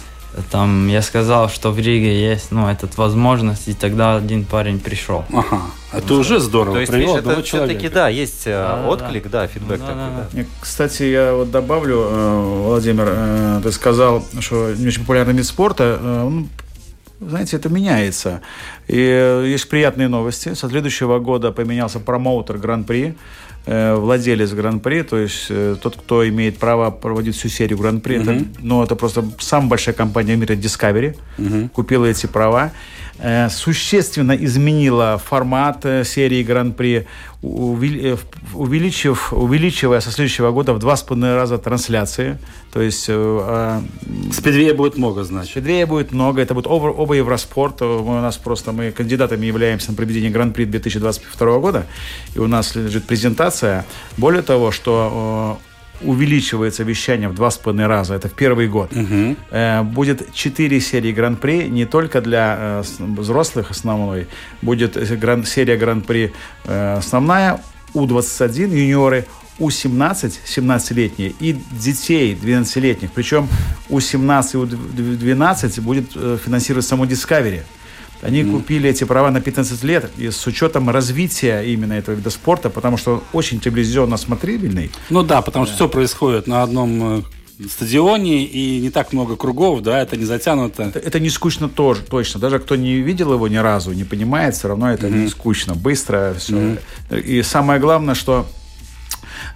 там 0.51 0.87
я 0.87 1.01
сказал, 1.03 1.47
что 1.49 1.71
в 1.71 1.77
Риге 1.77 2.19
есть, 2.19 2.51
ну, 2.51 2.67
эта 2.67 2.89
возможность, 2.97 3.67
и 3.67 3.73
тогда 3.73 4.15
один 4.15 4.45
парень 4.45 4.79
пришел. 4.79 5.25
Ага. 5.31 5.61
Это 5.91 6.13
уже 6.13 6.39
здорово. 6.39 6.75
То 6.75 6.79
есть, 6.81 6.91
Привел 6.91 7.07
видишь, 7.07 7.19
одного 7.19 7.39
это 7.39 7.47
все-таки, 7.47 7.89
да, 7.89 8.09
есть 8.09 8.43
э, 8.45 8.85
отклик, 8.87 9.29
да, 9.29 9.47
фидбэк 9.47 9.79
такой, 9.79 9.95
да. 9.95 10.27
Не, 10.33 10.45
Кстати, 10.61 11.03
я 11.03 11.33
вот 11.33 11.49
добавлю, 11.49 12.07
э, 12.09 12.63
Владимир, 12.67 13.05
э, 13.09 13.61
ты 13.63 13.71
сказал, 13.71 14.23
что 14.39 14.73
не 14.75 14.87
очень 14.87 15.01
популярный 15.01 15.33
вид 15.33 15.45
спорта. 15.45 15.99
Он 16.25 16.49
знаете, 17.19 17.57
это 17.57 17.69
меняется. 17.69 18.41
И 18.87 18.95
есть 18.95 19.67
приятные 19.67 20.07
новости. 20.07 20.53
Со 20.53 20.69
следующего 20.69 21.19
года 21.19 21.51
поменялся 21.51 21.99
промоутер 21.99 22.57
Гран-при, 22.57 23.15
владелец 23.65 24.51
Гран-при, 24.51 25.01
то 25.01 25.17
есть 25.17 25.51
тот, 25.81 25.97
кто 25.97 26.25
имеет 26.29 26.59
право 26.59 26.91
проводить 26.91 27.35
всю 27.35 27.49
серию 27.49 27.77
Гран-при. 27.77 28.15
Uh-huh. 28.15 28.21
Это, 28.21 28.45
ну, 28.59 28.83
это 28.83 28.95
просто 28.95 29.25
самая 29.37 29.69
большая 29.71 29.93
компания 29.93 30.35
в 30.35 30.39
мире 30.39 30.55
Discovery. 30.55 31.17
Uh-huh. 31.37 31.67
Купила 31.69 32.05
эти 32.05 32.25
права. 32.25 32.71
Э, 33.21 33.49
существенно 33.49 34.31
изменила 34.31 35.17
формат 35.17 35.85
э, 35.85 36.05
серии 36.05 36.41
Гран-при, 36.41 37.05
э, 37.43 38.17
увеличив, 38.53 39.33
увеличивая 39.33 39.99
со 39.99 40.11
следующего 40.11 40.51
года 40.51 40.73
в 40.73 40.79
два 40.79 40.95
с 40.95 41.03
половиной 41.03 41.35
раза 41.35 41.57
трансляции. 41.57 42.37
То 42.71 42.81
есть... 42.81 43.07
Э, 43.09 43.81
Спидвея 44.31 44.73
будет 44.73 44.97
много, 44.97 45.23
значит. 45.23 45.51
Спидвея 45.51 45.85
будет 45.85 46.13
много. 46.13 46.41
Это 46.41 46.53
будет 46.53 46.67
оба, 46.67 46.87
оба 46.87 47.13
Евроспорт. 47.13 47.81
Мы, 47.81 47.99
у 47.99 48.21
нас 48.21 48.37
просто 48.37 48.71
мы 48.71 48.91
кандидатами 48.91 49.45
являемся 49.45 49.91
на 49.91 49.97
проведение 49.97 50.31
Гран-при 50.31 50.63
2022 50.63 51.59
года. 51.59 51.85
И 52.35 52.39
у 52.39 52.47
нас 52.47 52.73
лежит 52.75 53.03
презентация. 53.05 53.85
Более 54.17 54.43
того, 54.43 54.71
что 54.71 55.59
увеличивается 56.01 56.83
вещание 56.83 57.29
в 57.29 57.35
два 57.35 57.49
с 57.51 57.57
половиной 57.57 57.87
раза. 57.87 58.15
Это 58.15 58.29
в 58.29 58.33
первый 58.33 58.67
год. 58.67 58.91
Угу. 58.93 59.35
Э, 59.51 59.83
будет 59.83 60.33
четыре 60.33 60.79
серии 60.79 61.11
Гран-при, 61.11 61.69
не 61.69 61.85
только 61.85 62.21
для 62.21 62.57
э, 62.59 62.83
взрослых 62.99 63.71
основной. 63.71 64.27
Будет 64.61 64.97
гран, 65.19 65.45
серия 65.45 65.77
Гран-при 65.77 66.33
э, 66.65 66.93
основная, 66.97 67.61
У-21 67.93 68.69
юниоры, 68.69 69.25
у-17, 69.59 70.33
17-летние, 70.45 71.33
и 71.39 71.57
детей 71.71 72.37
12-летних. 72.41 73.11
Причем 73.11 73.47
У-17 73.89 74.53
и 74.53 74.57
У-12 74.57 75.81
будет 75.81 76.11
э, 76.15 76.37
финансировать 76.43 76.85
само 76.85 77.05
Discovery. 77.05 77.61
Они 78.21 78.41
mm. 78.41 78.51
купили 78.51 78.89
эти 78.89 79.03
права 79.03 79.31
на 79.31 79.41
15 79.41 79.83
лет 79.83 80.11
и 80.17 80.29
с 80.29 80.45
учетом 80.47 80.89
развития 80.89 81.61
именно 81.61 81.93
этого 81.93 82.15
вида 82.15 82.29
спорта, 82.29 82.69
потому 82.69 82.97
что 82.97 83.23
очень 83.33 83.59
телевизионно 83.59 84.17
смотрибельный. 84.17 84.91
Ну 85.09 85.23
да, 85.23 85.41
потому 85.41 85.65
да. 85.65 85.67
что 85.71 85.75
все 85.75 85.89
происходит 85.89 86.47
на 86.47 86.63
одном 86.63 87.19
э, 87.19 87.21
стадионе 87.67 88.43
и 88.43 88.79
не 88.79 88.89
так 88.89 89.11
много 89.13 89.35
кругов, 89.35 89.81
да, 89.81 90.01
это 90.01 90.15
не 90.17 90.25
затянуто. 90.25 90.83
Это, 90.83 90.99
это 90.99 91.19
не 91.19 91.29
скучно 91.29 91.67
тоже, 91.69 92.01
точно. 92.01 92.39
Даже 92.39 92.59
кто 92.59 92.75
не 92.75 92.95
видел 92.95 93.33
его 93.33 93.47
ни 93.47 93.57
разу, 93.57 93.91
не 93.91 94.03
понимает, 94.03 94.55
все 94.55 94.69
равно 94.69 94.91
это 94.91 95.07
mm-hmm. 95.07 95.23
не 95.23 95.27
скучно, 95.27 95.75
быстро 95.75 96.35
все. 96.37 96.55
Mm-hmm. 96.55 97.21
И 97.21 97.41
самое 97.43 97.79
главное, 97.79 98.15
что 98.15 98.45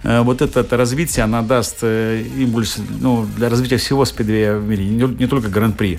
вот 0.04 0.42
это, 0.42 0.76
развитие, 0.76 1.24
она 1.24 1.42
даст 1.42 1.78
э, 1.82 2.22
импульс 2.38 2.76
ну, 3.00 3.26
для 3.36 3.48
развития 3.48 3.78
всего 3.78 4.04
спидвея 4.04 4.56
в 4.56 4.68
мире, 4.68 4.84
не, 4.84 5.02
не 5.02 5.26
только 5.26 5.48
Гран-при. 5.48 5.98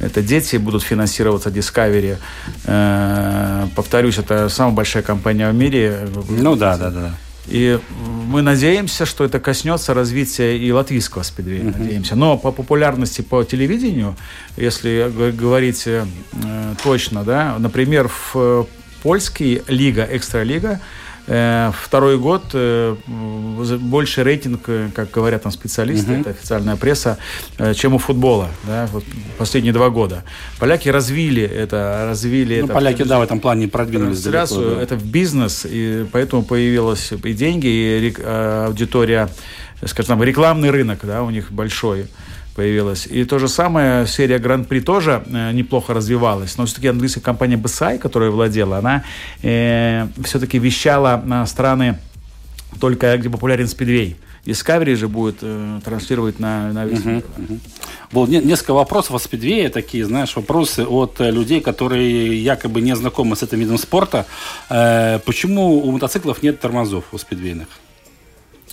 Это 0.00 0.22
дети 0.22 0.56
будут 0.56 0.82
финансироваться 0.82 1.50
Discovery. 1.50 2.18
Э, 2.64 3.66
повторюсь, 3.76 4.18
это 4.18 4.48
самая 4.48 4.74
большая 4.74 5.04
компания 5.04 5.48
в 5.48 5.54
мире. 5.54 6.08
Ну 6.28 6.56
да, 6.56 6.76
да, 6.76 6.90
да. 6.90 7.14
И 7.46 7.78
мы 8.26 8.42
надеемся, 8.42 9.06
что 9.06 9.24
это 9.24 9.38
коснется 9.38 9.94
развития 9.94 10.56
и 10.58 10.72
латвийского 10.72 11.22
спидвея, 11.22 11.62
uh-huh. 11.62 11.78
надеемся. 11.78 12.16
Но 12.16 12.38
по 12.38 12.50
популярности 12.50 13.20
по 13.20 13.44
телевидению, 13.44 14.16
если 14.56 15.12
говорить 15.30 15.84
э, 15.86 16.04
точно, 16.82 17.22
да, 17.22 17.56
например, 17.58 18.10
в 18.32 18.66
польский 19.02 19.62
лига, 19.68 20.08
экстралига, 20.10 20.80
Э, 20.80 21.03
второй 21.26 22.18
год 22.18 22.44
э, 22.52 22.96
больше 23.06 24.22
рейтинг, 24.24 24.68
э, 24.68 24.90
как 24.94 25.10
говорят 25.10 25.42
там 25.42 25.52
специалисты, 25.52 26.12
угу. 26.12 26.20
это 26.20 26.30
официальная 26.30 26.76
пресса, 26.76 27.18
чем 27.74 27.94
у 27.94 27.98
футбола, 27.98 28.50
да, 28.64 28.88
вот 28.92 29.04
последние 29.38 29.72
два 29.72 29.88
года. 29.88 30.22
Поляки 30.58 30.90
развили 30.90 31.42
это, 31.42 32.04
развили 32.06 32.58
ну, 32.60 32.66
это. 32.66 32.74
Поляки, 32.74 33.02
да, 33.04 33.18
в 33.18 33.22
этом 33.22 33.40
плане 33.40 33.68
продвинулись 33.68 34.22
далеко, 34.22 34.54
да. 34.54 34.82
Это 34.82 34.96
в 34.96 35.04
бизнес, 35.06 35.66
и 35.68 36.06
поэтому 36.12 36.42
появилось 36.42 37.12
и 37.12 37.32
деньги, 37.32 37.66
и 37.66 38.14
аудитория, 38.22 39.30
скажем, 39.84 40.22
рекламный 40.22 40.70
рынок, 40.70 41.00
да, 41.02 41.22
у 41.22 41.30
них 41.30 41.50
большой 41.50 42.06
появилась. 42.54 43.06
И 43.06 43.24
то 43.24 43.38
же 43.38 43.48
самое, 43.48 44.06
серия 44.06 44.38
Гран-при 44.38 44.80
тоже 44.80 45.22
э, 45.26 45.52
неплохо 45.52 45.94
развивалась. 45.94 46.56
Но 46.56 46.66
все-таки 46.66 46.88
английская 46.88 47.20
компания 47.20 47.56
BSI, 47.56 47.98
которая 47.98 48.30
владела, 48.30 48.78
она 48.78 49.04
э, 49.42 50.06
все-таки 50.24 50.58
вещала 50.58 51.22
на 51.24 51.46
страны 51.46 51.98
только 52.80 53.16
где 53.18 53.30
популярен 53.30 53.68
спидвей. 53.68 54.16
Discovery 54.44 54.94
же 54.94 55.08
будет 55.08 55.36
э, 55.40 55.80
транслировать 55.84 56.38
на, 56.38 56.70
на 56.72 56.84
весь 56.84 57.04
мир. 57.04 57.16
Uh-huh, 57.16 57.48
uh-huh. 57.48 57.58
Было 58.12 58.26
несколько 58.26 58.74
вопросов 58.74 59.14
о 59.14 59.18
спидвее, 59.18 59.70
такие, 59.70 60.04
знаешь, 60.04 60.36
вопросы 60.36 60.84
от 60.84 61.18
э, 61.20 61.30
людей, 61.30 61.60
которые 61.62 62.42
якобы 62.42 62.82
не 62.82 62.94
знакомы 62.94 63.36
с 63.36 63.42
этим 63.42 63.60
видом 63.60 63.78
спорта. 63.78 64.26
Э, 64.68 65.18
почему 65.24 65.78
у 65.78 65.90
мотоциклов 65.90 66.42
нет 66.42 66.60
тормозов 66.60 67.04
у 67.12 67.18
спидвейных? 67.18 67.68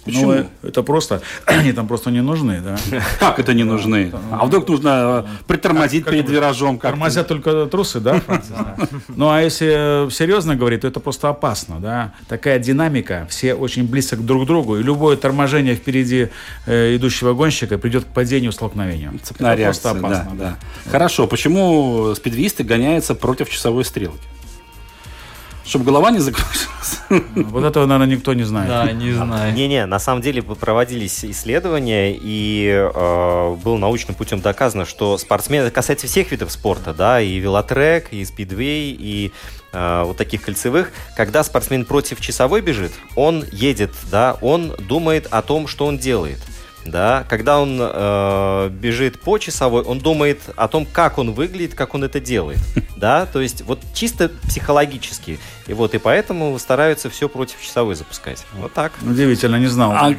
Почему? 0.04 0.34
Ну, 0.34 0.46
это 0.64 0.84
просто, 0.84 1.22
они 1.46 1.74
там 1.74 1.88
просто 1.88 2.12
не 2.12 2.22
нужны, 2.22 2.62
да. 2.62 2.78
Как 3.20 3.40
это 3.40 3.54
не 3.54 3.64
нужны? 3.64 4.12
А 4.32 4.46
вдруг 4.46 4.68
нужно 4.68 5.26
э, 5.26 5.44
притормозить 5.48 6.06
перед 6.06 6.30
виражом? 6.30 6.80
Тормозят 6.80 7.28
только 7.28 7.66
трусы, 7.68 8.00
да, 8.00 8.22
Ну, 9.08 9.30
а 9.30 9.42
если 9.42 10.10
серьезно 10.12 10.56
говорить, 10.56 10.82
то 10.82 10.88
это 10.88 11.00
просто 11.00 11.30
опасно, 11.30 11.80
да. 11.80 12.14
Такая 12.28 12.60
динамика, 12.60 13.28
все 13.30 13.54
очень 13.54 13.88
близко 13.88 14.16
друг 14.18 14.44
к 14.44 14.48
другу, 14.48 14.78
и 14.78 14.84
любое 14.84 15.18
торможение 15.18 15.76
впереди 15.76 16.30
э, 16.66 16.96
идущего 16.96 17.34
гонщика 17.34 17.78
придет 17.78 18.06
к 18.06 18.08
падению, 18.08 18.52
столкновению. 18.52 19.20
Цепная 19.24 19.54
это 19.54 19.62
реакция, 19.62 19.94
просто 19.94 20.08
опасно, 20.08 20.32
да, 20.36 20.58
да. 20.86 20.92
Хорошо, 20.92 21.28
почему 21.28 22.14
спидвисты 22.16 22.64
гоняются 22.64 23.14
против 23.14 23.50
часовой 23.50 23.86
стрелки? 23.86 24.20
Чтобы 25.72 25.86
голова 25.86 26.12
не 26.12 26.20
закружилась. 26.20 27.00
Вот 27.34 27.64
этого, 27.64 27.86
наверное, 27.86 28.18
никто 28.18 28.34
не 28.34 28.44
знает. 28.44 28.68
Да, 28.68 28.92
не 28.92 29.14
знаю. 29.14 29.54
Не-не, 29.54 29.86
на 29.86 30.00
самом 30.00 30.22
деле 30.22 30.42
проводились 30.44 31.24
исследования, 31.24 32.14
и 32.14 32.68
э, 32.94 33.56
было 33.64 33.78
научным 33.78 34.14
путем 34.14 34.42
доказано, 34.42 34.84
что 34.84 35.18
спортсмены, 35.18 35.68
это 35.68 35.72
касается 35.72 36.08
всех 36.08 36.30
видов 36.32 36.52
спорта, 36.52 36.94
да, 36.94 37.22
и 37.22 37.38
велотрек, 37.38 38.12
и 38.12 38.26
спидвей, 38.26 38.94
и 39.00 39.32
э, 39.72 40.04
вот 40.06 40.18
таких 40.18 40.42
кольцевых. 40.42 40.92
Когда 41.16 41.42
спортсмен 41.42 41.86
против 41.86 42.20
часовой 42.20 42.60
бежит, 42.60 42.92
он 43.16 43.46
едет, 43.54 43.92
да, 44.12 44.36
он 44.42 44.74
думает 44.78 45.26
о 45.32 45.42
том, 45.42 45.70
что 45.70 45.86
он 45.86 45.98
делает 45.98 46.40
да, 46.86 47.26
когда 47.30 47.60
он 47.60 47.78
э, 47.80 48.70
бежит 48.70 49.20
по 49.20 49.38
часовой, 49.38 49.84
он 49.84 50.00
думает 50.00 50.40
о 50.56 50.68
том, 50.68 50.86
как 50.86 51.18
он 51.18 51.32
выглядит, 51.34 51.76
как 51.76 51.94
он 51.94 52.04
это 52.04 52.20
делает, 52.20 52.60
да, 52.96 53.26
то 53.26 53.40
есть 53.40 53.62
вот 53.62 53.80
чисто 53.94 54.30
психологически, 54.48 55.40
и 55.68 55.74
вот 55.74 55.94
и 55.94 56.00
поэтому 56.00 56.58
стараются 56.60 57.10
все 57.10 57.30
против 57.30 57.62
часовой 57.62 57.96
запускать, 57.96 58.46
вот 58.54 58.74
так. 58.74 58.94
Удивительно, 59.02 59.58
не 59.58 59.68
знал. 59.68 59.92
А 59.92 60.16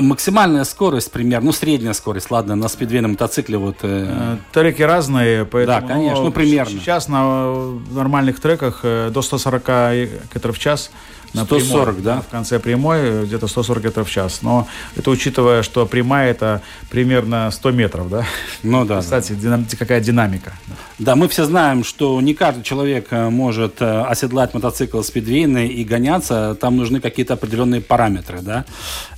максимальная 0.00 0.64
скорость, 0.64 1.12
примерно, 1.12 1.46
ну 1.46 1.52
средняя 1.52 1.92
скорость, 1.92 2.30
ладно, 2.30 2.56
на 2.56 2.68
спидвейном 2.68 3.12
мотоцикле 3.12 3.58
вот. 3.58 3.78
Э... 3.82 4.36
э 4.36 4.36
треки 4.52 4.82
разные, 4.82 5.44
поэтому. 5.44 5.80
Да, 5.80 5.86
конечно, 5.86 6.20
ну, 6.20 6.24
ну 6.26 6.32
примерно. 6.32 6.80
Сейчас 6.80 7.08
на 7.08 7.78
нормальных 7.90 8.40
треках 8.40 8.80
э, 8.82 9.10
до 9.12 9.22
140 9.22 9.64
км 9.64 10.52
в 10.52 10.58
час 10.58 10.90
на 11.36 11.44
140, 11.44 11.96
прямой, 11.96 12.02
да? 12.02 12.20
В 12.20 12.28
конце 12.28 12.58
прямой 12.58 12.98
э, 13.00 13.24
где-то 13.24 13.46
140 13.46 13.82
км 13.82 14.04
в 14.04 14.10
час. 14.10 14.40
Но 14.42 14.66
это 14.96 15.10
учитывая, 15.10 15.62
что 15.62 15.86
прямая 15.86 16.30
это 16.30 16.62
примерно 16.90 17.50
100 17.50 17.70
метров, 17.70 18.08
да? 18.08 18.24
Ну 18.62 18.84
да. 18.84 19.00
Кстати, 19.02 19.32
да. 19.32 19.40
Динам... 19.40 19.66
какая 19.78 20.00
динамика. 20.00 20.52
Да, 20.98 21.14
мы 21.14 21.28
все 21.28 21.44
знаем, 21.44 21.84
что 21.84 22.18
не 22.22 22.32
каждый 22.32 22.62
человек 22.62 23.08
э, 23.10 23.28
может 23.28 23.82
э, 23.82 24.02
оседлать 24.02 24.54
мотоцикл 24.54 25.02
спидвейный 25.02 25.68
и 25.68 25.84
гоняться. 25.84 26.56
Там 26.58 26.78
нужны 26.78 27.00
какие-то 27.00 27.34
определенные 27.34 27.82
параметры, 27.82 28.40
да? 28.40 28.64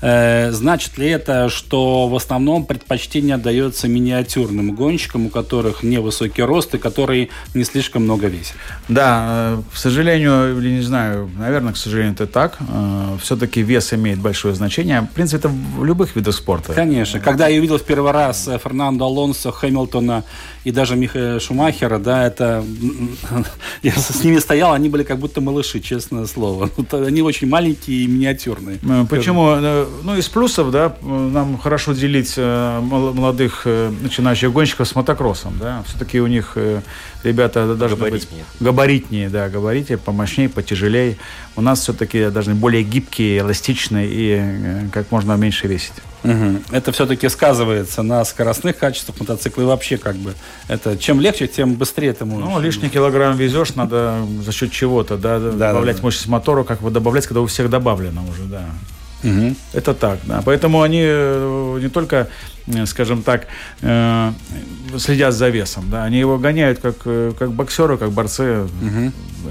Э, 0.01 0.51
значит 0.51 0.99
ли 0.99 1.09
это, 1.09 1.49
что 1.49 2.09
в 2.09 2.17
основном 2.17 2.65
предпочтение 2.67 3.37
отдается 3.37 3.87
миниатюрным 3.87 4.75
гонщикам, 4.75 5.27
у 5.27 5.29
которых 5.29 5.85
невысокий 5.85 6.43
рост 6.43 6.75
и 6.75 6.79
которые 6.79 7.29
не 7.55 7.63
слишком 7.63 8.03
много 8.03 8.27
весят? 8.27 8.57
Да, 8.89 9.59
к 9.73 9.77
сожалению, 9.77 10.59
или 10.59 10.71
не 10.71 10.83
знаю, 10.83 11.31
наверное, 11.39 11.75
к 11.75 11.77
сожалению, 11.77 12.15
это 12.15 12.27
так. 12.27 12.59
Э, 12.59 13.17
Все-таки 13.23 13.63
вес 13.63 13.93
имеет 13.93 14.19
большое 14.19 14.53
значение. 14.57 15.03
В 15.03 15.15
принципе, 15.15 15.39
это 15.39 15.49
в 15.49 15.85
любых 15.85 16.17
видах 16.17 16.35
спорта. 16.35 16.73
Конечно. 16.73 17.21
Когда 17.21 17.47
я 17.47 17.59
увидел 17.61 17.79
в 17.79 17.85
первый 17.85 18.11
раз 18.11 18.49
э, 18.49 18.59
Фернандо 18.59 19.05
Алонсо, 19.05 19.53
Хэмилтона 19.53 20.25
и 20.69 20.71
даже 20.71 20.97
Михаила 20.97 21.41
Шумахера, 21.41 21.99
да, 21.99 22.27
это... 22.27 22.63
Я 23.83 23.93
с 23.93 24.23
ними 24.23 24.39
стоял, 24.39 24.73
они 24.73 24.91
были 24.91 25.03
как 25.03 25.19
будто 25.19 25.41
малыши, 25.41 25.81
честное 25.81 26.27
слово. 26.27 26.69
Они 26.91 27.23
очень 27.23 27.49
маленькие 27.49 28.05
и 28.05 28.07
миниатюрные. 28.07 28.79
Э, 28.83 29.07
почему? 29.09 29.57
Ну, 30.03 30.17
из 30.19 30.29
плюсов, 30.29 30.71
да, 30.71 30.95
нам 31.01 31.57
хорошо 31.57 31.95
делить 31.95 32.37
молодых 32.37 33.65
начинающих 33.65 34.53
гонщиков 34.53 34.87
с 34.87 34.95
мотокроссом, 34.95 35.57
да. 35.59 35.83
Все-таки 35.87 36.21
у 36.21 36.27
них 36.27 36.59
ребята 37.23 37.75
должны 37.75 37.97
габаритнее. 37.97 38.45
быть 38.59 38.67
габаритнее, 38.67 39.29
да, 39.31 39.49
габарите, 39.49 39.97
помощнее, 39.97 40.49
потяжелее. 40.49 41.17
У 41.57 41.61
нас 41.61 41.81
все-таки 41.81 42.31
должны 42.31 42.55
более 42.55 42.83
гибкие, 42.83 43.39
эластичные 43.39 44.09
и 44.09 44.39
э, 44.39 44.89
как 44.93 45.11
можно 45.11 45.33
меньше 45.35 45.67
весить. 45.67 45.95
Угу. 46.25 46.63
Это 46.73 46.93
все-таки 46.93 47.29
сказывается 47.29 48.03
на 48.03 48.25
скоростных 48.25 48.77
качествах 48.77 49.21
мотоцикла 49.21 49.63
и 49.63 49.65
вообще 49.65 49.99
как 49.99 50.17
бы 50.17 50.35
это 50.67 50.97
чем 50.99 51.21
легче, 51.21 51.47
тем 51.47 51.75
быстрее 51.75 52.13
ты 52.13 52.25
можешь. 52.25 52.49
Ну, 52.49 52.61
лишний 52.61 52.89
килограмм 52.89 53.37
везешь, 53.37 53.75
надо 53.75 54.27
за 54.45 54.53
счет 54.53 54.73
чего-то, 54.73 55.17
да, 55.17 55.39
Да, 55.39 55.53
добавлять 55.53 55.97
да, 55.97 56.03
да. 56.03 56.07
мощность 56.07 56.29
мотора, 56.29 56.65
как 56.65 56.81
бы 56.81 56.91
добавлять, 56.91 57.27
когда 57.27 57.41
у 57.41 57.47
всех 57.47 57.71
добавлено 57.71 58.23
уже, 58.29 58.43
да. 58.45 58.65
Мгм. 59.23 59.57
Это 59.73 59.95
так, 59.95 60.19
да. 60.25 60.43
Поэтому 60.45 60.83
они 60.83 61.03
э, 61.03 61.79
не 61.83 61.89
только, 61.89 62.29
э, 62.67 62.87
скажем 62.87 63.23
так, 63.23 63.47
э, 63.83 64.33
следят 64.97 65.35
за 65.35 65.49
весом, 65.49 65.91
да, 65.91 66.05
они 66.05 66.19
его 66.19 66.39
гоняют 66.39 66.79
как, 66.79 66.99
как 67.39 67.53
боксеры, 67.53 67.99
как 67.99 68.13
борцы. 68.13 68.69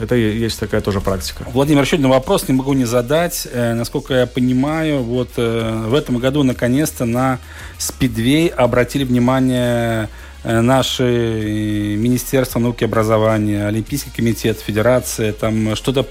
Это 0.02 0.16
и 0.16 0.38
есть 0.38 0.60
такая 0.60 0.82
тоже 0.82 1.02
практика. 1.02 1.46
Владимир, 1.54 1.82
еще 1.82 1.96
один 1.96 2.10
вопрос 2.10 2.48
не 2.48 2.54
могу 2.54 2.74
не 2.74 2.86
задать. 2.86 3.48
Насколько 3.54 4.14
я 4.14 4.28
понимаю, 4.28 5.02
вот 5.02 5.30
в 5.38 5.94
этом 5.94 6.18
году 6.18 6.44
наконец-то 6.44 7.06
на 7.06 7.40
спидвей 7.78 8.48
обратили 8.48 9.04
внимание 9.04 10.10
наши 10.44 11.96
Министерство 11.98 12.60
науки 12.60 12.84
и 12.84 12.86
образования, 12.86 13.68
Олимпийский 13.68 14.12
комитет, 14.16 14.60
Федерация, 14.60 15.34
там 15.34 15.76
что-то 15.76 16.06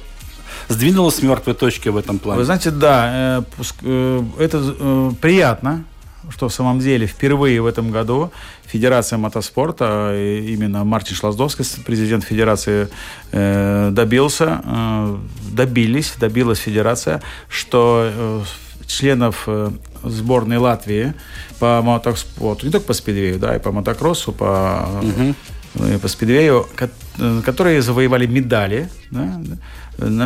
сдвинулось 0.68 1.16
с 1.16 1.22
мертвой 1.22 1.54
точки 1.54 1.88
в 1.88 1.96
этом 1.96 2.18
плане? 2.18 2.38
Вы 2.40 2.44
знаете, 2.44 2.70
да, 2.70 3.10
э, 3.38 3.42
э, 3.82 4.22
это 4.38 4.74
э, 4.78 5.10
приятно, 5.20 5.84
что 6.30 6.48
в 6.48 6.52
самом 6.54 6.80
деле 6.80 7.06
впервые 7.06 7.60
в 7.60 7.66
этом 7.66 7.90
году 7.90 8.30
Федерация 8.64 9.16
мотоспорта, 9.16 10.12
именно 10.16 10.82
Мартин 10.84 11.14
Шлаздовский, 11.14 11.64
президент 11.84 12.24
Федерации, 12.24 12.88
добился, 13.30 14.60
добились, 15.52 16.14
добилась 16.18 16.58
Федерация, 16.58 17.22
что 17.48 18.42
членов 18.88 19.48
сборной 20.02 20.56
Латвии 20.56 21.14
по 21.60 21.80
мотоспорту, 21.82 22.66
не 22.66 22.72
только 22.72 22.88
по 22.88 22.92
спидвею, 22.92 23.38
да, 23.38 23.54
и 23.54 23.60
по 23.60 23.70
мотокроссу, 23.70 24.32
по, 24.32 24.88
и 25.76 25.96
по 25.98 26.08
спидвею, 26.08 26.66
ко- 26.74 26.90
которые 27.44 27.82
завоевали 27.82 28.26
медали, 28.26 28.88
да, 29.12 29.40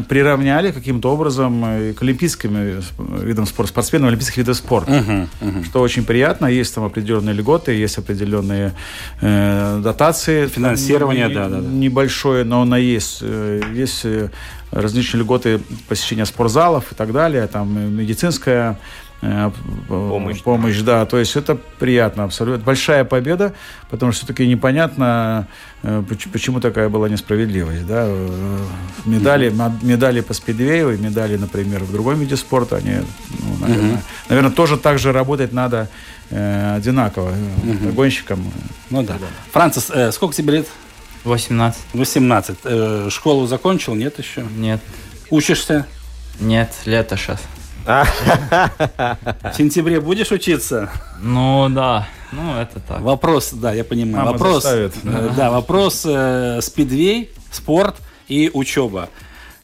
приравняли 0.08 0.72
каким-то 0.72 1.12
образом 1.12 1.64
э, 1.64 1.92
к 1.92 2.02
олимпийским 2.02 2.50
э, 2.56 2.80
видам 3.22 3.46
спорта, 3.46 3.70
спортсменам 3.70 4.08
олимпийских 4.08 4.38
видов 4.38 4.56
спорта. 4.56 4.90
Мгм, 4.90 5.28
мгм. 5.40 5.64
Что 5.64 5.80
очень 5.80 6.04
приятно, 6.04 6.46
есть 6.46 6.74
там 6.74 6.84
определенные 6.84 7.34
льготы, 7.34 7.72
есть 7.72 7.98
определенные 7.98 8.72
э, 9.20 9.80
дотации. 9.82 10.46
Финансирование, 10.48 11.28
Не- 11.28 11.34
да, 11.34 11.48
да, 11.48 11.60
да. 11.60 11.68
Небольшое, 11.68 12.44
но 12.44 12.62
оно 12.62 12.76
есть. 12.76 13.18
Э, 13.22 13.60
Есть 13.72 14.04
различные 14.72 15.22
льготы 15.22 15.60
посещения 15.88 16.24
спортзалов 16.26 16.92
и 16.92 16.94
так 16.94 17.12
далее, 17.12 17.46
там 17.48 17.96
медицинская 17.96 18.78
Помощь. 19.88 20.42
помощь, 20.42 20.78
да, 20.80 21.04
то 21.04 21.18
есть 21.18 21.36
это 21.36 21.54
приятно 21.78 22.24
абсолютно. 22.24 22.64
Большая 22.64 23.04
победа, 23.04 23.52
потому 23.90 24.12
что 24.12 24.24
все-таки 24.24 24.46
непонятно, 24.46 25.46
э, 25.82 26.02
поч- 26.08 26.28
почему 26.32 26.60
такая 26.60 26.88
была 26.88 27.08
несправедливость, 27.08 27.86
да. 27.86 28.04
Э, 28.06 28.58
Медали, 29.04 29.52
медали 29.82 30.20
по 30.20 30.32
спидвею 30.34 30.94
и 30.94 30.98
медали, 30.98 31.36
например, 31.36 31.84
в 31.84 31.92
другом 31.92 32.18
виде 32.18 32.36
спорта, 32.36 32.76
они, 32.76 32.96
ну, 33.40 33.56
наверное, 33.66 34.02
наверное, 34.28 34.50
тоже 34.52 34.76
так 34.78 34.98
же 34.98 35.12
работать 35.12 35.52
надо 35.52 35.88
э, 36.30 36.76
одинаково 36.76 37.32
э, 37.64 37.90
гонщикам. 37.92 38.42
Ну 38.88 39.02
да. 39.02 39.16
Францис, 39.52 39.90
э, 39.90 40.12
сколько 40.12 40.34
тебе 40.34 40.52
лет? 40.54 40.66
18. 41.24 41.78
18. 41.92 42.58
Э, 42.64 43.08
школу 43.10 43.46
закончил, 43.46 43.94
нет 43.94 44.18
еще? 44.18 44.42
Нет. 44.56 44.80
Учишься? 45.28 45.86
Нет, 46.40 46.72
лето 46.86 47.16
сейчас. 47.18 47.40
В 47.90 49.52
сентябре 49.56 50.00
будешь 50.00 50.30
учиться? 50.30 50.90
Ну 51.20 51.68
да, 51.70 52.08
ну 52.32 52.56
это 52.56 52.80
так. 52.80 53.00
Вопрос, 53.00 53.52
да, 53.52 53.72
я 53.72 53.84
понимаю. 53.84 54.24
Мама 54.24 54.32
вопрос, 54.32 54.62
заставит. 54.62 54.94
э, 55.04 55.30
да, 55.36 55.50
вопрос 55.50 56.04
э, 56.06 56.60
спидвей, 56.62 57.30
спорт 57.50 57.96
и 58.28 58.50
учеба. 58.52 59.08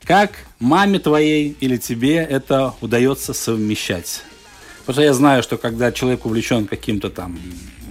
Как 0.04 0.32
маме 0.60 0.98
твоей 0.98 1.56
или 1.60 1.76
тебе 1.76 2.16
это 2.16 2.74
удается 2.80 3.34
совмещать? 3.34 4.22
Потому 4.80 4.94
что 4.94 5.02
я 5.02 5.14
знаю, 5.14 5.42
что 5.42 5.56
когда 5.56 5.90
человек 5.90 6.26
увлечен 6.26 6.66
каким-то 6.66 7.10
там 7.10 7.38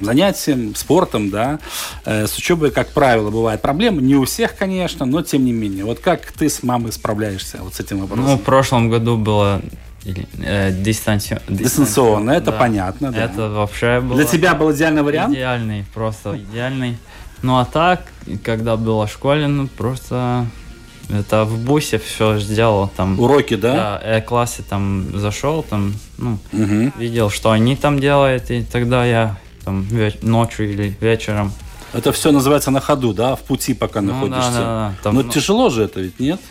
занятием, 0.02 0.76
спортом, 0.76 1.30
да, 1.30 1.60
э, 2.06 2.28
с 2.28 2.38
учебой, 2.38 2.72
как 2.72 2.90
правило, 2.90 3.30
бывает 3.32 3.62
проблемы. 3.62 4.02
Не 4.02 4.16
у 4.16 4.26
всех, 4.26 4.56
конечно, 4.56 5.06
но 5.06 5.22
тем 5.22 5.46
не 5.46 5.52
менее. 5.52 5.86
Вот 5.86 6.00
как 6.00 6.32
ты 6.32 6.50
с 6.50 6.64
мамой 6.64 6.92
справляешься 6.92 7.60
вот 7.62 7.76
с 7.76 7.80
этим 7.80 8.00
вопросом? 8.00 8.26
Ну, 8.26 8.38
в 8.38 8.42
прошлом 8.42 8.90
году 8.90 9.18
было 9.18 9.62
или, 10.06 10.28
э, 10.38 10.72
дистанци- 10.72 11.42
Дистанционно, 11.50 12.32
это 12.32 12.52
да. 12.52 12.58
понятно, 12.58 13.12
да. 13.12 13.26
Это 13.26 13.50
вообще 13.50 14.00
было... 14.00 14.16
Для 14.16 14.26
тебя 14.26 14.54
был 14.54 14.72
идеальный 14.72 15.02
вариант? 15.02 15.34
Идеальный, 15.34 15.86
просто 15.94 16.38
идеальный. 16.38 16.98
Ну 17.42 17.58
а 17.58 17.66
так, 17.66 18.04
когда 18.44 18.78
была 18.78 19.08
в 19.08 19.12
школе, 19.12 19.48
ну 19.48 19.68
просто 19.68 20.46
это 21.10 21.44
в 21.46 21.60
бусе 21.60 21.98
все 21.98 22.40
сделал 22.40 22.88
там. 22.96 23.20
Уроки, 23.20 23.56
да? 23.56 23.74
Да, 23.74 24.02
э-классе 24.04 24.64
там 24.68 25.08
зашел, 25.18 25.64
там, 25.64 25.94
ну, 26.18 26.38
Мгм. 26.52 26.94
видел, 26.98 27.30
что 27.30 27.52
они 27.52 27.76
там 27.76 28.00
делают, 28.00 28.50
и 28.52 28.64
тогда 28.64 29.06
я 29.06 29.38
там 29.64 29.86
ночью 30.22 30.72
или 30.72 30.96
вечером. 31.02 31.52
Это 31.94 32.12
все 32.12 32.32
называется 32.32 32.72
на 32.72 32.80
ходу, 32.82 33.14
да, 33.14 33.36
в 33.36 33.42
пути, 33.42 33.74
пока 33.74 34.02
Ну, 34.02 34.14
находишься. 34.14 34.52
да, 34.52 34.60
да, 34.60 34.90
да. 34.90 34.94
Там, 35.04 35.16
Но 35.16 35.22
ну, 35.22 35.30
тяжело 35.30 35.70
же 35.70 35.84
это 35.84 36.02
ведь, 36.02 36.20
нет? 36.20 36.42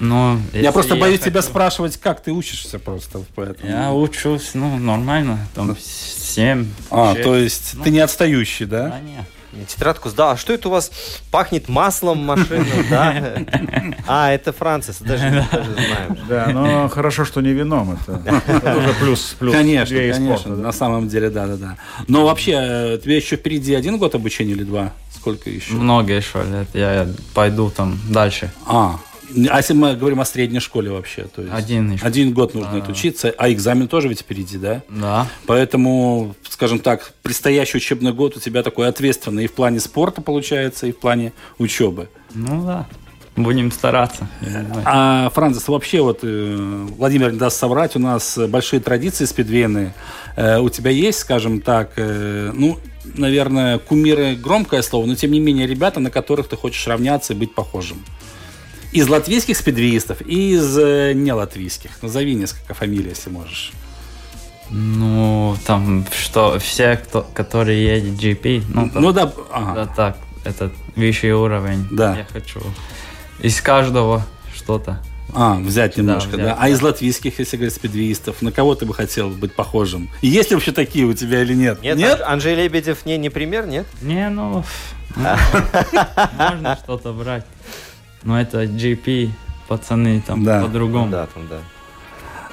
Ну, 0.00 0.38
Я 0.52 0.72
просто 0.72 0.96
боюсь 0.96 1.20
тебя 1.20 1.40
хочу- 1.40 1.50
спрашивать, 1.50 1.96
как 1.98 2.22
ты 2.22 2.32
учишься 2.32 2.78
просто, 2.78 3.20
поэтому. 3.34 3.70
Я 3.70 3.92
учусь, 3.92 4.50
ну, 4.54 4.76
нормально, 4.78 5.38
там, 5.54 5.76
7. 5.80 6.66
А, 6.90 7.14
то 7.14 7.36
есть 7.36 7.74
Ну. 7.74 7.84
ты 7.84 7.90
не 7.90 8.00
отстающий, 8.00 8.66
да? 8.66 8.88
Да, 8.88 9.00
нет. 9.00 9.24
Тетрадку 9.68 10.08
сдал. 10.08 10.30
А 10.32 10.36
что 10.36 10.52
это 10.52 10.68
у 10.68 10.72
вас 10.72 10.90
пахнет 11.30 11.68
маслом 11.68 12.18
машина, 12.18 12.66
да? 12.90 13.36
А, 14.08 14.32
это 14.32 14.52
Францис, 14.52 14.96
даже, 14.98 15.28
знаю. 15.28 16.18
Да, 16.28 16.46
но 16.48 16.88
хорошо, 16.88 17.24
что 17.24 17.40
не 17.40 17.52
вином. 17.52 17.96
Это, 18.04 18.20
это 18.48 18.60
тоже 18.74 18.94
плюс, 18.98 19.36
плюс. 19.38 19.54
Конечно, 19.54 19.96
конечно, 19.96 20.56
на 20.56 20.72
самом 20.72 21.08
деле, 21.08 21.30
да, 21.30 21.46
да, 21.46 21.54
да. 21.56 21.76
Но 22.08 22.24
вообще, 22.26 22.52
э, 22.58 22.98
тебе 23.00 23.14
еще 23.16 23.36
впереди 23.36 23.74
один 23.76 23.96
год 23.98 24.16
обучения 24.16 24.54
или 24.54 24.64
два? 24.64 24.92
Сколько 25.14 25.48
еще? 25.48 25.74
Много 25.74 26.12
еще 26.14 26.42
лет. 26.42 26.68
Я 26.74 27.06
пойду 27.32 27.70
там 27.70 27.96
дальше. 28.08 28.50
А, 28.66 28.98
а 29.50 29.56
если 29.56 29.74
мы 29.74 29.94
говорим 29.96 30.20
о 30.20 30.24
средней 30.24 30.60
школе 30.60 30.90
вообще? 30.90 31.24
То 31.24 31.42
есть 31.42 31.54
Один 31.54 31.92
еще. 31.92 32.04
Один 32.04 32.32
год 32.32 32.54
нужно 32.54 32.78
отучиться, 32.78 33.34
а 33.36 33.50
экзамен 33.50 33.88
тоже 33.88 34.08
ведь 34.08 34.20
впереди, 34.20 34.58
да? 34.58 34.82
Да. 34.88 35.28
Поэтому, 35.46 36.34
скажем 36.48 36.78
так, 36.78 37.12
предстоящий 37.22 37.78
учебный 37.78 38.12
год 38.12 38.36
у 38.36 38.40
тебя 38.40 38.62
такой 38.62 38.88
ответственный 38.88 39.44
и 39.44 39.46
в 39.46 39.52
плане 39.52 39.80
спорта 39.80 40.20
получается, 40.20 40.86
и 40.86 40.92
в 40.92 40.98
плане 40.98 41.32
учебы. 41.58 42.08
Ну 42.34 42.64
да. 42.64 42.86
Будем 43.36 43.72
стараться. 43.72 44.28
А, 44.84 45.28
Францис, 45.30 45.66
вообще 45.66 46.00
вот, 46.02 46.20
э, 46.22 46.86
Владимир 46.96 47.32
не 47.32 47.38
даст 47.38 47.58
соврать, 47.58 47.96
у 47.96 47.98
нас 47.98 48.38
большие 48.48 48.78
традиции 48.78 49.24
спидвейные. 49.24 49.92
Э, 50.36 50.60
у 50.60 50.68
тебя 50.68 50.92
есть, 50.92 51.18
скажем 51.18 51.60
так, 51.60 51.94
э, 51.96 52.52
ну, 52.54 52.78
наверное, 53.04 53.78
кумиры 53.78 54.36
громкое 54.36 54.82
слово, 54.82 55.06
но 55.06 55.16
тем 55.16 55.32
не 55.32 55.40
менее 55.40 55.66
ребята, 55.66 55.98
на 55.98 56.10
которых 56.10 56.48
ты 56.48 56.56
хочешь 56.56 56.86
равняться 56.86 57.32
и 57.32 57.36
быть 57.36 57.54
похожим. 57.54 58.04
Из 58.94 59.08
латвийских 59.08 59.56
спидвеистов 59.56 60.20
и 60.24 60.52
из 60.54 60.78
э, 60.78 61.12
не 61.14 61.32
латвийских. 61.32 61.90
Назови 62.00 62.34
несколько 62.36 62.74
фамилий, 62.74 63.08
если 63.10 63.28
можешь. 63.28 63.72
Ну, 64.70 65.56
там, 65.66 66.06
что, 66.16 66.58
все, 66.60 66.96
кто, 66.96 67.26
которые 67.34 67.84
едет 67.96 68.14
GP, 68.14 68.64
ну, 68.72 68.88
там, 68.88 69.02
Ну 69.02 69.12
да, 69.12 69.32
ага. 69.52 69.74
да, 69.74 69.86
так, 69.86 70.18
это 70.44 70.70
высший 70.96 71.32
уровень. 71.32 71.86
Да. 71.90 72.16
Я 72.16 72.24
хочу 72.32 72.60
из 73.40 73.60
каждого 73.60 74.24
что-то. 74.54 75.02
А, 75.34 75.56
взять 75.56 75.96
немножко, 75.96 76.36
да. 76.36 76.42
взять, 76.44 76.56
А 76.56 76.60
да. 76.62 76.68
из 76.68 76.80
латвийских, 76.80 77.38
если 77.40 77.56
говорить, 77.56 77.74
спидвеистов, 77.74 78.42
на 78.42 78.52
кого 78.52 78.76
ты 78.76 78.86
бы 78.86 78.94
хотел 78.94 79.28
быть 79.28 79.54
похожим? 79.54 80.08
И 80.22 80.28
есть 80.28 80.50
ли 80.50 80.54
вообще 80.56 80.70
такие 80.70 81.04
у 81.04 81.12
тебя 81.14 81.42
или 81.42 81.52
нет? 81.54 81.82
Нет, 81.82 81.98
Анж- 81.98 82.22
Анжей 82.22 82.54
Лебедев 82.54 83.04
не, 83.04 83.18
не 83.18 83.28
пример, 83.28 83.66
нет? 83.66 83.86
Не, 84.02 84.28
ну, 84.30 84.62
можно 86.38 86.78
что-то 86.82 87.12
брать. 87.12 87.44
Но 88.24 88.40
это 88.40 88.64
GP, 88.64 89.30
пацаны 89.68 90.22
там 90.26 90.44
Да. 90.44 90.62
по-другому. 90.62 91.10
Да, 91.10 91.26
там, 91.26 91.46
да. 91.48 91.58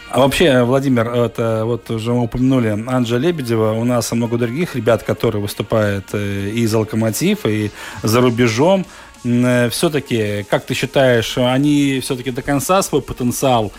А 0.09 0.19
вообще, 0.19 0.63
Владимир, 0.63 1.07
это 1.07 1.61
вот 1.63 1.89
уже 1.89 2.11
мы 2.11 2.23
упомянули 2.23 2.83
Анжа 2.87 3.17
Лебедева, 3.17 3.71
у 3.71 3.85
нас 3.85 4.11
много 4.11 4.37
других 4.37 4.75
ребят, 4.75 5.03
которые 5.03 5.41
выступают 5.41 6.07
э, 6.11 6.49
и 6.49 6.65
за 6.67 6.79
«Локомотив», 6.79 7.45
и 7.45 7.71
за 8.03 8.19
рубежом. 8.19 8.85
Все-таки, 9.23 10.43
как 10.49 10.65
ты 10.65 10.73
считаешь, 10.73 11.37
они 11.37 11.99
все-таки 12.01 12.31
до 12.31 12.41
конца 12.41 12.81
свой 12.81 13.01
потенциал 13.01 13.71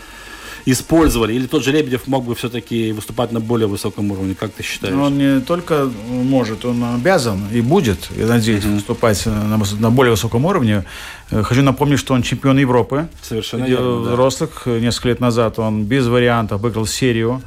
использовали? 0.65 1.33
Или 1.33 1.47
тот 1.47 1.63
же 1.63 1.71
Лебедев 1.71 2.07
мог 2.07 2.25
бы 2.25 2.35
все-таки 2.35 2.91
выступать 2.91 3.31
на 3.31 3.39
более 3.39 3.67
высоком 3.67 4.11
уровне? 4.11 4.35
Как 4.39 4.51
ты 4.51 4.63
считаешь? 4.63 4.95
Он 4.95 5.17
не 5.17 5.41
только 5.41 5.89
может, 6.07 6.65
он 6.65 6.83
обязан 6.83 7.47
и 7.51 7.61
будет, 7.61 8.09
я 8.17 8.27
надеюсь, 8.27 8.63
выступать 8.63 9.25
на, 9.25 9.57
на 9.57 9.91
более 9.91 10.11
высоком 10.11 10.45
уровне. 10.45 10.83
Э, 11.31 11.43
Хочу 11.43 11.61
напомнить, 11.61 11.99
что 11.99 12.13
он 12.13 12.21
чемпион 12.23 12.57
Европы. 12.57 13.07
Совершенно 13.21 13.65
верно, 13.65 14.03
да. 14.03 14.11
взрослых. 14.11 14.63
Э, 14.65 14.79
Несколько 14.79 15.09
лет 15.09 15.19
назад 15.19 15.59
он 15.59 15.83
без 15.83 16.07
вариантов 16.07 16.61
выиграл 16.61 16.85
серию. 16.85 17.41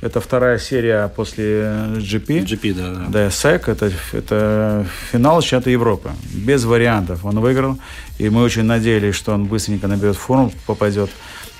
Это 0.00 0.20
вторая 0.20 0.58
серия 0.58 1.06
после 1.08 1.44
э, 1.64 1.96
GP. 1.98 2.44
GP, 2.44 2.74
да, 2.74 2.94
да. 2.94 3.06
Да, 3.08 3.30
СЭК, 3.30 3.68
это, 3.68 3.92
это 4.12 4.86
финал 5.12 5.40
чемпионата 5.42 5.70
Европы. 5.70 6.10
Без 6.34 6.64
вариантов 6.64 7.24
он 7.24 7.38
выиграл. 7.38 7.78
И 8.18 8.28
мы 8.28 8.42
очень 8.42 8.64
надеялись, 8.64 9.14
что 9.14 9.32
он 9.32 9.44
быстренько 9.44 9.86
наберет 9.86 10.16
форму, 10.16 10.52
попадет 10.66 11.10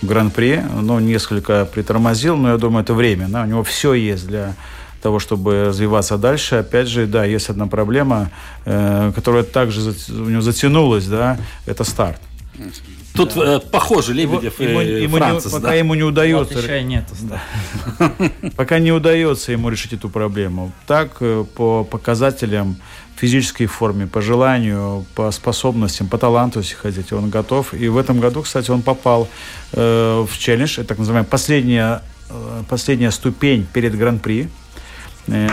Гран-при. 0.03 0.63
Но 0.81 1.01
несколько 1.01 1.65
притормозил, 1.65 2.37
но 2.37 2.51
я 2.51 2.59
думаю, 2.59 2.83
это 2.85 2.95
время. 2.95 3.29
Да? 3.29 3.43
У 3.43 3.47
него 3.47 3.63
все 3.63 3.95
есть 3.95 4.27
для 4.27 4.55
того, 5.03 5.19
чтобы 5.19 5.67
развиваться 5.67 6.17
дальше. 6.17 6.57
Опять 6.57 6.89
же, 6.89 7.07
да, 7.07 7.25
есть 7.25 7.51
одна 7.51 7.67
проблема, 7.67 8.31
э, 8.65 9.13
которая 9.15 9.43
также 9.43 9.95
у 10.11 10.29
него 10.29 10.41
затянулась, 10.41 11.07
да, 11.07 11.39
это 11.67 11.85
старт. 11.85 12.21
Тут 13.15 13.37
э, 13.37 13.61
похоже 13.71 14.15
Лебедев 14.15 14.59
Ему- 14.59 14.81
и 14.81 15.03
ему 15.03 15.17
не- 15.19 15.23
Францис, 15.23 15.53
пока 15.53 15.69
да. 15.69 15.75
ему 15.75 15.95
не 15.95 16.03
удается 16.03 16.79
и 16.79 16.85
нету. 16.85 17.15
пока 18.57 18.79
не 18.79 18.93
удается 18.93 19.53
ему 19.53 19.69
решить 19.69 19.93
эту 19.93 20.09
проблему. 20.09 20.73
Так, 20.87 21.17
э, 21.21 21.45
по 21.55 21.85
показателям 21.85 22.77
физической 23.17 23.67
форме, 23.67 24.07
по 24.07 24.21
желанию, 24.21 25.05
по 25.15 25.31
способностям, 25.31 26.09
по 26.09 26.19
таланту, 26.19 26.61
если 26.61 26.75
хотите, 26.75 27.15
он 27.15 27.31
готов. 27.31 27.75
И 27.75 27.89
в 27.89 27.97
этом 27.97 28.21
году, 28.21 28.43
кстати, 28.43 28.71
он 28.71 28.83
попал 28.83 29.29
э, 29.73 30.27
в 30.29 30.39
челлендж, 30.39 30.79
это 30.79 30.89
так 30.89 30.99
называемая 30.99 31.29
последняя, 31.29 32.03
э, 32.31 32.63
последняя 32.69 33.11
ступень 33.11 33.67
перед 33.73 33.97
Гран-при. 33.97 34.49
Э, 35.29 35.49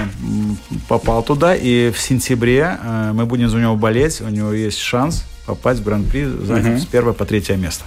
попал 0.88 1.22
туда, 1.22 1.56
и 1.56 1.92
в 1.92 2.00
сентябре 2.00 2.80
э, 2.82 3.12
мы 3.14 3.26
будем 3.26 3.50
за 3.50 3.58
него 3.58 3.76
болеть, 3.76 4.22
у 4.22 4.30
него 4.30 4.52
есть 4.52 4.80
шанс 4.80 5.26
попасть 5.46 5.80
в 5.80 5.84
Гран-при, 5.84 6.26
занять 6.26 6.84
с 6.84 6.86
первого 6.86 7.14
по 7.14 7.26
третье 7.26 7.56
место. 7.56 7.84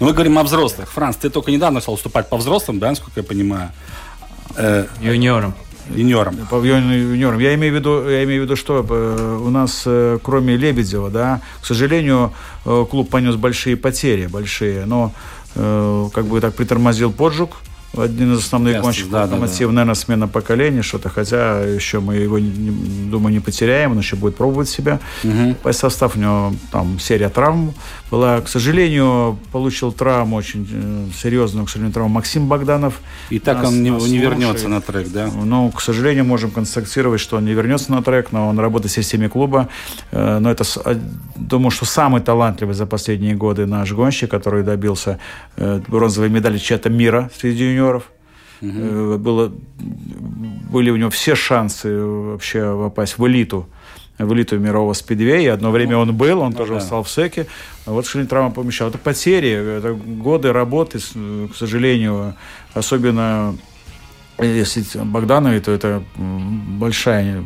Ну, 0.00 0.06
мы 0.06 0.12
говорим 0.12 0.38
о 0.38 0.42
взрослых. 0.42 0.90
Франц, 0.92 1.16
ты 1.16 1.30
только 1.30 1.50
недавно 1.50 1.80
стал 1.80 1.94
уступать 1.94 2.28
по 2.28 2.36
взрослым, 2.36 2.78
да, 2.78 2.90
насколько 2.90 3.20
я 3.20 3.24
понимаю, 3.24 3.70
э, 4.56 4.86
Юниором. 5.94 6.36
По 6.50 6.56
юни- 6.56 7.12
юниорам. 7.12 7.38
Я 7.40 7.54
имею 7.54 7.72
в 7.72 7.76
виду, 7.76 8.08
я 8.08 8.24
имею 8.24 8.42
в 8.42 8.44
виду, 8.44 8.56
что 8.56 8.84
э, 8.88 9.38
у 9.44 9.50
нас, 9.50 9.82
э, 9.86 10.18
кроме 10.22 10.56
Лебедева, 10.56 11.10
да, 11.10 11.40
к 11.60 11.66
сожалению, 11.66 12.32
э, 12.64 12.86
клуб 12.90 13.10
понес 13.10 13.36
большие 13.36 13.76
потери, 13.76 14.26
большие, 14.26 14.84
но 14.86 15.12
как 15.52 16.26
бы 16.26 16.40
так 16.40 16.54
притормозил 16.54 17.10
Поджук, 17.10 17.56
один 17.96 18.34
из 18.34 18.38
основных 18.38 18.74
Ясно, 18.74 18.84
гонщиков 18.86 19.10
да, 19.10 19.26
да, 19.26 19.32
локомотива, 19.34 19.70
наверное, 19.72 19.94
смена 19.94 20.28
поколения, 20.28 20.82
что-то, 20.82 21.08
хотя 21.08 21.60
еще 21.60 21.98
мы 21.98 22.16
его, 22.16 22.38
не- 22.38 23.10
думаю, 23.10 23.32
не 23.32 23.40
потеряем, 23.40 23.92
он 23.92 23.98
еще 23.98 24.14
будет 24.16 24.36
пробовать 24.36 24.68
себя. 24.68 25.00
По 25.62 25.72
состав 25.72 26.16
у 26.16 26.20
него 26.20 26.54
там 26.70 27.00
серия 27.00 27.28
травм 27.28 27.74
была. 28.10 28.40
К 28.40 28.48
сожалению, 28.48 29.38
получил 29.52 29.92
травму 29.92 30.36
очень 30.36 30.68
э, 30.72 31.06
серьезную, 31.20 31.66
к 31.66 31.70
сожалению, 31.70 31.92
травму 31.94 32.14
Максим 32.14 32.46
Богданов. 32.48 33.00
И 33.30 33.38
так 33.40 33.58
Нас- 33.58 33.68
он 33.68 33.82
не, 33.82 33.90
нас 33.90 34.06
не 34.06 34.18
вернется 34.18 34.68
на 34.68 34.80
трек, 34.80 35.08
да? 35.08 35.28
Ну, 35.44 35.70
к 35.70 35.80
сожалению, 35.80 36.24
можем 36.24 36.50
констатировать, 36.50 37.20
что 37.20 37.38
он 37.38 37.44
не 37.44 37.52
вернется 37.54 37.90
на 37.90 38.02
трек, 38.02 38.30
но 38.32 38.48
он 38.48 38.58
работает 38.58 38.92
в 38.92 38.94
системе 38.94 39.28
клуба. 39.28 39.68
Э, 40.12 40.38
Но 40.38 40.50
это, 40.50 40.64
а, 40.84 40.98
думаю, 41.36 41.70
что 41.70 41.84
самый 41.86 42.20
талантливый 42.22 42.74
за 42.74 42.86
последние 42.86 43.34
годы 43.34 43.66
наш 43.66 43.92
гонщик, 43.92 44.30
который 44.30 44.62
добился 44.62 45.18
э, 45.56 45.80
бронзовой 45.88 46.28
медали 46.30 46.58
чемпионата 46.58 46.88
мира 46.90 47.30
среди 47.38 47.64
юниоров. 47.64 47.79
Э, 48.62 49.16
Было, 49.16 49.52
были 50.70 50.90
у 50.90 50.96
него 50.96 51.10
все 51.10 51.34
шансы 51.34 51.98
вообще 51.98 52.76
попасть 52.76 53.18
в 53.18 53.26
элиту 53.26 53.66
в 54.18 54.34
элиту 54.34 54.58
мирового 54.58 54.92
спидвея. 54.92 55.54
Одно 55.54 55.70
время 55.70 55.96
он 55.96 56.14
был, 56.14 56.40
он 56.40 56.52
тоже 56.52 56.74
да. 56.74 56.80
стал 56.80 57.02
в 57.02 57.08
СЭКе. 57.08 57.46
А 57.86 57.92
вот 57.92 58.06
Шилин 58.06 58.26
травма 58.26 58.50
помешала. 58.50 58.90
Это 58.90 58.98
потери, 58.98 59.50
это 59.50 59.94
годы 59.94 60.52
работы, 60.52 60.98
к 60.98 61.56
сожалению, 61.56 62.34
особенно 62.74 63.56
если 64.46 64.84
Богдановой, 65.04 65.60
то 65.60 65.72
это 65.72 66.02
большая 66.16 67.44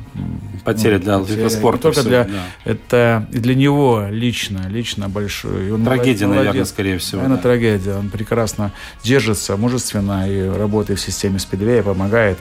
Потеря 0.64 0.98
для 0.98 1.18
потеря. 1.18 1.48
спорта 1.50 1.88
Не 1.88 1.94
только 1.94 2.08
для, 2.08 2.24
да. 2.24 2.30
это 2.64 3.28
и 3.32 3.38
для 3.38 3.54
него 3.54 4.06
лично, 4.10 4.62
лично 4.68 5.08
большой. 5.08 5.70
Он 5.72 5.84
Трагедия, 5.84 6.26
молодец. 6.26 6.44
наверное, 6.46 6.64
скорее 6.64 6.98
всего. 6.98 7.20
Наверное, 7.22 7.36
да. 7.36 7.42
трагедия. 7.42 7.94
Он 7.96 8.08
прекрасно 8.08 8.72
держится, 9.02 9.56
мужественно 9.56 10.28
и 10.30 10.48
работает 10.48 10.98
в 10.98 11.02
системе 11.02 11.38
спидвея, 11.38 11.82
помогает. 11.82 12.38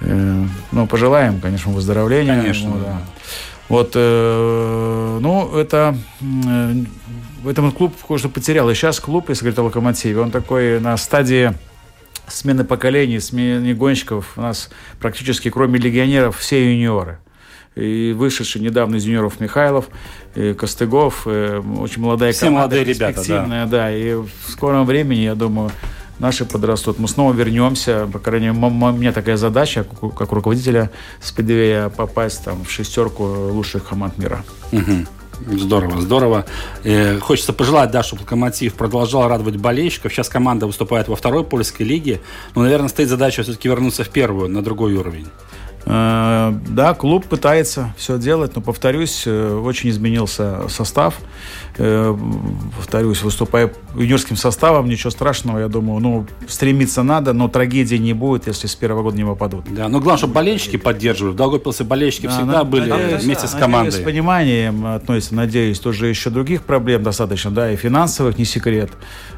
Э, 0.00 0.44
Ну, 0.72 0.86
пожелаем, 0.86 1.40
конечно, 1.40 1.72
выздоровления. 1.72 2.40
Конечно, 2.40 2.66
ему, 2.68 2.78
да. 2.78 2.84
да. 2.84 3.00
Вот, 3.68 3.92
э, 3.94 5.18
ну, 5.20 5.56
это 5.56 5.96
м, 6.20 6.86
э, 7.44 7.50
этом 7.50 7.70
клуб 7.72 7.94
кое-что 8.06 8.28
потерял. 8.28 8.68
И 8.70 8.74
сейчас 8.74 8.98
клуб, 9.00 9.28
если 9.28 9.42
говорить 9.44 9.58
о 9.58 9.62
локомотиве, 9.64 10.20
он 10.20 10.30
такой 10.30 10.80
на 10.80 10.96
стадии 10.96 11.52
смены 12.28 12.64
поколений, 12.64 13.20
смены 13.20 13.74
гонщиков. 13.74 14.32
У 14.36 14.40
нас 14.40 14.70
практически, 15.00 15.50
кроме 15.50 15.78
легионеров, 15.78 16.38
все 16.38 16.72
юниоры. 16.72 17.18
И 17.74 18.14
вышедший 18.16 18.60
недавно 18.60 18.96
из 18.96 19.04
юниоров 19.04 19.40
Михайлов, 19.40 19.88
и 20.34 20.52
Костыгов, 20.52 21.22
э, 21.24 21.62
очень 21.78 22.02
молодая 22.02 22.32
Все 22.32 22.46
команда, 22.46 22.76
молодые 22.76 22.84
ребята, 22.84 23.24
да. 23.26 23.66
да. 23.66 23.96
И 23.96 24.14
в 24.14 24.28
скором 24.48 24.84
времени, 24.84 25.20
я 25.20 25.34
думаю, 25.34 25.70
наши 26.18 26.44
подрастут. 26.44 26.98
Мы 26.98 27.08
снова 27.08 27.32
вернемся. 27.32 28.08
По 28.12 28.18
крайней 28.18 28.50
мере, 28.50 28.58
у 28.66 28.92
меня 28.92 29.12
такая 29.12 29.36
задача, 29.36 29.84
как, 29.84 30.32
руководителя 30.32 30.90
спидвея, 31.20 31.88
попасть 31.88 32.44
там, 32.44 32.64
в 32.64 32.70
шестерку 32.70 33.24
лучших 33.24 33.88
команд 33.88 34.18
мира. 34.18 34.44
Мгм. 34.70 35.06
Здорово, 35.46 36.00
здорово. 36.00 36.46
Э, 36.84 37.18
хочется 37.18 37.52
пожелать, 37.52 37.90
да, 37.90 38.02
чтобы 38.02 38.22
Локомотив 38.22 38.74
продолжал 38.74 39.28
радовать 39.28 39.56
болельщиков. 39.56 40.12
Сейчас 40.12 40.28
команда 40.28 40.66
выступает 40.66 41.08
во 41.08 41.16
второй 41.16 41.44
польской 41.44 41.84
лиге. 41.84 42.20
Но, 42.54 42.62
наверное, 42.62 42.88
стоит 42.88 43.08
задача 43.08 43.42
все-таки 43.42 43.68
вернуться 43.68 44.04
в 44.04 44.08
первую, 44.08 44.48
на 44.48 44.62
другой 44.62 44.94
уровень. 44.94 45.28
Э, 45.84 46.52
Да, 46.68 46.94
клуб 46.94 47.26
пытается 47.26 47.92
все 47.96 48.18
делать, 48.18 48.52
но, 48.54 48.62
повторюсь, 48.62 49.24
э, 49.26 49.54
очень 49.64 49.90
изменился 49.90 50.68
состав. 50.68 51.18
Э, 51.78 52.16
Повторюсь, 52.76 53.22
выступая 53.22 53.72
юниорским 53.96 54.36
составом, 54.36 54.88
ничего 54.88 55.10
страшного, 55.10 55.58
я 55.58 55.68
думаю, 55.68 56.00
ну, 56.00 56.26
стремиться 56.48 57.02
надо, 57.02 57.32
но 57.32 57.48
трагедии 57.48 57.96
не 57.96 58.12
будет, 58.12 58.46
если 58.46 58.66
с 58.66 58.74
первого 58.74 59.02
года 59.02 59.16
не 59.16 59.24
попадут. 59.24 59.64
Да, 59.70 59.88
но 59.88 59.98
главное, 59.98 60.18
чтобы 60.18 60.34
болельщики 60.34 60.76
поддерживали. 60.76 61.32
В 61.32 61.36
Долгопилсе 61.36 61.84
болельщики 61.84 62.26
Да, 62.26 62.32
всегда 62.32 62.52
на- 62.58 62.64
были 62.64 62.88
надеюсь, 62.90 63.22
вместе 63.24 63.46
с 63.46 63.52
надеюсь, 63.52 63.60
командой. 63.72 63.92
с 63.92 63.98
пониманием 64.04 64.86
относятся, 64.86 65.34
надеюсь, 65.34 65.78
тоже 65.80 66.08
еще 66.08 66.30
других 66.30 66.62
проблем 66.62 67.02
достаточно, 67.02 67.50
да, 67.50 67.72
и 67.72 67.76
финансовых, 67.76 68.38
не 68.38 68.44
секрет. 68.44 68.90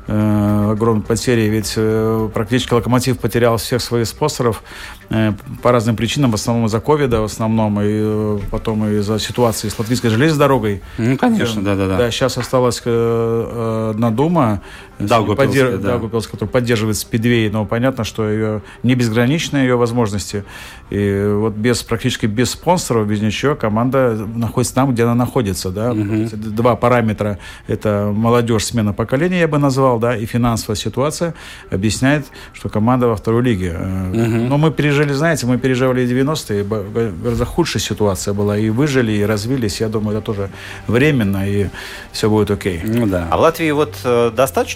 Огромные 0.07 1.03
потери, 1.03 1.43
ведь 1.49 1.75
практически 2.35 2.75
Локомотив 2.75 3.19
потерял 3.19 3.57
всех 3.57 3.81
своих 3.81 4.07
спонсоров 4.07 4.63
по 5.63 5.73
разным 5.73 5.97
причинам, 5.97 6.31
в 6.31 6.35
основном 6.35 6.67
из-за 6.67 6.81
ковида, 6.81 7.21
в 7.21 7.25
основном, 7.25 7.81
и 7.81 7.85
э, 7.87 8.39
потом 8.51 8.87
из-за 8.87 9.19
ситуации 9.19 9.69
с 9.69 9.79
латвийской 9.79 10.09
железной 10.09 10.39
дорогой. 10.39 10.83
Ну, 10.99 11.17
конечно, 11.17 11.63
да-да-да. 11.63 11.99
Да, 11.99 12.11
сейчас 12.11 12.39
осталась 12.39 12.81
э, 12.85 12.91
э, 12.91 13.91
одна 13.91 14.11
дума, 14.11 14.61
Даугавпилская, 14.99 15.47
поддер- 15.73 15.79
да. 15.79 15.89
Даугавпилская, 15.89 16.33
которая 16.33 16.53
поддерживает 16.53 16.97
спидвей, 16.97 17.51
но 17.51 17.65
понятно, 17.65 18.05
что 18.05 18.29
ее 18.31 18.63
не 18.83 18.95
безграничны 18.95 19.59
ее 19.59 19.77
возможности. 19.77 20.45
И 20.91 21.33
вот 21.35 21.55
без 21.55 21.83
практически 21.83 22.27
без 22.27 22.51
спонсоров, 22.51 23.07
без 23.09 23.21
ничего, 23.21 23.55
команда 23.57 24.15
находится 24.35 24.75
там, 24.75 24.93
где 24.93 25.03
она 25.05 25.15
находится. 25.15 25.71
Да? 25.71 25.93
Два 25.95 26.77
параметра– 26.77 27.39
это 27.67 28.13
молодежь, 28.15 28.65
смена 28.65 28.93
поколения, 28.93 29.41
я 29.41 29.49
бы 29.49 29.59
назвал, 29.59 29.99
да, 29.99 30.17
и 30.17 30.27
финансовая 30.27 30.77
ситуация 30.77 31.35
объясняет, 31.71 32.27
что 32.53 32.69
команда 32.69 33.09
во 33.09 33.17
второй 33.17 33.43
лиге. 33.43 33.75
Э, 33.77 34.13
Но 34.49 34.59
мы 34.59 34.71
пережили, 34.71 35.13
знаете, 35.13 35.47
мы 35.47 35.59
переживали 35.59 36.07
90-е, 36.07 36.63
б- 36.65 36.83
б- 36.83 37.13
гораздо 37.23 37.45
худшая 37.45 37.81
ситуация 37.83 38.35
была, 38.35 38.57
и 38.59 38.71
выжили, 38.71 39.13
и 39.13 39.25
развились. 39.25 39.81
Я 39.81 39.89
думаю, 39.89 40.17
это 40.19 40.27
тоже 40.27 40.51
временно, 40.87 41.49
и 41.49 41.67
все 42.13 42.29
будет 42.31 42.51
окей. 42.51 42.81
Ну 42.85 43.07
да. 43.07 43.29
А 43.31 43.37
в 43.37 43.41
Латвии 43.41 43.71
вот 43.73 43.95
э, 44.05 44.31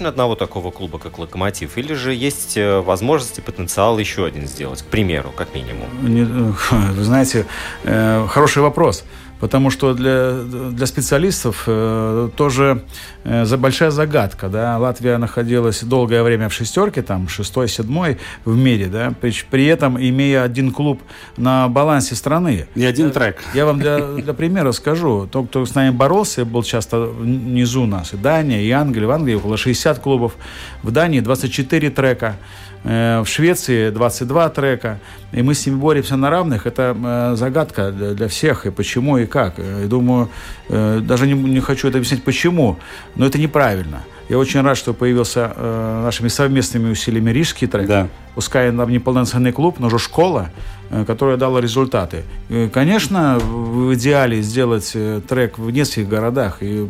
достаточно 0.08 0.18
одного 0.18 0.34
такого 0.34 0.70
клуба, 0.70 0.98
как 0.98 1.18
Локомотив, 1.18 1.78
или 1.78 1.94
же 1.94 2.12
есть 2.14 2.56
э, 2.56 2.80
возможность 2.80 3.38
и 3.38 3.42
потенциал 3.42 3.98
еще 3.98 4.24
один 4.24 4.46
сделать, 4.46 4.82
к 4.82 4.86
примеру, 4.86 5.32
как 5.36 5.54
минимум? 5.54 5.88
Не- 6.02 6.24
Вы 6.94 7.04
знаете, 7.04 7.44
э, 7.84 8.26
хороший 8.28 8.62
вопрос. 8.62 9.04
Потому 9.40 9.70
что 9.70 9.94
для, 9.94 10.32
для 10.72 10.86
специалистов 10.86 11.64
э, 11.66 12.28
тоже 12.36 12.82
э, 13.24 13.44
за 13.44 13.56
большая 13.56 13.90
загадка. 13.90 14.48
Да? 14.48 14.78
Латвия 14.78 15.18
находилась 15.18 15.82
долгое 15.82 16.22
время 16.22 16.48
в 16.48 16.52
шестерке, 16.52 17.02
там, 17.02 17.28
шестой, 17.28 17.68
седьмой 17.68 18.18
в 18.44 18.56
мире, 18.56 18.86
да? 18.86 19.12
при, 19.20 19.32
при 19.50 19.66
этом 19.66 19.96
имея 19.96 20.42
один 20.42 20.72
клуб 20.72 21.00
на 21.36 21.68
балансе 21.68 22.14
страны. 22.16 22.66
И 22.74 22.84
один 22.84 23.10
трек. 23.10 23.42
Я 23.54 23.64
вам 23.64 23.78
для, 23.78 23.98
для 24.00 24.32
примера 24.32 24.72
скажу. 24.72 25.28
Тот, 25.30 25.48
кто 25.48 25.64
с 25.64 25.74
нами 25.74 25.90
боролся, 25.90 26.44
был 26.44 26.62
часто 26.64 27.00
внизу 27.02 27.86
нас. 27.86 28.14
И 28.14 28.16
Дания, 28.16 28.62
и 28.62 28.70
Англия. 28.70 29.06
В 29.06 29.12
Англии 29.12 29.34
около 29.34 29.56
60 29.56 29.97
клубов. 29.98 30.36
В 30.82 30.90
Дании 30.90 31.20
24 31.20 31.90
трека. 31.90 32.36
Э, 32.84 33.20
В 33.20 33.28
Швеции 33.28 33.90
22 33.90 34.48
трека. 34.50 34.98
И 35.32 35.42
мы 35.42 35.54
с 35.54 35.66
ними 35.66 35.76
боремся 35.76 36.16
на 36.16 36.30
равных. 36.30 36.66
Это 36.66 36.96
э, 36.96 37.36
загадка 37.36 37.90
для, 37.90 38.28
всех. 38.28 38.66
И 38.66 38.70
почему, 38.70 39.18
и 39.18 39.26
как. 39.26 39.54
Думаю, 39.88 40.30
э, 40.68 41.00
даже 41.02 41.26
не, 41.26 41.34
не 41.34 41.60
хочу 41.60 41.88
это 41.88 41.98
объяснять, 41.98 42.24
почему, 42.24 42.78
но 43.16 43.26
это 43.26 43.38
неправильно. 43.38 44.04
Я 44.28 44.38
очень 44.38 44.60
рад, 44.60 44.76
что 44.76 44.92
появился 44.92 45.52
э, 45.56 46.02
нашими 46.04 46.28
совместными 46.28 46.90
усилиями 46.90 47.30
Рижский 47.30 47.66
трек. 47.66 47.86
Да. 47.86 48.08
Пускай 48.34 48.70
нам 48.70 48.90
не 48.90 48.98
полноценный 48.98 49.52
клуб, 49.52 49.76
но 49.78 49.86
уже 49.86 49.98
школа, 49.98 50.50
э, 50.90 51.04
которая 51.06 51.38
дала 51.38 51.60
результаты. 51.60 52.24
И, 52.50 52.68
конечно, 52.72 53.38
в 53.38 53.94
идеале 53.94 54.42
сделать 54.42 54.92
э, 54.94 55.22
трек 55.26 55.58
в 55.58 55.70
нескольких 55.70 56.08
городах, 56.08 56.58
и 56.60 56.88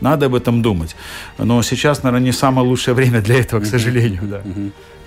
надо 0.00 0.26
об 0.26 0.34
этом 0.34 0.62
думать. 0.62 0.96
Но 1.38 1.62
сейчас, 1.62 2.02
наверное, 2.02 2.26
не 2.26 2.32
самое 2.32 2.66
лучшее 2.66 2.94
время 2.94 3.20
для 3.20 3.38
этого, 3.38 3.60
к 3.60 3.66
сожалению. 3.66 4.22
Да. 4.22 4.42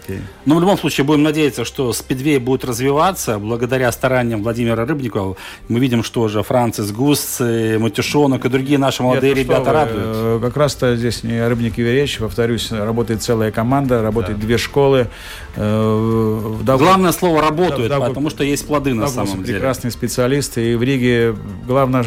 Окей. 0.04 0.20
Ну, 0.46 0.58
в 0.58 0.62
любом 0.62 0.78
случае, 0.78 1.06
будем 1.06 1.24
надеяться, 1.24 1.64
что 1.66 1.94
спидвей 1.94 2.38
будет 2.38 2.66
развиваться 2.66 3.40
благодаря 3.40 3.92
стараниям 3.92 4.44
Владимира 4.44 4.86
Рыбникова. 4.86 5.36
Мы 5.70 5.80
видим, 5.80 6.04
что 6.04 6.22
уже 6.22 6.44
Францис 6.44 6.92
Гус, 6.92 7.40
Матюшонок 7.40 8.46
и 8.46 8.50
другие 8.50 8.78
наши 8.78 9.02
молодые 9.04 9.34
Нет, 9.34 9.48
ну 9.48 9.54
ребята 9.54 9.70
вы, 9.70 9.74
радуют. 9.74 10.06
э, 10.06 10.40
Как 10.42 10.58
раз-то 10.58 10.96
здесь 10.96 11.24
не 11.24 11.38
о 11.38 11.50
Рыбнике 11.50 11.82
и 11.82 11.86
речь, 11.86 12.18
повторюсь, 12.18 12.72
работает 12.72 13.22
целая 13.24 13.52
команда, 13.52 14.02
работают 14.02 14.40
две 14.40 14.58
школы. 14.58 15.08
э, 15.56 15.62
в 15.64 16.64
Даугав- 16.64 16.80
Главное 16.80 17.12
слово 17.12 17.42
работают, 17.42 17.90
Да, 17.90 18.00
да, 18.00 18.08
потому 18.08 18.30
что 18.30 18.44
есть 18.44 18.66
плоды 18.68 18.94
на 18.94 19.08
самом 19.08 19.44
деле. 19.44 19.54
прекрасные 19.60 19.92
специалисты. 19.92 20.72
И 20.72 20.76
в 20.76 20.84
Риге, 20.84 21.36
главное, 21.68 22.04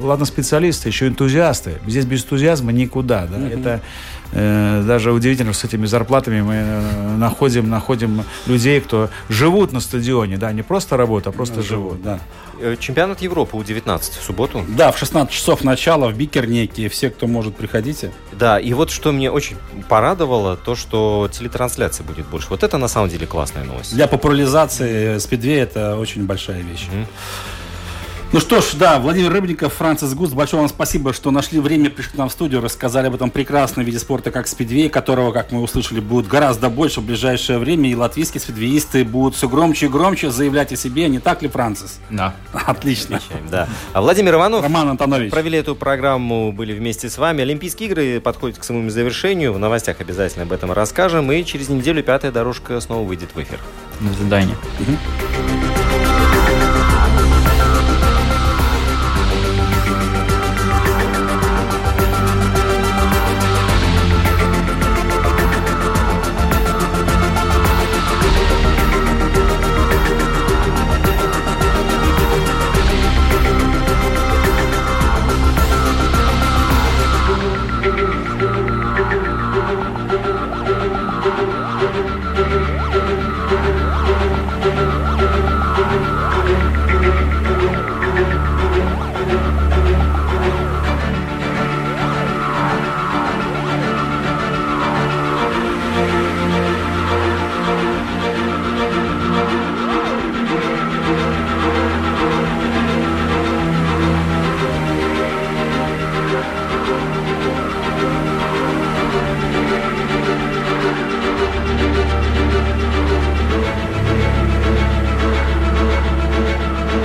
ладно 0.00 0.26
специалисты, 0.26 0.88
еще 0.90 1.08
энтузиасты. 1.08 1.78
Здесь 1.86 2.04
без 2.04 2.22
энтузиазма 2.24 2.70
никуда. 2.72 3.26
Да? 3.26 3.48
Это 3.48 3.68
э, 3.70 3.80
даже 4.32 5.12
удивительно, 5.12 5.52
что 5.52 5.62
с 5.62 5.64
этими 5.70 5.86
зарплатами 5.86 6.40
мы 6.40 6.54
э, 6.54 7.16
находим, 7.16 7.68
находим 7.68 8.24
людей, 8.46 8.80
кто 8.80 9.10
живут 9.28 9.72
на 9.72 9.80
стадионе. 9.80 10.38
Да, 10.38 10.52
не 10.52 10.62
просто 10.62 10.96
работают, 10.96 11.34
а 11.34 11.36
просто 11.36 11.62
живут. 11.62 12.02
Да. 12.02 12.18
Э, 12.60 12.76
Чемпионат 12.78 13.20
Европы 13.20 13.56
У-19 13.56 13.98
в 14.20 14.24
субботу. 14.24 14.64
да, 14.68 14.90
в 14.92 14.98
16 14.98 15.30
часов 15.32 15.64
начала 15.64 16.08
в 16.08 16.14
Бикернеке. 16.16 16.88
Все, 16.88 17.10
кто 17.10 17.26
может, 17.26 17.56
приходите. 17.56 18.10
Да, 18.32 18.58
и 18.58 18.72
вот 18.72 18.90
что 18.90 19.12
мне 19.12 19.30
очень 19.30 19.56
порадовало, 19.88 20.56
то, 20.56 20.74
что 20.74 21.28
телетрансляция 21.30 22.04
будет 22.04 22.26
больше. 22.26 22.46
Вот 22.50 22.62
это 22.62 22.78
на 22.78 22.88
самом 22.88 23.08
деле 23.10 23.26
классная 23.26 23.64
новость. 23.64 23.94
Для 23.94 24.06
популяризации 24.06 25.18
спидвея 25.18 25.64
это 25.64 25.96
очень 25.96 26.24
большая 26.24 26.62
вещь. 26.62 26.88
Мгм. 26.92 27.06
Ну 28.32 28.40
что 28.40 28.62
ж, 28.62 28.72
да, 28.78 28.98
Владимир 28.98 29.30
Рыбников, 29.30 29.74
Францис 29.74 30.14
Густ, 30.14 30.32
большое 30.32 30.62
вам 30.62 30.70
спасибо, 30.70 31.12
что 31.12 31.30
нашли 31.30 31.60
время, 31.60 31.90
пришли 31.90 32.12
к 32.12 32.16
нам 32.16 32.30
в 32.30 32.32
студию, 32.32 32.62
рассказали 32.62 33.08
об 33.08 33.14
этом 33.14 33.28
прекрасном 33.28 33.84
виде 33.84 33.98
спорта, 33.98 34.30
как 34.30 34.48
спидвей, 34.48 34.88
которого, 34.88 35.32
как 35.32 35.52
мы 35.52 35.60
услышали, 35.60 36.00
будет 36.00 36.28
гораздо 36.28 36.70
больше 36.70 37.02
в 37.02 37.04
ближайшее 37.04 37.58
время, 37.58 37.90
и 37.90 37.94
латвийские 37.94 38.40
спидвеисты 38.40 39.04
будут 39.04 39.34
все 39.34 39.50
громче 39.50 39.84
и 39.84 39.88
громче 39.90 40.30
заявлять 40.30 40.72
о 40.72 40.76
себе, 40.76 41.10
не 41.10 41.18
так 41.18 41.42
ли, 41.42 41.48
Францис? 41.48 42.00
Да. 42.08 42.34
Отлично. 42.54 43.20
Да. 43.50 43.68
А 43.92 44.00
Владимир 44.00 44.32
Иванов 44.36 44.62
Роман 44.62 44.88
Антонович. 44.88 45.30
провели 45.30 45.58
эту 45.58 45.76
программу, 45.76 46.52
были 46.52 46.72
вместе 46.72 47.10
с 47.10 47.18
вами. 47.18 47.42
Олимпийские 47.42 47.90
игры 47.90 48.18
подходят 48.18 48.56
к 48.56 48.64
своему 48.64 48.88
завершению. 48.88 49.52
В 49.52 49.58
новостях 49.58 50.00
обязательно 50.00 50.44
об 50.44 50.52
этом 50.52 50.72
расскажем. 50.72 51.30
И 51.32 51.44
через 51.44 51.68
неделю 51.68 52.02
пятая 52.02 52.32
дорожка 52.32 52.80
снова 52.80 53.06
выйдет 53.06 53.28
в 53.34 53.42
эфир. 53.42 53.58
До 54.00 54.14
свидания. 54.14 54.56
Мгм. 54.80 55.61